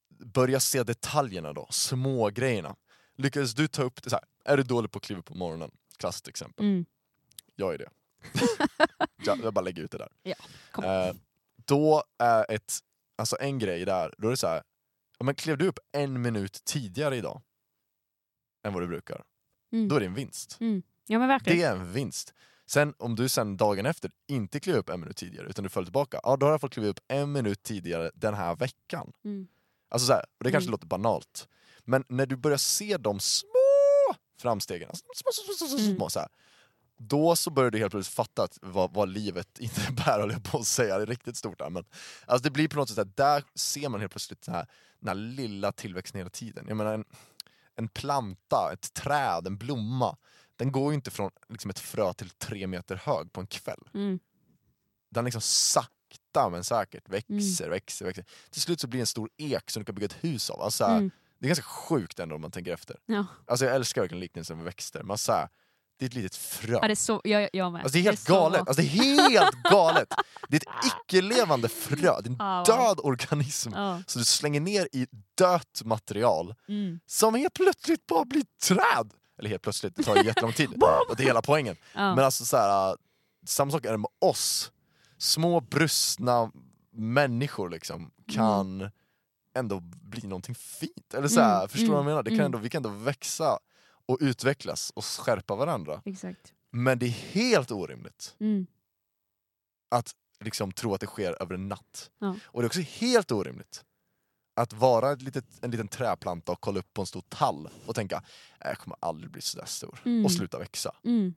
börja 0.09 0.59
se 0.59 0.83
detaljerna 0.83 1.53
då, 1.53 1.67
små 1.71 2.29
grejerna. 2.29 2.75
Lyckades 3.15 3.53
du 3.53 3.67
ta 3.67 3.83
upp 3.83 4.03
det 4.03 4.09
så 4.09 4.15
här, 4.15 4.25
är 4.45 4.57
du 4.57 4.63
dålig 4.63 4.91
på 4.91 4.97
att 4.97 5.03
kliva 5.03 5.21
på 5.21 5.35
morgonen? 5.35 5.71
Klassiskt 5.97 6.27
exempel. 6.27 6.65
Mm. 6.65 6.85
Jag 7.55 7.73
är 7.73 7.77
det. 7.77 7.89
jag, 9.25 9.39
jag 9.43 9.53
bara 9.53 9.61
lägger 9.61 9.83
ut 9.83 9.91
det 9.91 9.97
där. 9.97 10.09
Kom. 10.71 10.83
Eh, 10.83 11.13
då 11.65 12.03
är 12.17 12.51
ett, 12.51 12.73
alltså 13.15 13.37
en 13.39 13.59
grej 13.59 13.85
där, 13.85 14.13
då 14.17 14.27
är 14.27 14.31
det 14.31 14.37
så 14.37 14.47
här, 14.47 14.63
ja, 15.17 15.25
men 15.25 15.35
klev 15.35 15.57
du 15.57 15.67
upp 15.67 15.79
en 15.91 16.21
minut 16.21 16.61
tidigare 16.63 17.17
idag 17.17 17.41
än 18.63 18.73
vad 18.73 18.83
du 18.83 18.87
brukar, 18.87 19.23
Mm. 19.71 19.87
då 19.87 19.95
är 19.95 19.99
det 19.99 20.05
en 20.05 20.13
vinst. 20.13 20.57
Ja 21.07 21.19
men 21.19 21.27
verkligen. 21.27 21.59
Det 21.59 21.65
är 21.65 21.71
en 21.75 21.93
vinst. 21.93 22.33
Sen 22.65 22.93
om 22.97 23.15
du 23.15 23.29
sen 23.29 23.57
dagen 23.57 23.85
efter 23.85 24.11
inte 24.27 24.59
klev 24.59 24.75
upp 24.75 24.89
en 24.89 24.99
minut 24.99 25.17
tidigare 25.17 25.47
utan 25.47 25.63
du 25.63 25.69
föll 25.69 25.83
tillbaka, 25.85 26.19
ja 26.23 26.37
då 26.37 26.45
har 26.45 26.51
jag 26.51 26.61
fått 26.61 26.73
kliva 26.73 26.87
upp 26.89 26.99
en 27.07 27.31
minut 27.31 27.63
tidigare 27.63 28.11
den 28.15 28.33
här 28.33 28.55
veckan. 28.55 29.11
Mm. 29.25 29.47
Alltså 29.89 30.07
så 30.07 30.13
här, 30.13 30.25
och 30.37 30.43
det 30.43 30.51
kanske 30.51 30.65
Mm. 30.67 30.71
låter 30.71 30.87
banalt, 30.87 31.47
men 31.85 32.03
när 32.09 32.25
du 32.25 32.35
börjar 32.35 32.57
se 32.57 32.97
de 32.97 33.19
små 33.19 33.49
framstegen, 34.41 34.89
alltså, 34.89 35.03
små, 35.15 35.31
små, 35.31 35.53
små, 35.53 35.67
små, 35.67 35.77
små, 35.77 35.89
Mm. 35.95 36.09
så 36.09 36.19
här, 36.19 36.29
då 36.97 37.35
så 37.35 37.49
börjar 37.51 37.71
du 37.71 37.77
helt 37.79 37.91
plötsligt 37.91 38.15
fatta 38.15 38.43
att 38.43 38.57
vad, 38.61 38.93
vad 38.93 39.09
livet 39.09 39.47
innebär, 39.59 40.19
höll 40.19 40.31
jag 40.31 40.43
på 40.43 40.57
att 40.57 40.67
säga, 40.67 40.97
det 40.97 41.03
är 41.03 41.07
riktigt 41.07 41.37
stort 41.37 41.59
där. 41.59 41.69
Men, 41.69 41.85
alltså 42.25 42.43
det 42.43 42.51
blir 42.51 42.67
på 42.67 42.75
något 42.75 42.89
sätt, 42.89 42.97
att 42.97 43.17
där 43.17 43.43
ser 43.55 43.89
man 43.89 43.99
helt 43.99 44.11
plötsligt 44.11 44.41
den 44.41 44.55
här, 44.55 44.67
den 44.99 45.07
här 45.07 45.15
lilla 45.15 45.71
tillväxten 45.71 46.17
hela 46.19 46.29
tiden. 46.29 46.65
Jag 46.67 46.77
menar 46.77 46.93
en, 46.93 47.05
en 47.75 47.87
planta, 47.87 48.69
ett 48.73 48.93
träd, 48.93 49.47
en 49.47 49.57
blomma, 49.57 50.17
den 50.55 50.71
går 50.71 50.91
ju 50.91 50.95
inte 50.95 51.11
från 51.11 51.31
liksom, 51.49 51.69
ett 51.71 51.79
frö 51.79 52.13
till 52.13 52.29
tre 52.29 52.67
meter 52.67 52.95
hög 52.95 53.33
på 53.33 53.41
en 53.41 53.47
kväll. 53.47 53.89
Mm. 53.93 54.19
Den 55.11 55.25
liksom 55.25 55.41
sakta 55.41 56.49
men 56.51 56.63
säkert 56.63 57.09
växer, 57.09 57.69
växer, 57.69 58.05
växer. 58.05 58.25
Till 58.49 58.61
slut 58.61 58.79
så 58.79 58.87
blir 58.87 58.97
det 58.97 59.01
en 59.03 59.07
stor 59.07 59.29
ek 59.37 59.71
som 59.71 59.81
du 59.81 59.85
kan 59.85 59.95
bygga 59.95 60.05
ett 60.05 60.23
hus 60.23 60.49
av. 60.49 60.61
Alltså, 60.61 60.85
Mm. 60.85 61.11
Det 61.39 61.45
är 61.45 61.47
ganska 61.47 61.63
sjukt 61.65 62.19
ändå 62.19 62.35
om 62.35 62.41
man 62.41 62.51
tänker 62.51 62.73
efter. 62.73 62.97
Ja. 63.05 63.25
Alltså 63.47 63.65
jag 63.65 63.75
älskar 63.75 64.01
verkligen 64.01 64.19
liknelsen 64.19 64.57
med 64.57 64.65
växter. 64.65 65.03
Man, 65.03 65.17
så 65.17 65.31
här, 65.31 65.49
det 65.97 66.05
är 66.05 66.07
ett 66.07 66.13
litet 66.13 66.35
frö. 66.35 66.73
ja, 66.73 66.87
det 66.87 66.93
är 66.93 66.95
så, 66.95 67.21
jag, 67.23 67.49
jag 67.53 67.71
med. 67.71 67.81
Alltså 67.81 67.93
det 67.93 67.99
är 67.99 68.03
helt 68.03 68.19
så 68.19 68.33
galet! 68.33 68.61
bra. 68.61 68.67
Alltså 68.67 68.81
det 68.81 68.87
är 68.87 69.29
helt 69.29 69.63
galet! 69.71 70.13
Det 70.49 70.57
är 70.57 70.61
ett 70.61 70.85
icke-levande 70.85 71.69
frö, 71.69 71.95
det 71.95 72.07
är 72.07 72.27
en 72.27 72.37
wow. 72.37 72.63
död 72.65 72.99
organism 73.03 73.71
Ja. 73.75 74.03
som 74.07 74.19
du 74.19 74.25
slänger 74.25 74.59
ner 74.61 74.87
i 74.91 75.07
dött 75.37 75.81
material 75.85 76.55
Mm. 76.67 76.99
som 77.05 77.35
helt 77.35 77.53
plötsligt 77.53 78.05
bara 78.05 78.25
blir 78.25 78.45
träd! 78.67 79.13
Eller 79.37 79.49
helt 79.49 79.61
plötsligt, 79.61 79.95
det 79.95 80.03
tar 80.03 80.15
ju 80.15 80.23
jättelång 80.23 80.53
tid. 80.53 80.69
och 81.09 81.15
det 81.17 81.23
är 81.23 81.27
hela 81.27 81.41
poängen. 81.41 81.75
Ja. 81.93 82.15
Men 82.15 82.25
alltså 82.25 82.45
så 82.45 82.57
här, 82.57 82.97
samma 83.45 83.71
sak 83.71 83.85
är 83.85 83.91
det 83.91 83.97
med 83.97 84.11
oss. 84.19 84.71
Små 85.17 85.61
brustna 85.61 86.51
människor 86.91 87.69
liksom 87.69 88.11
kan 88.27 88.89
ändå 89.55 89.79
bli 89.79 90.27
någonting 90.27 90.55
fint. 90.55 91.13
Eller 91.13 91.27
så 91.27 91.41
här, 91.41 91.57
Mm, 91.57 91.69
förstår 91.69 91.85
du 91.85 91.91
vad 91.91 91.97
jag 91.97 92.01
mm, 92.01 92.11
menar? 92.11 92.23
Det 92.23 92.29
kan 92.29 92.39
mm. 92.39 92.45
ändå, 92.45 92.57
vi 92.57 92.69
kan 92.69 92.85
ändå 92.85 92.89
växa 92.89 93.59
och 94.05 94.17
utvecklas 94.21 94.91
och 94.95 95.05
skärpa 95.05 95.55
varandra. 95.55 96.01
Exakt. 96.05 96.53
Men 96.71 96.99
det 96.99 97.05
är 97.05 97.09
helt 97.09 97.71
orimligt 97.71 98.35
Mm. 98.39 98.67
att 99.89 100.11
liksom 100.39 100.71
tro 100.71 100.93
att 100.93 101.01
det 101.01 101.07
sker 101.07 101.41
över 101.41 101.55
en 101.55 101.67
natt. 101.67 102.11
Ja. 102.19 102.35
Och 102.43 102.61
det 102.61 102.65
är 102.65 102.67
också 102.67 102.81
helt 102.81 103.31
orimligt 103.31 103.83
att 104.53 104.73
vara 104.73 105.11
ett 105.11 105.21
litet, 105.21 105.45
en 105.61 105.71
liten 105.71 105.87
träplanta 105.87 106.51
och 106.51 106.61
kolla 106.61 106.79
upp 106.79 106.93
på 106.93 107.01
en 107.01 107.05
stor 107.05 107.23
tall 107.29 107.69
och 107.85 107.95
tänka 107.95 108.15
"Äh, 108.59 108.67
jag 108.67 108.77
kommer 108.77 108.97
aldrig 108.99 109.31
bli 109.31 109.41
sådär 109.41 109.65
stor 109.65 109.99
Mm. 110.05 110.25
och 110.25 110.31
sluta 110.31 110.59
växa. 110.59 110.91
Mm. 111.05 111.33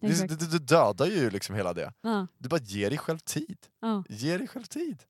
Det, 0.00 0.28
det, 0.28 0.50
det 0.50 0.58
dödar 0.58 1.06
ju 1.06 1.30
liksom 1.30 1.54
hela 1.56 1.72
det. 1.74 1.92
Ja. 2.00 2.26
Du 2.38 2.48
bara 2.48 2.60
ger 2.60 2.90
dig 2.90 2.98
själv 2.98 3.18
tid. 3.18 3.58
Ja. 3.80 4.04
Ge 4.08 4.38
dig 4.38 4.48
själv 4.48 4.64
tid. 4.64 5.02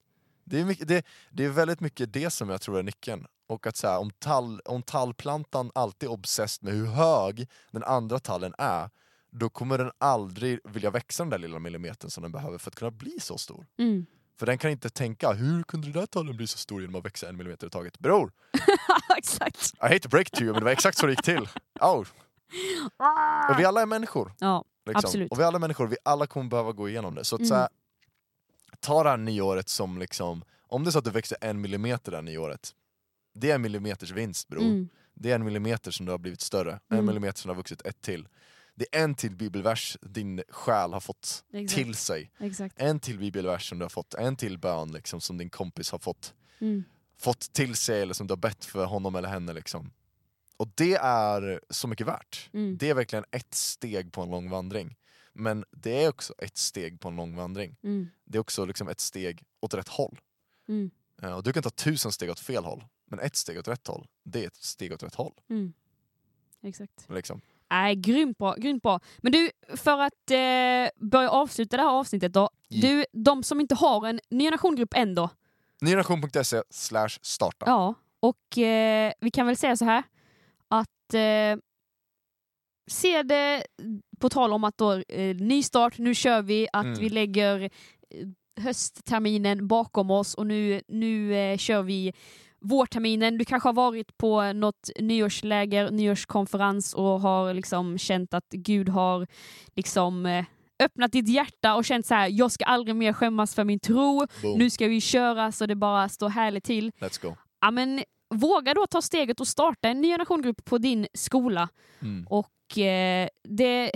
Det 0.45 0.61
är, 0.61 0.65
mycket, 0.65 0.89
det, 0.89 1.07
det 1.31 1.45
är 1.45 1.49
väldigt 1.49 1.81
mycket 1.81 2.13
det 2.13 2.31
som 2.31 2.49
jag 2.49 2.61
tror 2.61 2.79
är 2.79 2.83
nyckeln. 2.83 3.27
Och 3.47 3.67
att 3.67 3.77
så 3.77 3.87
här, 3.89 3.99
om, 3.99 4.11
tall, 4.11 4.61
om 4.65 4.83
tallplantan 4.83 5.71
alltid 5.75 6.09
är 6.09 6.13
obsessed 6.13 6.65
med 6.65 6.75
hur 6.75 6.87
hög 6.87 7.49
den 7.71 7.85
andra 7.85 8.19
tallen 8.19 8.55
är, 8.59 8.91
då 9.31 9.51
kommer 9.51 9.79
den 9.79 9.91
aldrig 9.99 10.61
vilja 10.65 10.91
växa 10.91 11.23
den 11.23 11.31
där 11.31 11.39
lilla 11.39 11.59
millimetern 11.59 12.11
som 12.11 12.23
den 12.23 12.33
behöver 12.33 12.59
för 12.59 12.71
att 12.71 12.75
kunna 12.77 12.91
bli 12.91 13.21
så 13.21 13.39
stor. 13.39 13.67
Mm. 13.79 14.07
För 14.43 14.47
den 14.47 14.59
kan 14.59 14.71
inte 14.71 14.91
tänka, 14.91 15.33
hur 15.33 15.63
kunde 15.63 15.87
den 15.87 15.93
där 16.01 16.07
tallen 16.07 16.37
bli 16.37 16.47
så 16.47 16.59
stor 16.59 16.81
genom 16.81 16.95
att 16.97 17.05
växa 17.05 17.29
en 17.29 17.37
millimeter 17.37 17.67
i 17.67 17.71
taget? 17.71 17.99
Bror, 17.99 18.33
Exakt. 19.19 19.73
I 19.75 19.77
hate 19.83 19.99
to 20.01 20.09
break 20.09 20.31
to 20.31 20.41
you, 20.43 20.53
men 20.53 20.61
det 20.61 20.65
var 20.65 20.73
exakt 20.73 20.99
så 20.99 21.07
det 21.07 21.13
gick 21.13 21.23
till. 21.23 21.49
Au. 21.81 21.99
Och 23.51 23.59
vi 23.59 23.65
alla 23.65 23.83
är 23.83 23.87
människor. 23.87 24.33
Ja, 24.39 24.65
Liksom. 24.87 24.99
Absolut. 25.09 25.31
Och 25.33 25.39
vi 25.41 25.45
alla 25.45 25.57
är 25.57 25.61
människor, 25.61 25.87
vi 25.87 25.97
alla 26.05 26.27
kommer 26.27 26.51
behöva 26.51 26.73
gå 26.73 26.89
igenom 26.89 27.15
det. 27.15 27.25
Så, 27.25 27.35
att, 27.37 27.41
Mm. 27.41 27.49
så 27.49 27.55
här, 27.55 27.69
ta 28.81 29.03
det 29.03 29.11
här 29.11 29.17
nyåret 29.17 29.69
som 29.69 29.99
liksom, 29.99 30.45
om 30.69 30.85
det 30.85 30.91
är 30.91 30.93
så 30.93 30.99
att 30.99 31.05
du 31.05 31.11
växer 31.11 31.39
en 31.41 31.61
millimeter 31.61 32.11
det 32.11 32.17
här 32.17 32.23
nyåret, 32.23 32.71
det 33.35 33.51
är 33.51 33.55
en 33.55 33.63
millimeters 33.63 34.11
vinst 34.11 34.49
bror. 34.49 34.63
mm. 34.63 34.89
Det 35.15 35.31
är 35.31 35.35
en 35.35 35.45
millimeter 35.45 35.91
som 35.91 36.07
du 36.07 36.13
har 36.13 36.19
blivit 36.19 36.41
större, 36.41 36.73
en 36.73 36.81
Mm. 36.97 37.07
millimeter 37.07 37.39
som 37.41 37.49
du 37.49 37.53
har 37.53 37.57
vuxit 37.57 37.83
ett 37.87 38.01
till. 38.03 38.29
Det 38.75 38.87
är 38.97 39.05
en 39.05 39.15
till 39.15 39.37
bibelvers 39.37 39.97
din 40.03 40.43
själ 40.49 40.93
har 40.93 41.01
fått 41.01 41.45
Exakt. 41.53 41.75
till 41.85 41.95
sig. 41.95 42.31
Exakt. 42.39 42.75
En 42.81 43.01
till 43.01 43.19
bibelvers 43.19 43.69
som 43.69 43.79
du 43.79 43.85
har 43.85 43.89
fått, 43.91 44.15
en 44.15 44.37
till 44.37 44.59
bön 44.59 44.93
liksom, 44.93 45.21
som 45.21 45.39
din 45.39 45.51
kompis 45.51 45.91
har 45.91 45.99
fått, 45.99 46.35
Mm. 46.59 46.85
fått 47.19 47.53
till 47.53 47.75
sig 47.77 48.03
eller 48.03 48.15
som 48.15 48.27
du 48.27 48.33
har 48.33 48.37
bett 48.37 48.65
för 48.65 48.85
honom 48.85 49.15
eller 49.15 49.29
henne. 49.29 49.53
Liksom. 49.53 49.93
Och 50.57 50.69
det 50.75 50.95
är 50.95 51.61
så 51.71 51.89
mycket 51.89 52.07
värt. 52.07 52.51
Mm. 52.53 52.77
Det 52.79 52.91
är 52.91 52.95
verkligen 52.95 53.25
ett 53.31 53.55
steg 53.55 54.13
på 54.13 54.23
en 54.23 54.31
lång 54.31 54.51
vandring. 54.51 54.97
Men 55.33 55.65
det 55.71 56.05
är 56.05 56.09
också 56.09 56.35
ett 56.39 56.57
steg 56.57 57.01
på 57.01 57.09
en 57.09 57.17
lång 57.17 57.37
vandring. 57.37 57.77
Mm. 57.83 58.09
Det 58.25 58.39
är 58.39 58.41
också 58.41 58.65
liksom 58.65 58.89
ett 58.89 59.01
steg 59.01 59.43
åt 59.61 59.75
rätt 59.75 59.89
håll. 59.89 60.21
Mm. 60.69 60.91
Eh, 61.23 61.33
Och 61.37 61.43
du 61.43 61.53
kan 61.53 61.63
ta 61.63 61.71
tusen 61.71 62.13
steg 62.13 62.31
åt 62.31 62.41
fel 62.41 62.65
håll, 62.65 62.85
men 63.07 63.19
ett 63.21 63.37
steg 63.37 63.59
åt 63.59 63.69
rätt 63.69 63.87
håll, 63.87 64.07
det 64.25 64.43
är 64.43 64.47
ett 64.47 64.57
steg 64.57 64.93
åt 64.93 65.03
rätt 65.03 65.15
håll. 65.15 65.33
Mm. 65.51 65.73
Exakt. 66.63 67.07
Liksom. 67.09 67.41
Nej, 67.73 67.97
grymt 67.97 68.39
bra, 68.39 68.55
grymt 68.55 68.83
bra. 68.83 69.01
Men 69.19 69.33
du, 69.33 69.51
för 69.77 69.99
att 69.99 70.31
eh, 70.31 71.07
börja 71.11 71.31
avsluta 71.31 71.77
det 71.77 71.83
här 71.83 71.91
avsnittet 71.91 72.33
då. 72.33 72.51
Du, 72.69 73.05
de 73.13 73.43
som 73.43 73.61
inte 73.61 73.75
har 73.75 74.07
en 74.09 74.21
ny 74.31 74.45
generationgrupp 74.45 74.95
än 74.95 75.15
då. 75.15 75.31
Nygeneration.se 75.81 76.63
starta. 77.23 77.67
Ja, 77.67 77.95
och 78.21 78.59
eh, 78.59 79.13
vi 79.21 79.31
kan 79.31 79.47
väl 79.47 79.57
säga 79.57 79.77
så 79.77 79.85
här 79.85 80.03
att 80.69 81.15
eh, 81.15 81.61
se 82.91 83.23
det 83.23 83.67
på 84.21 84.29
tal 84.29 84.53
om 84.53 84.65
att 84.65 84.79
då 84.79 84.93
eh, 85.09 85.37
nystart, 85.37 85.99
nu 85.99 86.15
kör 86.15 86.43
vi, 86.43 86.69
att 86.73 86.85
Mm. 86.85 86.99
vi 86.99 87.09
lägger 87.09 87.61
eh, 87.61 87.69
höstterminen 88.65 89.69
bakom 89.69 90.11
oss 90.11 90.35
och 90.35 90.47
nu, 90.47 90.83
nu 90.89 91.35
eh, 91.35 91.57
kör 91.59 91.83
vi 91.83 92.13
vårterminen. 92.63 93.39
Du 93.39 93.45
kanske 93.45 93.69
har 93.69 93.75
varit 93.75 94.19
på 94.19 94.53
något 94.53 94.91
nyårsläger, 94.99 95.91
nyårskonferens 95.91 96.95
och 96.95 97.21
har 97.21 97.55
liksom 97.55 97.99
känt 97.99 98.35
att 98.35 98.49
Gud 98.51 98.89
har 98.89 99.27
liksom 99.77 100.27
eh, 100.27 100.45
öppnat 100.83 101.13
ditt 101.13 101.29
hjärta 101.29 101.75
och 101.75 101.85
känt 101.85 102.07
så 102.07 102.15
här, 102.15 102.29
jag 102.29 102.53
ska 102.53 102.65
aldrig 102.65 102.97
mer 102.97 103.13
skämmas 103.13 103.55
för 103.55 103.65
min 103.65 103.81
tro. 103.81 104.27
Boom. 104.43 104.59
Nu 104.59 104.71
ska 104.71 104.87
vi 104.89 105.01
köra 105.01 105.53
så 105.53 105.67
det 105.67 105.75
bara 105.75 106.09
står 106.09 106.29
härligt 106.29 106.65
till. 106.65 106.93
Let's 107.01 107.23
go. 107.23 107.37
Ja, 107.61 107.71
men 107.71 108.03
våga 108.35 108.75
då 108.75 108.87
ta 108.87 109.03
steget 109.03 109.41
och 109.41 109.49
starta 109.49 109.89
en 109.89 110.01
ny 110.01 110.09
generationgrupp 110.09 110.65
på 110.65 110.79
din 110.79 111.07
skola. 111.15 111.69
Mm. 112.03 112.27
Och 112.31 112.79
eh, 112.79 113.29
det, 113.49 113.93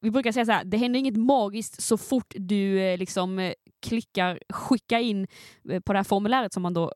vi 0.00 0.10
brukar 0.10 0.32
säga 0.32 0.44
så 0.44 0.52
här, 0.52 0.64
det 0.64 0.76
händer 0.76 1.00
inget 1.00 1.16
magiskt 1.16 1.82
så 1.82 1.96
fort 1.96 2.34
du 2.36 2.80
eh, 2.80 2.98
liksom 2.98 3.38
eh, 3.38 3.52
klickar 3.82 4.40
skicka 4.48 5.00
in 5.00 5.26
eh, 5.70 5.80
på 5.80 5.92
det 5.92 5.98
här 5.98 6.04
formuläret 6.04 6.52
som 6.52 6.62
man 6.62 6.74
då 6.74 6.92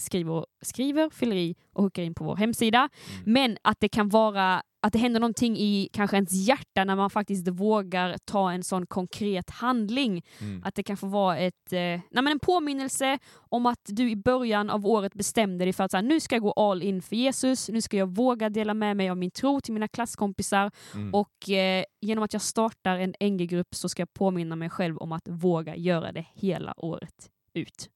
skriver, 0.00 0.44
skriver, 0.62 1.10
fyller 1.10 1.36
i 1.36 1.54
och 1.72 1.84
skickar 1.84 2.02
in 2.02 2.14
på 2.14 2.24
vår 2.24 2.36
hemsida. 2.36 2.78
Mm. 2.78 3.32
Men 3.32 3.56
att 3.62 3.80
det 3.80 3.88
kan 3.88 4.08
vara 4.08 4.62
att 4.82 4.92
det 4.92 4.98
händer 4.98 5.20
någonting 5.20 5.56
i 5.58 5.88
kanske 5.92 6.16
ens 6.16 6.32
hjärta 6.32 6.84
när 6.84 6.96
man 6.96 7.10
faktiskt 7.10 7.48
vågar 7.48 8.16
ta 8.24 8.52
en 8.52 8.62
sån 8.62 8.86
konkret 8.86 9.50
handling. 9.50 10.24
Mm. 10.40 10.62
Att 10.64 10.74
det 10.74 10.82
kan 10.82 10.96
få 10.96 11.06
vara 11.06 11.38
ett, 11.38 11.72
eh, 11.72 11.78
nej 12.10 12.32
en 12.32 12.38
påminnelse 12.38 13.18
om 13.34 13.66
att 13.66 13.80
du 13.86 14.10
i 14.10 14.16
början 14.16 14.70
av 14.70 14.86
året 14.86 15.14
bestämde 15.14 15.64
dig 15.64 15.72
för 15.72 15.84
att 15.84 15.90
så 15.90 15.96
här, 15.96 16.02
nu 16.04 16.20
ska 16.20 16.34
jag 16.34 16.42
gå 16.42 16.52
all 16.52 16.82
in 16.82 17.02
för 17.02 17.16
Jesus, 17.16 17.68
nu 17.68 17.80
ska 17.82 17.96
jag 17.96 18.14
våga 18.14 18.50
dela 18.50 18.74
med 18.74 18.96
mig 18.96 19.10
av 19.10 19.16
min 19.16 19.30
tro 19.30 19.60
till 19.60 19.74
mina 19.74 19.88
klasskompisar 19.88 20.70
Mm. 20.94 21.14
och 21.14 21.50
eh, 21.50 21.84
genom 22.00 22.24
att 22.24 22.32
jag 22.32 22.42
startar 22.42 22.98
en 22.98 23.14
NG-grupp 23.32 23.74
så 23.74 23.88
ska 23.88 24.02
jag 24.02 24.12
påminna 24.12 24.56
mig 24.56 24.70
själv 24.70 24.98
om 24.98 25.12
att 25.12 25.28
våga 25.28 25.76
göra 25.76 26.12
det 26.12 26.26
hela 26.34 26.74
året 26.76 27.30
ut. 27.54 27.90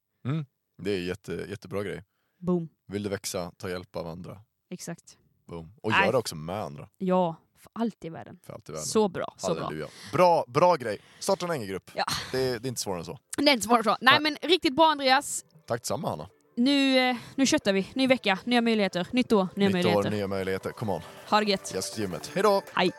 Det 0.82 0.91
är 0.91 1.01
jätte, 1.01 1.47
jättebra 1.49 1.82
grej. 1.82 2.03
Boom. 2.39 2.68
Vill 2.87 3.03
du 3.03 3.09
växa, 3.09 3.53
ta 3.57 3.70
hjälp 3.70 3.97
av 3.97 4.07
andra. 4.07 4.41
Exakt. 4.70 5.18
Boom. 5.47 5.73
Och 5.83 5.93
gör 5.93 6.13
det 6.13 6.19
också 6.19 6.35
med 6.37 6.57
andra. 6.63 6.89
Ja, 6.99 7.37
för 7.59 7.73
allt 7.75 8.05
i 8.05 8.09
världen. 8.09 8.39
För 8.47 8.53
allt 8.53 8.69
i 8.69 8.73
världen. 8.73 8.87
Så 8.87 9.09
bra, 9.09 9.35
så 9.37 9.55
bra. 9.55 9.71
Bra, 10.13 10.45
bra 10.49 10.77
grej. 10.77 10.99
Starta 11.19 11.47
en 11.47 11.53
egen 11.53 11.67
grupp. 11.69 11.91
Ja. 11.95 12.05
Det, 12.33 12.39
det 12.59 12.67
är 12.67 12.69
inte 12.69 12.81
svårare 12.81 12.99
än 12.99 13.05
så. 13.05 13.19
Det 13.37 13.49
är 13.49 13.53
inte 13.53 13.67
svårt 13.67 13.85
så. 13.85 13.97
Nej 14.01 14.21
Nej. 14.21 14.21
men 14.21 14.51
riktigt 14.51 14.77
bra 14.77 14.87
Andreas. 14.91 15.45
Tack 15.67 15.81
detsamma 15.81 16.09
Hanna. 16.09 16.29
Nu, 16.57 16.99
eh, 16.99 17.17
nu 17.35 17.47
köttar 17.47 17.73
vi. 17.73 17.89
Ny 17.95 18.07
vecka, 18.07 18.39
nya 18.45 18.61
möjligheter. 18.61 19.07
Nytt 19.11 19.33
år, 19.33 19.49
nya 19.55 19.67
Nytt 19.69 19.73
möjligheter. 19.73 20.07
år, 20.09 20.11
nya 20.11 20.27
möjligheter. 20.29 20.71
Come 20.71 20.93
on. 20.93 21.01
Ha 21.31 21.41
det 21.41 21.47
gött. 21.51 21.73
Yes, 21.75 21.93
till 21.93 22.03
gymmet. 22.03 22.31
Hej 22.35 22.43
då! 22.43 22.63
Hej. 22.75 22.93